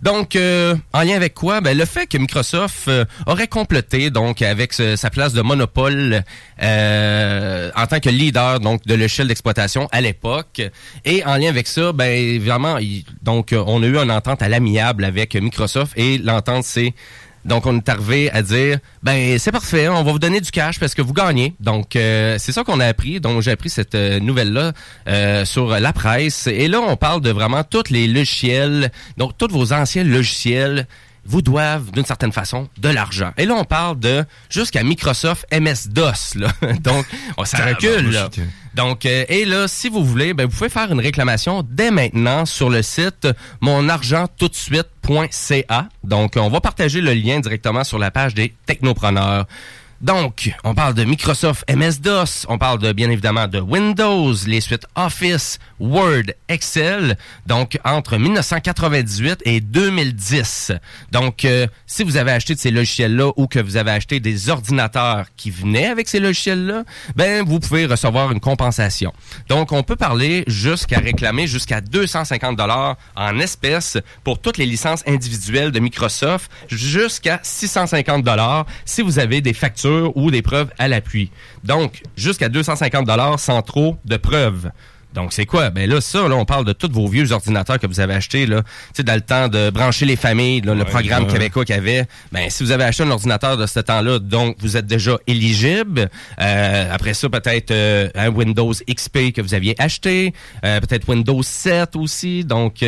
[0.04, 1.62] Donc, euh, en lien avec quoi?
[1.62, 6.24] Ben, le fait que Microsoft euh, aurait complété, donc, avec ce- sa de monopole
[6.62, 10.62] euh, en tant que leader donc de l'échelle d'exploitation à l'époque.
[11.06, 12.78] Et en lien avec ça, ben évidemment,
[13.22, 16.94] donc euh, on a eu une entente à l'amiable avec Microsoft et l'entente c'est
[17.45, 20.80] donc on est arrivé à dire ben c'est parfait, on va vous donner du cash
[20.80, 21.54] parce que vous gagnez.
[21.60, 23.20] Donc euh, c'est ça qu'on a appris.
[23.20, 27.64] Donc j'ai appris cette nouvelle là sur la presse et là on parle de vraiment
[27.64, 30.88] tous les logiciels, donc tous vos anciens logiciels
[31.26, 33.32] vous doivent, d'une certaine façon, de l'argent.
[33.38, 36.36] Et là, on parle de jusqu'à Microsoft MS-DOS.
[36.36, 36.52] Là.
[36.82, 37.06] Donc,
[37.38, 38.12] on ça recule.
[38.12, 38.30] Là.
[38.76, 42.45] Donc, euh, et là, si vous voulez, ben, vous pouvez faire une réclamation dès maintenant
[42.45, 43.28] sur le site
[43.62, 45.90] monargenttoutdesuite.ca.
[46.04, 49.45] Donc, on va partager le lien directement sur la page des technopreneurs.
[50.04, 54.86] Donc, on parle de Microsoft MS-DOS, on parle de bien évidemment de Windows, les suites
[54.98, 57.18] Office, Word, Excel,
[57.48, 60.74] donc entre 1998 et 2010.
[61.14, 64.50] Donc, euh, si vous avez acheté de ces logiciels-là ou que vous avez acheté des
[64.50, 66.84] ordinateurs qui venaient avec ces logiciels-là,
[67.16, 69.14] ben vous pouvez recevoir une compensation.
[69.48, 75.04] Donc, on peut parler jusqu'à réclamer jusqu'à 250 dollars en espèces pour toutes les licences
[75.08, 80.88] individuelles de Microsoft, jusqu'à 650 dollars si vous avez des factures ou des preuves à
[80.88, 81.32] l'appui.
[81.64, 84.72] Donc, jusqu'à 250 dollars sans trop de preuves.
[85.14, 85.70] Donc, c'est quoi?
[85.70, 88.45] Ben là, ça, là, on parle de tous vos vieux ordinateurs que vous avez achetés,
[88.45, 88.61] là.
[88.64, 91.32] Tu sais, dans le temps de brancher les familles, là, le programme ouais.
[91.32, 92.06] québécois qu'il y avait.
[92.32, 96.10] Ben, si vous avez acheté un ordinateur de ce temps-là, donc, vous êtes déjà éligible.
[96.41, 100.34] Euh, après ça, peut-être euh, un Windows XP que vous aviez acheté.
[100.65, 102.44] Euh, peut-être Windows 7 aussi.
[102.44, 102.84] Donc,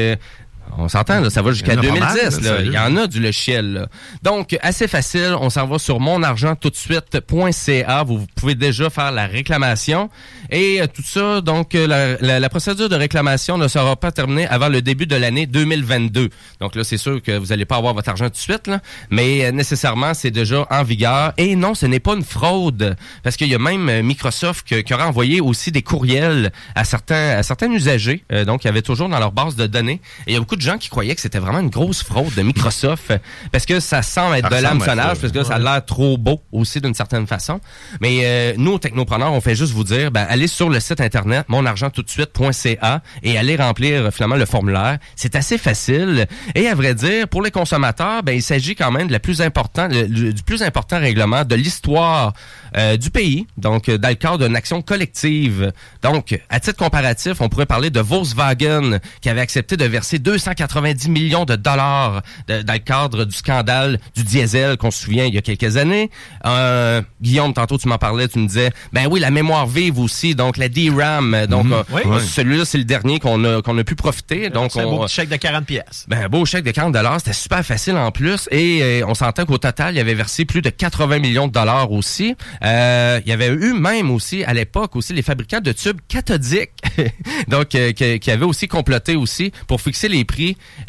[0.78, 2.42] On s'entend, là, ça va jusqu'à Il y en a pas mal, 2010.
[2.42, 2.62] là, là.
[2.66, 3.74] Il y en a du logiciel.
[3.74, 3.88] là.
[4.24, 5.36] Donc, assez facile.
[5.40, 8.04] On s'en va sur monargenttoutdesuite.ca.
[8.04, 10.10] Vous, vous pouvez déjà faire la réclamation.
[10.52, 14.12] Et euh, tout ça, donc, euh, la, la- la procédure de réclamation ne sera pas
[14.12, 16.30] terminée avant le début de l'année 2022.
[16.60, 18.80] Donc là, c'est sûr que vous n'allez pas avoir votre argent tout de suite, là,
[19.10, 21.34] mais euh, nécessairement, c'est déjà en vigueur.
[21.38, 24.94] Et non, ce n'est pas une fraude, parce qu'il y a même Microsoft que- qui
[24.94, 28.82] aura envoyé aussi des courriels à certains, à certains usagers, euh, donc il y avait
[28.82, 30.02] toujours dans leur base de données.
[30.28, 32.34] Et il y a beaucoup de gens qui croyaient que c'était vraiment une grosse fraude
[32.34, 33.18] de Microsoft, euh,
[33.52, 36.42] parce que ça semble être Ça de l'hameçonnage, parce que ça a l'air trop beau
[36.52, 37.60] aussi d'une certaine façon.
[38.02, 41.46] Mais euh, nous, technopreneurs, on fait juste vous dire, ben, allez sur le site internet
[41.50, 44.98] monargenttoutdesuite.ca et allez remplir euh, finalement le formulaire.
[45.16, 46.28] C'est assez facile.
[46.56, 49.42] Et à vrai dire, pour les consommateurs, ben, il s'agit quand même de la plus
[49.42, 52.34] important, le- du plus important règlement de l'histoire
[52.78, 55.72] euh, du pays, donc dans le cadre d'une action collective.
[56.02, 61.10] Donc, à titre comparatif, on pourrait parler de Volkswagen qui avait accepté de verser 290
[61.10, 65.34] millions de dollars de- dans le cadre du scandale du diesel qu'on se souvient il
[65.34, 66.10] y a quelques années.
[66.46, 70.36] Euh, Guillaume, tantôt tu m'en parlais, tu me disais, ben oui, la mémoire vive aussi,
[70.36, 71.74] donc la DRAM, donc Mhm.
[71.74, 72.02] euh, Oui.
[72.06, 74.50] euh, celui-là c'est le dernier qu'on a qu'on a pu profiter.
[74.50, 76.06] Donc C'est un on, beau petit chèque de 40 pièces.
[76.08, 78.48] ben, un beau chèque de 40 dollars, c'était super facile en plus.
[78.52, 81.92] Et euh, on s'entend qu'au total, il avait versé plus de 80 millions de dollars
[81.92, 82.36] aussi.
[82.64, 86.72] Euh, il y avait eu même aussi, à l'époque, aussi les fabricants de tubes cathodiques,
[87.48, 90.35] donc euh, qui, qui avaient aussi comploté aussi pour fixer les prix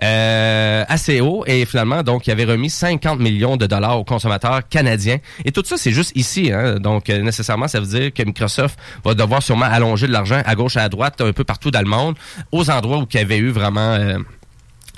[0.03, 1.45] euh, assez haut.
[1.47, 5.19] Et finalement, donc, il avait remis 50 millions de dollars aux consommateurs canadiens.
[5.45, 6.53] Et tout ça, c'est juste ici.
[6.53, 6.77] Hein?
[6.77, 10.55] Donc, euh, nécessairement, ça veut dire que Microsoft va devoir sûrement allonger de l'argent à
[10.55, 12.17] gauche et à droite, un peu partout dans le monde,
[12.53, 13.93] aux endroits où il y avait eu vraiment...
[13.95, 14.19] euh,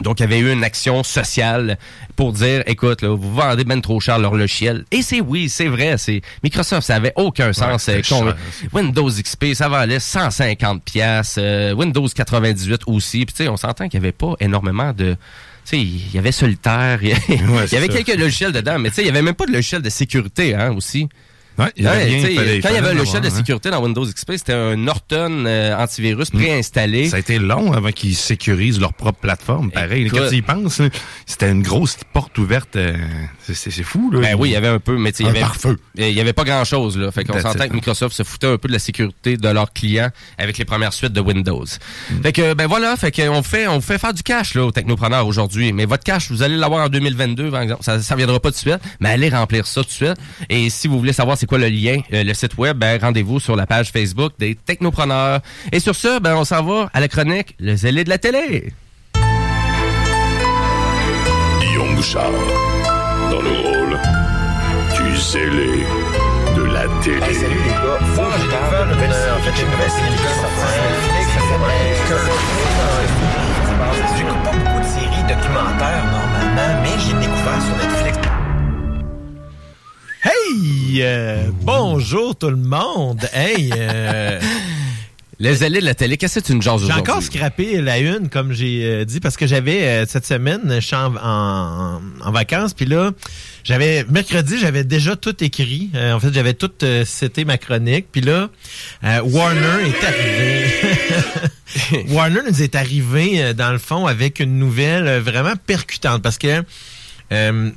[0.03, 1.77] donc, il y avait eu une action sociale
[2.15, 4.85] pour dire, écoute, là, vous vendez ben trop cher leur logiciel.
[4.93, 7.89] Et c'est oui, c'est vrai, c'est Microsoft, ça avait aucun sens.
[7.89, 8.37] euh, cher,
[8.73, 11.39] Windows XP, ça valait 150 pièces.
[11.77, 13.27] Windows 98 aussi.
[13.27, 15.17] Puis tu sais, on s'entend qu'il n'y avait pas énormément de...
[15.65, 18.97] Tu sais, il y avait Solitaire, il y avait, y quelques logiciels dedans, mais tu
[18.97, 21.09] sais, il n'y avait même pas de logiciel de sécurité, hein, aussi.
[21.59, 23.39] Ouais, il y avait Ouais, fallait- quand il y avait un en logiciel de avoir,
[23.41, 23.43] hein.
[23.45, 27.09] sécurité dans Windows XP, c'était un Norton euh, antivirus préinstallé.
[27.09, 29.71] Ça a été long avant qu'ils sécurisent leur propre plateforme.
[29.71, 30.19] Pareil, Écoute.
[30.21, 30.81] quand tu y penses,
[31.27, 32.77] c'était une grosse porte ouverte.
[32.77, 32.97] euh,
[33.43, 34.21] c'est- fou, là.
[34.21, 35.43] Ben oui, il y avait un peu, mais il y avait,
[35.97, 37.11] il y avait pas grand chose, là.
[37.11, 40.11] Fait qu'on s'entend que Microsoft se foutait un peu de la sécurité de leurs clients
[40.37, 41.65] avec les premières suites de Windows.
[42.11, 42.23] Mm.
[42.23, 45.27] Fait que, ben voilà, fait qu'on fait, on fait faire du cash, là, aux technopreneurs
[45.27, 45.73] aujourd'hui.
[45.73, 47.83] Mais votre cash, vous allez l'avoir en 2022, par exemple.
[47.83, 50.17] Ça, ça viendra pas tout de suite, mais allez remplir ça tout de suite.
[50.51, 53.41] Et si vous voulez savoir c'est quoi le lien, euh, le site web, ben, rendez-vous
[53.41, 55.41] sur la page Facebook des technopreneurs.
[55.73, 58.73] Et sur ce, ben, on s'en va à la chronique, le zélé de la télé.
[61.61, 62.31] Guillaume Bouchard,
[63.31, 63.99] dans le rôle
[64.97, 65.85] du zélé
[66.57, 67.35] de la télé.
[67.35, 67.99] salut les gars.
[68.15, 68.29] Faut que.
[68.29, 70.59] En fait, une nouvelle série qui sort
[74.17, 78.38] J'écoute pas beaucoup de séries documentaires normalement, mais j'ai découvert sur Netflix.
[80.33, 81.01] Hey!
[81.03, 83.27] euh, bonjour tout le monde!
[83.33, 83.71] Hey!
[83.75, 84.39] euh,
[85.41, 87.01] Le zélé de la télé, qu'est-ce que tu nous jases J'ai aujourd'hui?
[87.13, 90.81] encore scrappé la une, comme j'ai euh, dit, parce que j'avais euh, cette semaine, je
[90.81, 93.13] suis en, en- en vacances, puis là,
[93.63, 95.91] j'avais mercredi, j'avais déjà tout écrit.
[95.95, 98.51] Euh, en fait, j'avais tout euh, cité ma chronique, puis là,
[99.05, 100.67] euh, Warner est arrivé.
[102.09, 106.37] Warner nous est arrivé, euh, dans le fond, avec une nouvelle euh, vraiment percutante, parce
[106.39, 106.65] que
[107.31, 107.71] euh,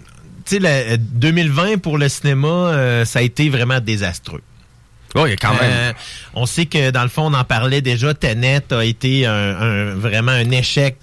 [0.59, 4.41] la- 2020 pour le cinéma, euh, ça a été vraiment désastreux.
[5.15, 5.59] Oui, quand même.
[5.63, 5.93] Euh,
[6.35, 8.13] on sait que dans le fond, on en parlait déjà.
[8.13, 10.97] Tenet a été un, un- vraiment un échec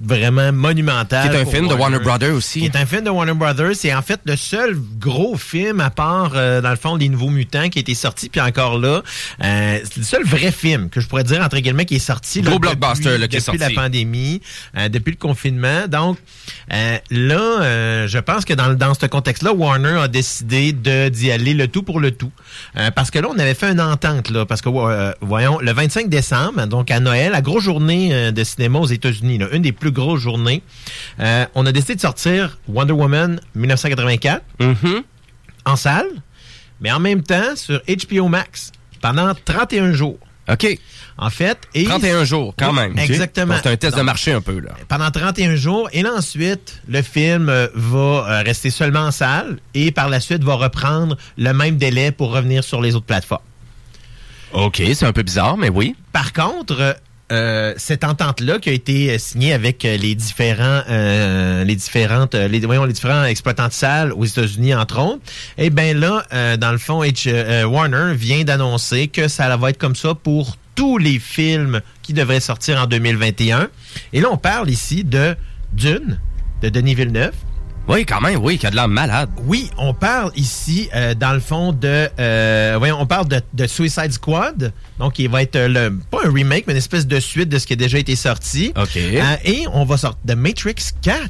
[0.00, 1.28] vraiment monumental.
[1.30, 2.60] Qui est un film de Warner Brothers aussi.
[2.60, 3.74] Qui est un film de Warner Brothers.
[3.74, 7.28] C'est en fait le seul gros film à part, euh, dans le fond, Les Nouveaux
[7.30, 8.28] Mutants qui a été sorti.
[8.28, 9.02] Puis encore là,
[9.44, 12.40] euh, c'est le seul vrai film que je pourrais dire, entre guillemets, qui est sorti.
[12.40, 13.74] Gros là, blockbuster, depuis, là, qui est depuis la sorti.
[13.74, 14.40] pandémie,
[14.76, 15.86] euh, depuis le confinement.
[15.88, 16.18] Donc
[16.72, 21.30] euh, là, euh, je pense que dans, dans ce contexte-là, Warner a décidé de d'y
[21.30, 22.32] aller le tout pour le tout.
[22.76, 25.72] Euh, parce que là, on avait fait une entente, là, parce que euh, voyons, le
[25.72, 29.72] 25 décembre, donc à Noël, la grosse journée de cinéma aux États-Unis, là, une des
[29.72, 30.62] plus grosses journées,
[31.20, 34.42] euh, on a décidé de sortir Wonder Woman 1984
[35.64, 36.08] en salle,
[36.80, 40.18] mais en même temps sur HBO Max pendant 31 jours.
[40.50, 40.78] OK.
[41.18, 42.98] En fait, et 31 jours, quand même.
[42.98, 43.54] Exactement.
[43.62, 44.70] C'est un test de marché un peu, là.
[44.88, 45.88] pendant 31 jours.
[45.92, 50.18] Et là, ensuite, le film euh, va euh, rester seulement en salle et par la
[50.18, 53.42] suite va reprendre le même délai pour revenir sur les autres plateformes.
[54.52, 55.94] OK, c'est un peu bizarre, mais oui.
[56.12, 56.96] Par contre,
[57.30, 62.34] euh, cette entente-là qui a été euh, signée avec euh, les différents, euh, les différentes,
[62.34, 65.22] les, voyons, les différents exploitants de salles aux États-Unis entre autres,
[65.58, 66.24] eh ben là,
[66.56, 70.98] dans le fond, H, Warner vient d'annoncer que ça va être comme ça pour tous
[70.98, 73.68] les films qui devraient sortir en 2021.
[74.12, 75.36] Et là, on parle ici de
[75.72, 76.18] Dune,
[76.62, 77.34] de Denis Villeneuve.
[77.88, 79.28] Oui, quand même, oui, qui a de l'air malade.
[79.46, 82.08] Oui, on parle ici, euh, dans le fond, de.
[82.20, 84.72] euh, voyons, on parle de, de Suicide Squad.
[84.98, 87.58] Donc, il va être euh, le, pas un remake, mais une espèce de suite de
[87.58, 88.72] ce qui a déjà été sorti.
[88.76, 88.96] OK.
[88.96, 91.28] Euh, et on va sortir de Matrix 4.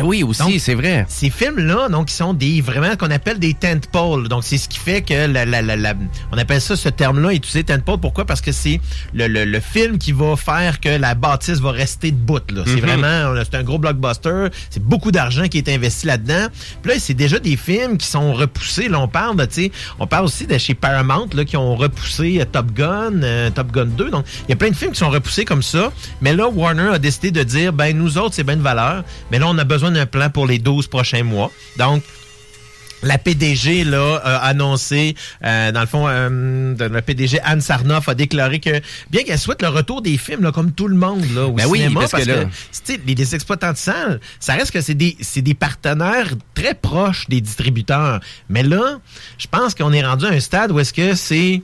[0.00, 1.06] Ben oui, aussi, c'est vrai.
[1.08, 4.28] Ces films-là, donc, ils sont des vraiment qu'on appelle des tentpoles.
[4.28, 5.94] Donc, c'est ce qui fait que la, la, la, la-
[6.32, 7.98] on appelle ça ce terme-là utilisé tentpole.
[7.98, 8.24] Pourquoi?
[8.24, 8.80] Parce que c'est
[9.14, 12.40] le, le, le film qui va faire que la bâtisse va rester debout.
[12.52, 12.80] Là, c'est Mhm.
[12.80, 14.48] vraiment, c'est un gros blockbuster.
[14.70, 16.48] C'est beaucoup d'argent qui est investi là-dedans.
[16.82, 18.88] Puis là, c'est déjà des films qui sont repoussés.
[18.88, 21.74] Là, on parle, de, tu sais, on parle aussi de chez Paramount là, qui ont
[21.76, 24.10] repoussé euh, Top Gun, euh, Top Gun 2.
[24.10, 25.90] Donc, il y a plein de films qui sont repoussés comme ça.
[26.20, 29.04] Mais là, Warner a décidé de dire, ben nous autres, c'est bien de valeur.
[29.30, 31.50] Mais là, on a besoin d'un plan pour les 12 prochains mois.
[31.76, 32.02] Donc,
[33.02, 35.14] la PDG là, a annoncé,
[35.44, 38.80] euh, dans le fond, euh, le PDG Anne Sarnoff a déclaré que
[39.10, 41.66] bien qu'elle souhaite le retour des films, là, comme tout le monde là, au Ben
[41.66, 42.44] oui, cinéma, parce parce, que là-
[43.06, 47.28] les, les exploitants de salles, ça reste que c'est des, c'est des partenaires très proches
[47.28, 48.20] des distributeurs.
[48.48, 48.98] Mais là,
[49.36, 51.62] je pense qu'on est rendu à un stade où est-ce que c'est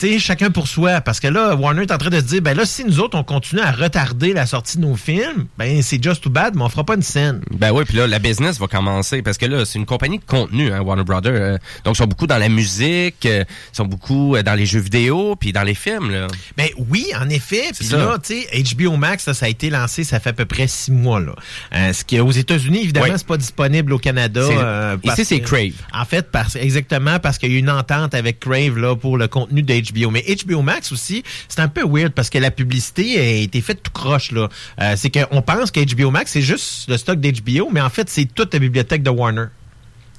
[0.00, 1.00] tu sais, chacun pour soi.
[1.02, 3.18] Parce que là, Warner est en train de se dire, ben là, si nous autres,
[3.18, 6.62] on continue à retarder la sortie de nos films, ben c'est just too bad, mais
[6.62, 7.42] on fera pas une scène.
[7.50, 10.24] Ben oui, puis là, la business va commencer parce que là, c'est une compagnie de
[10.24, 11.32] contenu, hein, Warner Brothers.
[11.34, 14.66] euh, donc, ils sont beaucoup dans la musique, euh, ils sont beaucoup euh, dans les
[14.66, 16.10] jeux vidéo, puis dans les films.
[16.10, 16.26] Là.
[16.56, 17.70] Ben oui, en effet.
[17.78, 20.46] Puis là, tu sais, HBO Max, ça, ça a été lancé, ça fait à peu
[20.46, 21.20] près six mois.
[21.20, 21.34] Là.
[21.74, 23.12] Euh, ce qui aux États-Unis, évidemment, Oui.
[23.16, 24.96] c'est pas disponible au Canada.
[25.04, 25.72] Ici, c'est Crave.
[25.92, 29.16] En fait, parce, exactement parce qu'il y a eu une entente avec Crave là, pour
[29.18, 30.10] le contenu de HBO.
[30.10, 33.82] Mais HBO Max aussi, c'est un peu weird parce que la publicité a été faite
[33.82, 34.32] tout croche.
[34.32, 34.48] là.
[34.80, 38.08] Euh, c'est qu'on pense que HBO Max, c'est juste le stock d'HBO, mais en fait,
[38.10, 39.46] c'est toute la bibliothèque de Warner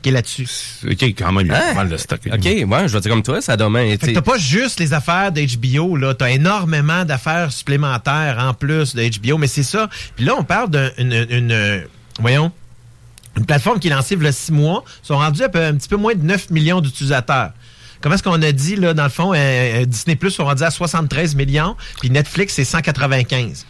[0.01, 0.47] qui est là-dessus.
[0.89, 2.19] OK, quand même, il y a pas mal de stock.
[2.25, 3.87] OK, ouais, je vais dire comme toi, ça a demain.
[3.91, 6.15] Fait que t'as pas juste les affaires d'HBO, là.
[6.15, 9.89] T'as énormément d'affaires supplémentaires en plus de HBO, mais c'est ça.
[10.15, 11.81] Puis là, on parle d'une, une, une, euh,
[12.19, 12.51] voyons,
[13.37, 14.83] une plateforme qui est lancée il y a six mois.
[15.03, 17.51] Ils sont rendus à peu- un petit peu moins de 9 millions d'utilisateurs.
[18.01, 20.63] Comment est-ce qu'on a dit, là, dans le fond, euh, euh, Disney Plus sont rendus
[20.63, 23.65] à 73 millions, puis Netflix, c'est 195.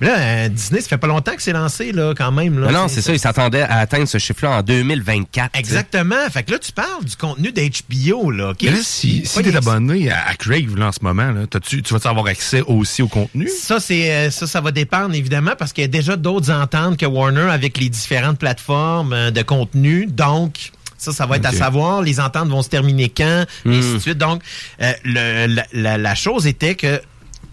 [0.00, 2.58] Mais Là, euh, Disney, ça fait pas longtemps que c'est lancé, là, quand même.
[2.58, 5.52] Là, Non, non, c'est ça, ils s'attendaient à atteindre ce chiffre-là en 2024.
[5.52, 5.60] tu sais.
[5.60, 6.16] Exactement.
[6.28, 8.50] Fait que là, tu parles du contenu d'HBO, là.
[8.50, 8.58] OK?
[8.62, 11.82] Mais là, si, si t'es abonné à, à Crave là, en ce moment, là, t'as-tu-
[11.82, 13.48] tu vas avoir accès aussi au contenu?
[13.48, 17.06] Ça, c'est ça, ça va dépendre évidemment parce qu'il y a déjà d'autres ententes que
[17.06, 20.06] Warner avec les différentes plateformes de contenu.
[20.06, 20.72] Donc,
[21.02, 22.02] ça, ça va être à savoir.
[22.02, 23.72] Les ententes vont se terminer quand, et Hmm.
[23.72, 24.18] ainsi de suite.
[24.18, 24.42] Donc,
[24.80, 27.00] euh, le- la, la- la chose était que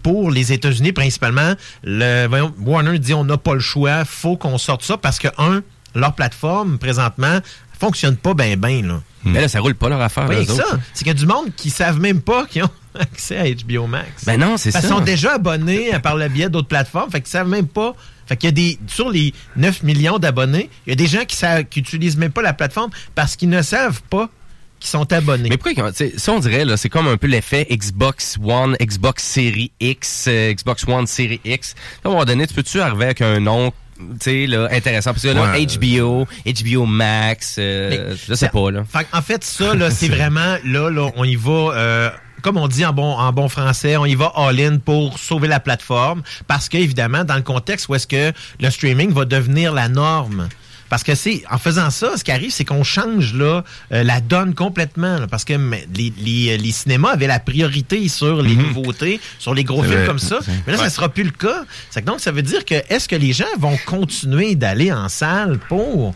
[0.02, 1.54] pour les États-Unis principalement,
[1.84, 5.28] le, voyons, Warner dit on n'a pas le choix, faut qu'on sorte ça parce que
[5.38, 5.62] un,
[5.94, 7.40] leur plateforme présentement
[7.78, 9.00] fonctionne pas bien bien là.
[9.24, 10.26] Mais là, ça roule pas leur affaire.
[10.28, 10.64] Oui, c'est ça.
[10.94, 13.86] C'est qu'il y a du monde qui savent même pas qu'ils ont accès à HBO
[13.86, 14.24] Max.
[14.24, 14.80] Ben non, c'est ça.
[14.80, 17.94] qu'ils sont déjà abonnés par le biais d'autres plateformes, fait qu'ils savent même pas.
[18.30, 21.24] Fait qu'il y a des sur les 9 millions d'abonnés, il y a des gens
[21.24, 24.30] qui savent qui utilisent même pas la plateforme parce qu'ils ne savent pas
[24.78, 25.48] qu'ils sont abonnés.
[25.48, 29.72] Mais pourquoi, ça, on dirait, là, c'est comme un peu l'effet Xbox One, Xbox Series
[29.80, 31.74] X, euh, Xbox One Series X.
[32.04, 35.10] À un moment donné, tu peux-tu arriver avec un nom, tu sais, là, intéressant?
[35.10, 35.66] Parce que là, Ouais.
[35.66, 38.84] HBO, HBO Max, euh, Mais je sais pas, là.
[38.84, 42.10] Fait en fait, ça, là, c'est vraiment, là, là, on y va, euh,
[42.40, 45.60] comme on dit en bon, en bon français, on y va all-in pour sauver la
[45.60, 46.22] plateforme.
[46.46, 50.48] Parce que, évidemment, dans le contexte où est-ce que le streaming va devenir la norme.
[50.88, 53.62] Parce que c'est en faisant ça, ce qui arrive, c'est qu'on change là
[53.92, 55.20] euh, la donne complètement.
[55.20, 55.52] là, parce que
[55.94, 60.18] les, les, les cinémas avaient la priorité sur les nouveautés, sur les gros films comme
[60.18, 60.40] ça.
[60.66, 60.84] Mais là, Ouais.
[60.84, 61.62] ça sera plus le cas.
[61.94, 65.60] Que donc, ça veut dire que est-ce que les gens vont continuer d'aller en salle
[65.68, 66.12] pour,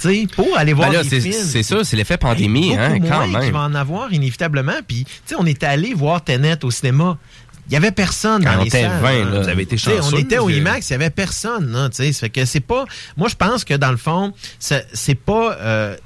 [0.00, 1.34] tu sais, pour aller voir Ben là, des c'est films?
[1.44, 3.52] c'est ça, c'est l'effet pandémie, hein, quand moins même.
[3.52, 4.74] va en avoir inévitablement.
[4.86, 7.18] Puis, tu sais, on était allé voir Tenet au cinéma.
[7.68, 9.00] Il y avait personne Quand dans on les était salles.
[9.02, 9.30] 20, hein.
[9.32, 11.88] là, vous avez été chanceux, On était au IMAX, il y avait personne.
[11.92, 12.84] Ça fait que c'est pas.
[13.16, 15.56] Moi, je pense que dans le fond, c'est pas.
[15.60, 15.96] euh,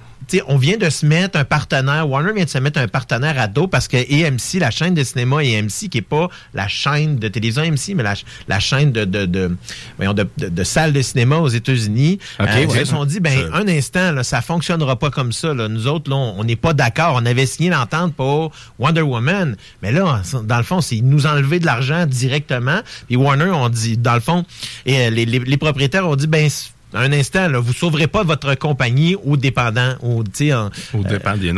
[0.46, 3.46] on vient de se mettre un partenaire, Warner vient de se mettre un partenaire à
[3.46, 7.28] dos parce que AMC, la chaîne de cinéma AMC, qui est pas la chaîne de
[7.28, 8.14] télévision AMC, mais la,
[8.48, 9.56] la chaîne de, de, de,
[9.96, 13.20] voyons, de, de- de salles de cinéma aux États-Unis, Ok, euh, ils se sont dit,
[13.20, 15.54] ben, Ça- un instant, là, ça fonctionnera pas comme ça.
[15.54, 15.68] Là.
[15.68, 17.14] Nous autres, là, on n'est pas d'accord.
[17.20, 21.58] On avait signé l'entente pour Wonder Woman, mais là, dans le fond, c'est nous enlever
[21.60, 22.80] de l'argent directement.
[23.06, 24.44] Puis Warner, on dit, dans le fond,
[24.86, 26.48] et euh, les, les- les propriétaires ont dit, ben,
[26.94, 30.70] un instant, là, vous sauverez pas votre compagnie aux dépendants, au, tu sais, en-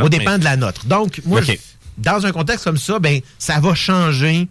[0.05, 0.85] Au dépend des mais- de la nôtre.
[0.85, 1.53] Donc, moi, je-
[1.97, 4.47] dans un contexte comme ça, ben, ça va changer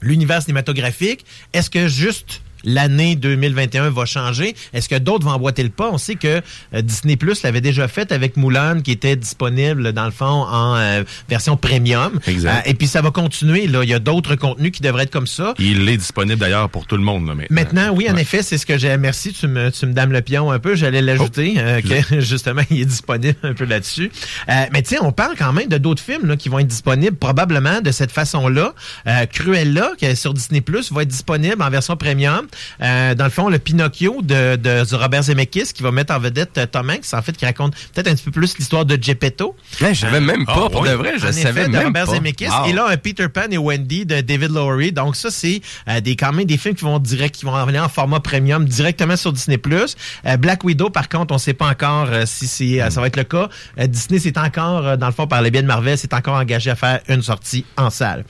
[0.00, 1.24] l'univers cinématographique.
[1.52, 4.54] Est-ce que juste l'année 2021 va changer.
[4.72, 5.90] Est-ce que d'autres vont emboîter le pas?
[5.90, 6.40] On sait que
[6.74, 10.76] euh, Disney Plus l'avait déjà fait avec Mulan, qui était disponible, dans le fond, en
[10.76, 12.18] euh, version premium.
[12.26, 12.66] Exact.
[12.66, 13.66] Euh, et puis, ça va continuer.
[13.66, 13.82] Là.
[13.82, 15.54] Il y a d'autres contenus qui devraient être comme ça.
[15.58, 17.26] Il est disponible d'ailleurs pour tout le monde.
[17.26, 17.56] Là, maintenant.
[17.62, 18.96] Maintenant, oui, en effet, c'est ce que j'ai.
[18.96, 20.74] Merci, tu me, tu me dames le pion un peu.
[20.74, 24.10] J'allais l'ajouter, euh, que justement, il est disponible un peu là-dessus.
[24.48, 26.66] Euh, mais tu sais, on parle quand même de d'autres films là, qui vont être
[26.66, 28.74] disponibles probablement de cette façon-là.
[29.06, 32.46] Euh, Cruella, qui est sur Disney Plus, va être disponible en version premium.
[32.82, 36.18] Euh, dans le fond, le Pinocchio de, de, de Robert Zemeckis, qui va mettre en
[36.18, 38.98] vedette euh, Tom Hanks, en fait, qui raconte peut-être un petit peu plus l'histoire de
[39.00, 39.56] Geppetto.
[39.80, 42.06] Ouais, je savais même pas, pour de vrai, je En savais effet, de même Robert
[42.06, 42.14] pas.
[42.14, 42.46] Zemeckis.
[42.48, 42.66] Wow.
[42.68, 44.92] Et là, un Peter Pan et Wendy de David Lowery.
[44.92, 47.82] Donc ça, c'est euh, des quand même des films qui vont direct, qui vont revenir
[47.84, 49.58] en format premium directement sur Disney+.
[50.26, 53.16] Euh, Black Widow, par contre, on sait pas encore euh, si euh, ça va être
[53.16, 53.48] le cas.
[53.78, 56.34] Euh, Disney, c'est encore, euh, dans le fond, par le biais de Marvel, c'est encore
[56.34, 58.24] engagé à faire une sortie en salle.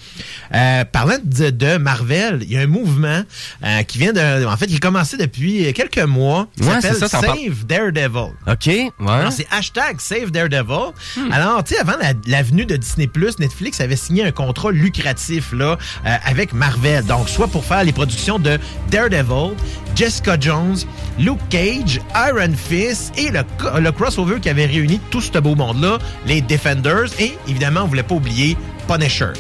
[0.54, 3.22] Euh, parlant de, de Marvel, il y a un mouvement
[3.64, 6.48] euh, qui vient de, en fait, il a commencé depuis quelques mois.
[6.60, 7.30] Ouais, s'appelle.
[7.36, 8.32] Save Daredevil.
[8.46, 9.30] OK, ouais.
[9.30, 10.92] C'est hashtag Save Daredevil.
[11.30, 13.08] Alors, tu sais, avant la, la venue de Disney+,
[13.38, 17.04] Netflix avait signé un contrat lucratif là euh, avec Marvel.
[17.04, 18.58] Donc, soit pour faire les productions de
[18.90, 19.56] Daredevil,
[19.94, 20.78] Jessica Jones,
[21.18, 23.40] Luke Cage, Iron Fist et le,
[23.80, 28.02] le crossover qui avait réuni tout ce beau monde-là, les Defenders et, évidemment, on voulait
[28.02, 28.56] pas oublier
[28.88, 29.32] Punisher.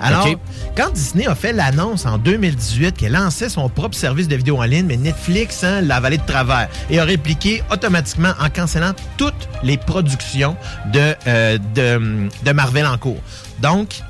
[0.00, 0.28] Alors,
[0.76, 4.64] quand Disney a fait l'annonce en 2018 qu'elle lançait son propre service de vidéo en
[4.64, 9.48] ligne, mais Netflix hein, l'a avalé de travers et a répliqué automatiquement en cancellant toutes
[9.62, 10.56] les productions
[10.92, 13.20] de, euh, de, de Marvel en cours.
[13.60, 14.00] Donc,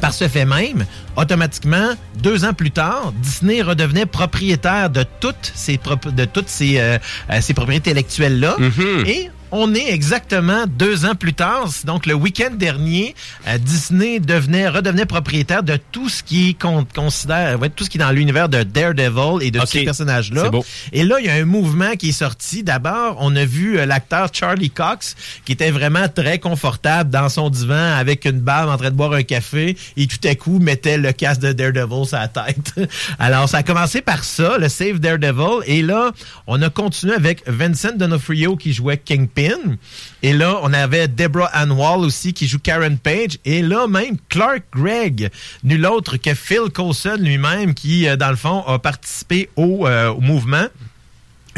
[0.00, 0.84] par ce fait même,
[1.16, 5.78] automatiquement, deux ans plus tard, Disney redevenait propriétaire de toutes ces,
[6.12, 6.98] de toutes ces, euh,
[7.30, 8.56] euh, ces propriétés intellectuelles-là.
[9.06, 11.68] Et on est exactement deux ans plus tard.
[11.84, 13.14] Donc, le week-end dernier,
[13.46, 16.56] euh, Disney devenait, redevenait propriétaire de tout ce qui
[16.94, 19.70] considère, ouais, tout ce qui est dans l'univers de Daredevil et de tous Ok.
[19.70, 20.50] ces personnages-là.
[20.92, 22.62] Et là, il y a un mouvement qui est sorti.
[22.62, 27.48] D'abord, on a vu euh, l'acteur Charlie Cox, qui était vraiment très confortable dans son
[27.50, 30.98] divan avec une barbe en train de boire un café et tout à coup mettait
[30.98, 32.74] le casque de Daredevil sur la tête.
[33.18, 35.62] Alors, ça a commencé par ça, le Save Daredevil.
[35.66, 36.12] Et là,
[36.46, 39.37] on a continué avec Vincent D'Onofrio qui jouait Kingpin.
[40.22, 43.38] Et là, on avait Deborah Ann Wall aussi qui joue Karen Page.
[43.44, 45.30] Et là, même Clark Gregg,
[45.62, 50.10] nul autre que Phil Coulson lui-même qui, euh, dans le fond, a participé au, euh,
[50.10, 50.66] au mouvement.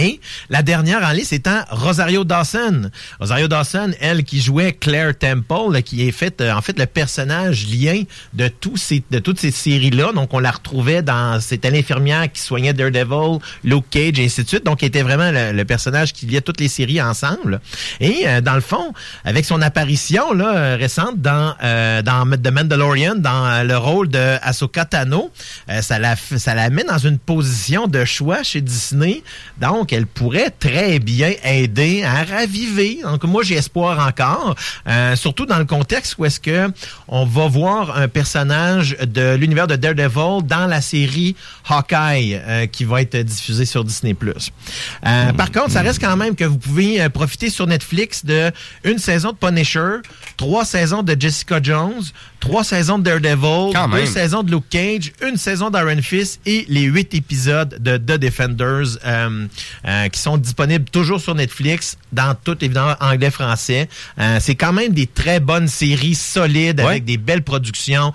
[0.01, 0.19] Et
[0.49, 2.91] la dernière en liste étant Rosario Dawson.
[3.19, 7.67] Rosario Dawson, elle qui jouait Claire Temple, qui est fait euh, en fait le personnage
[7.69, 8.03] lien
[8.33, 10.13] de tous ces de toutes ces séries là.
[10.13, 14.49] Donc on la retrouvait dans c'était l'infirmière qui soignait Daredevil, Luke Cage et ainsi de
[14.49, 14.65] suite.
[14.65, 17.61] Donc elle était vraiment le, le personnage qui liait toutes les séries ensemble.
[18.01, 18.95] Et euh, dans le fond,
[19.25, 24.09] avec son apparition là euh, récente dans euh, dans The Mandalorian, dans euh, le rôle
[24.09, 25.31] de Ahsoka Tano,
[25.69, 29.23] euh, ça la ça la met dans une position de choix chez Disney.
[29.61, 33.01] Donc elle pourrait très bien aider à raviver.
[33.03, 34.55] Donc moi j'ai espoir encore,
[34.87, 36.71] euh, surtout dans le contexte où est-ce que
[37.09, 41.37] on va voir un personnage de l'univers de Daredevil dans la série
[41.69, 44.15] Hawkeye euh, qui va être diffusée sur Disney+.
[45.07, 48.51] Euh, Par contre, ça reste quand même que vous pouvez euh, profiter sur Netflix de
[48.85, 49.97] une saison de Punisher,
[50.37, 52.03] trois saisons de Jessica Jones,
[52.41, 54.07] trois saisons de Daredevil, Quand deux même.
[54.07, 58.99] saisons de Luke Cage, une saison d'Iron Fist et les huit épisodes de The Defenders
[59.07, 59.47] euh,
[59.87, 63.89] euh, qui sont disponibles toujours sur Netflix dans tout évidemment anglais-français.
[64.19, 68.13] Euh, c'est quand même des très bonnes séries solides avec des belles productions.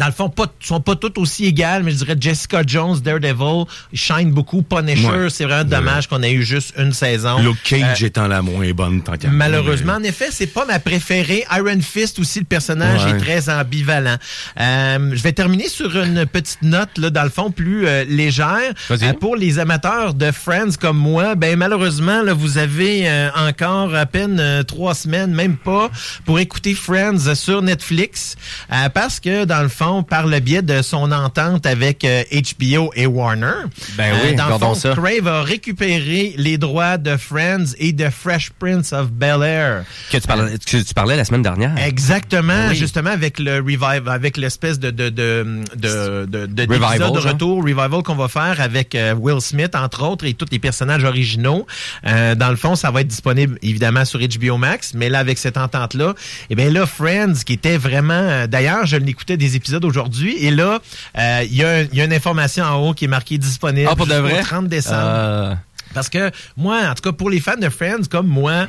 [0.00, 3.64] Dans le fond, pas, sont pas toutes aussi égales, mais je dirais Jessica Jones, Daredevil,
[3.92, 4.62] shine beaucoup.
[4.62, 5.28] Punisher, Ouais.
[5.28, 7.38] c'est vraiment dommage qu'on ait eu juste une saison.
[7.42, 11.44] Luke Cage Euh, étant la moins bonne, tant Malheureusement, en effet, c'est pas ma préférée.
[11.54, 13.10] Iron Fist aussi, le personnage Ouais.
[13.10, 14.16] est très ambivalent.
[14.58, 18.72] Euh, je vais terminer sur une petite note, là, dans le fond, plus euh, légère.
[19.20, 23.06] Pour les amateurs de Friends comme moi, ben malheureusement, là, vous avez
[23.36, 25.90] encore à peine trois semaines, même pas,
[26.24, 28.36] pour écouter Friends sur Netflix,
[28.94, 33.06] parce que dans le fond, par le biais de son entente avec euh, HBO et
[33.06, 34.90] Warner, euh, Ben oui, dans le fond, ça.
[34.94, 39.84] Crave a récupéré les droits de Friends et de Fresh Prince of Bel Air.
[40.10, 41.74] Que tu parlais, que tu parlais la semaine dernière.
[41.78, 42.76] Exactement, Oui.
[42.76, 47.62] justement avec le revive, avec l'espèce de de de de de, de Revival, de retour
[47.62, 51.66] revival qu'on va faire avec euh, Will Smith entre autres et tous les personnages originaux.
[52.06, 55.38] Euh, dans le fond, ça va être disponible évidemment sur HBO Max, mais là avec
[55.38, 56.14] cette entente là,
[56.50, 60.50] et bien là Friends qui était vraiment, euh, d'ailleurs je l'écoutais des épisodes aujourd'hui et
[60.50, 60.78] là
[61.18, 63.38] euh, il y a un- il y a une information en haut qui est marquée
[63.38, 64.42] disponible Ah, pour de jusqu'au vrai?
[64.42, 64.96] 30 décembre.
[65.02, 65.54] Euh,
[65.94, 68.66] Parce que moi, en tout cas, pour les fans de Friends comme moi,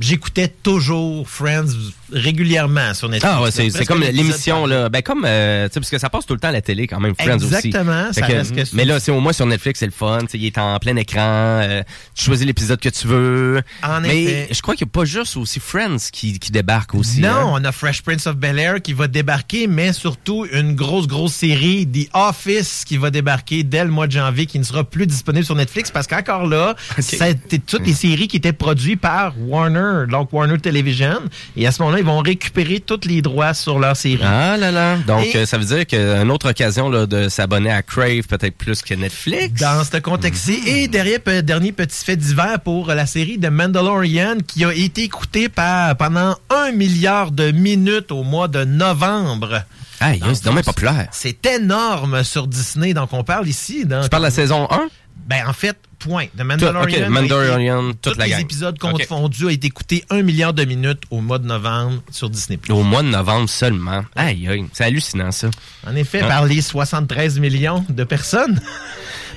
[0.00, 1.66] j'écoutais toujours Friends
[2.12, 3.34] régulièrement sur Netflix.
[3.36, 6.26] Ah ouais, c'est comme l'émission là, ben comme euh, tu sais parce que ça passe
[6.26, 7.68] tout le temps à la télé quand même Friends aussi.
[7.68, 10.58] Exactement, reste que- mais là c'est au moins sur Netflix, c'est le fun, il est
[10.58, 11.20] en plein écran,
[11.62, 11.82] euh,
[12.14, 13.62] tu choisis l'épisode que tu veux.
[13.82, 14.48] En mais effet.
[14.52, 17.20] je crois qu'il n'y a pas juste aussi Friends qui, qui débarque aussi.
[17.20, 17.50] Non, hein.
[17.52, 21.86] on a Fresh Prince of Bel-Air qui va débarquer, mais surtout une grosse, grosse série,
[21.86, 25.44] The Office, qui va débarquer dès le mois de janvier, qui ne sera plus disponible
[25.44, 30.32] sur Netflix, parce qu'encore là, c'était toutes les séries qui étaient produites par Warner, donc
[30.32, 31.20] Warner Television,
[31.56, 34.20] et à ce moment-là, ils vont récupérer tous les droits sur leur série.
[34.24, 34.96] Ah là là.
[35.06, 38.56] Donc Et- euh, ça veut dire qu'une autre occasion là, de s'abonner à Crave peut-être
[38.56, 39.60] plus que Netflix.
[39.60, 40.60] Dans ce contexte-ci.
[40.66, 45.04] Et derrière, pe- dernier petit fait divers pour la série de Mandalorian qui a été
[45.04, 49.62] écoutée par, pendant un milliard de minutes au mois de novembre.
[50.00, 51.08] Ah, c'est dommage populaire.
[51.12, 52.94] C'est énorme sur Disney.
[52.94, 53.84] Donc, on parle ici.
[53.84, 54.88] Dans, Tu parles de la saison 1?
[55.26, 56.24] Ben, en fait, point.
[56.34, 56.82] De Tout- Mandalorian.
[56.82, 58.40] ok, a été- Mandalorian, toute tous la les gang.
[58.40, 62.58] épisodes confondus a été écouté un milliard de minutes au mois de novembre sur Disney+.
[62.70, 64.02] Au mois de novembre seulement.
[64.16, 64.64] Aïe, aïe.
[64.72, 65.50] C'est hallucinant, ça.
[65.86, 66.28] En effet, Hein?
[66.28, 68.60] par les 73 millions de personnes.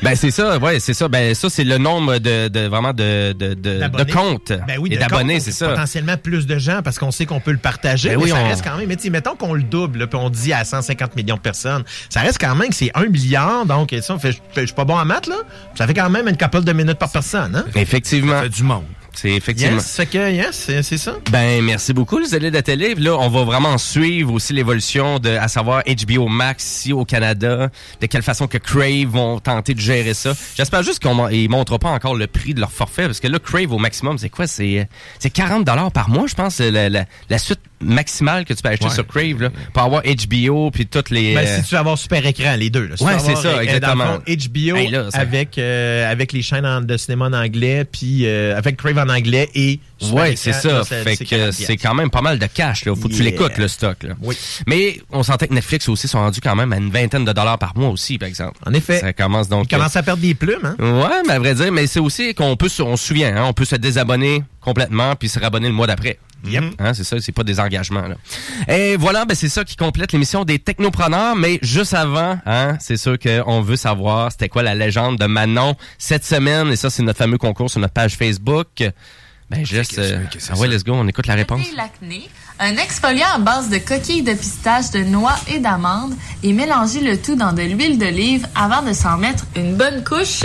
[0.02, 1.08] Ben, c'est ça, ouais, c'est ça.
[1.08, 4.12] Ben, ça, c'est le nombre de, de vraiment de, de, de, de D'abonnés.
[4.12, 4.52] comptes.
[4.68, 5.70] Ben oui, et d'abonnés, c'est ça.
[5.70, 8.10] Potentiellement plus de gens parce qu'on sait qu'on peut le partager.
[8.10, 8.88] Ben mais oui, ça on- reste quand même.
[8.88, 11.84] Mais tu sais, mettons qu'on le double, puis on dit à 150 millions de personnes.
[12.10, 13.66] Ça reste quand même que c'est un milliard.
[13.66, 15.36] Donc, et ça, on fait- je je suis pas bon à maths, là.
[15.76, 17.66] Ça fait quand même une couple de minutes par personne, hein?
[17.76, 18.34] Effectivement.
[18.34, 18.84] Ça fait du monde.
[19.16, 19.78] C'est effectivement.
[19.78, 21.16] Yes, fait que, yes, c'est ça.
[21.32, 22.96] Ben, merci beaucoup, les allées de la télé.
[22.96, 27.70] Là, on va vraiment suivre aussi l'évolution de, à savoir HBO Max ici au Canada,
[28.02, 30.34] de quelle façon que Crave vont tenter de gérer ça.
[30.56, 33.72] J'espère juste qu'ils montrent pas encore le prix de leur forfait, parce que là, Crave
[33.72, 34.48] au maximum, c'est quoi?
[34.48, 34.88] C'est,
[35.20, 38.70] c'est 40 dollars par mois, je pense, la, la, la suite maximale que tu peux
[38.70, 38.94] acheter Ouais.
[38.94, 41.34] sur Crave, là, pour avoir HBO puis toutes les...
[41.36, 42.88] Ben, si tu veux avoir super écran, les deux.
[42.88, 42.98] Là.
[42.98, 44.06] Si Ouais, c'est ça, euh, dans le exactement.
[44.06, 47.86] fond, HBO Hey, là, ça- avec, euh, avec les chaînes en- de cinéma en anglais,
[47.86, 50.72] puis euh, avec Crave en anglais et super Ouais, c'est ça.
[50.80, 52.94] là, fait que 40 c'est quand même pas mal de cash, là.
[52.96, 54.14] Faut que tu l'écoutes, le stock, là.
[54.22, 54.36] Oui.
[54.68, 57.58] Mais on sentait que Netflix aussi sont rendus quand même à une vingtaine de dollars
[57.60, 58.58] par mois aussi, par exemple.
[58.66, 59.00] En effet.
[59.00, 59.68] Ça commence donc.
[59.72, 60.76] Il commence à perdre des plumes, hein?
[60.80, 63.44] Ouais, mais à vrai dire, mais c'est aussi qu'on peut, se- on se souvient, hein,
[63.46, 66.18] on peut se désabonner complètement puis se rabonner le mois d'après.
[66.46, 66.64] Yep.
[66.80, 68.08] Hein, c'est ça, c'est pas des engagements.
[68.08, 68.16] Là.
[68.68, 71.36] Et voilà, ben c'est ça qui complète l'émission des technopreneurs.
[71.36, 75.76] Mais juste avant, hein, c'est sûr qu'on veut savoir c'était quoi la légende de Manon
[75.98, 76.70] cette semaine.
[76.70, 78.84] Et ça, c'est notre fameux concours sur notre page Facebook.
[79.50, 81.62] Ben juste, euh, ah ouais, let's go, on écoute la réponse.
[81.76, 82.30] L'acné,
[82.60, 87.22] un exfoliant à base de coquilles de pistache, de noix et d'amandes et mélanger le
[87.22, 90.44] tout dans de l'huile d'olive avant de s'en mettre une bonne couche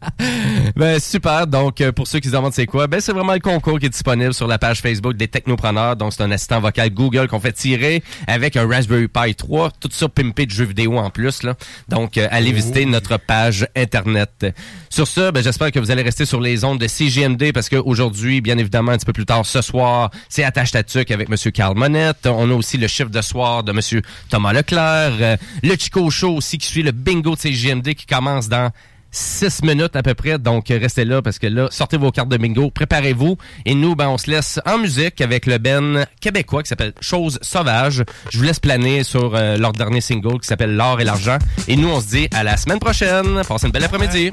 [0.76, 1.46] Ben super.
[1.46, 3.86] Donc euh, pour ceux qui se demandent c'est quoi, ben c'est vraiment le concours qui
[3.86, 5.96] est disponible sur la page Facebook des Technopreneurs.
[5.96, 9.88] Donc c'est un assistant vocal Google qu'on fait tirer avec un Raspberry Pi 3, tout
[9.92, 11.54] ça pimpé de jeux vidéo en plus là.
[11.88, 14.46] Donc euh, allez visiter notre page internet.
[14.88, 18.40] Sur ce, ben j'espère que vous allez rester sur les ondes de CGMD parce qu'aujourd'hui,
[18.40, 21.50] bien évidemment, un petit peu plus tard ce soir, c'est attache ta tuque avec Monsieur
[21.50, 22.26] Carl Monette.
[22.26, 26.36] On a aussi le chiffre de soir de Monsieur Thomas Leclerc, Euh, le Chico Show
[26.36, 28.70] aussi qui suit le bingo de CGMD qui commence dans
[29.10, 30.38] 6 minutes à peu près.
[30.38, 33.36] Donc, restez là parce que là, sortez vos cartes de bingo, préparez-vous.
[33.64, 37.38] Et nous, ben, on se laisse en musique avec le Ben québécois qui s'appelle Chose
[37.42, 38.04] Sauvage.
[38.30, 41.38] Je vous laisse planer sur euh, leur dernier single qui s'appelle L'or et l'argent.
[41.68, 43.42] Et nous, on se dit à la semaine prochaine.
[43.46, 44.32] Passez une belle après-midi.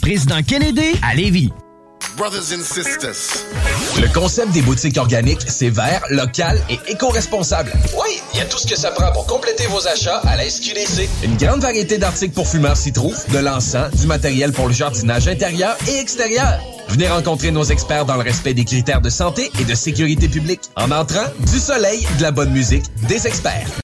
[0.00, 1.50] Président Kennedy à Lévis.
[2.16, 3.44] Brothers and sisters.
[4.00, 7.72] Le concept des boutiques organiques, c'est vert, local et éco-responsable.
[7.96, 10.48] Oui, il y a tout ce que ça prend pour compléter vos achats à la
[10.48, 11.08] SQDC.
[11.24, 15.26] Une grande variété d'articles pour fumeurs s'y trouve, de l'encens, du matériel pour le jardinage
[15.26, 16.60] intérieur et extérieur.
[16.88, 20.60] Venez rencontrer nos experts dans le respect des critères de santé et de sécurité publique.
[20.76, 23.83] En entrant, du soleil, de la bonne musique, des experts.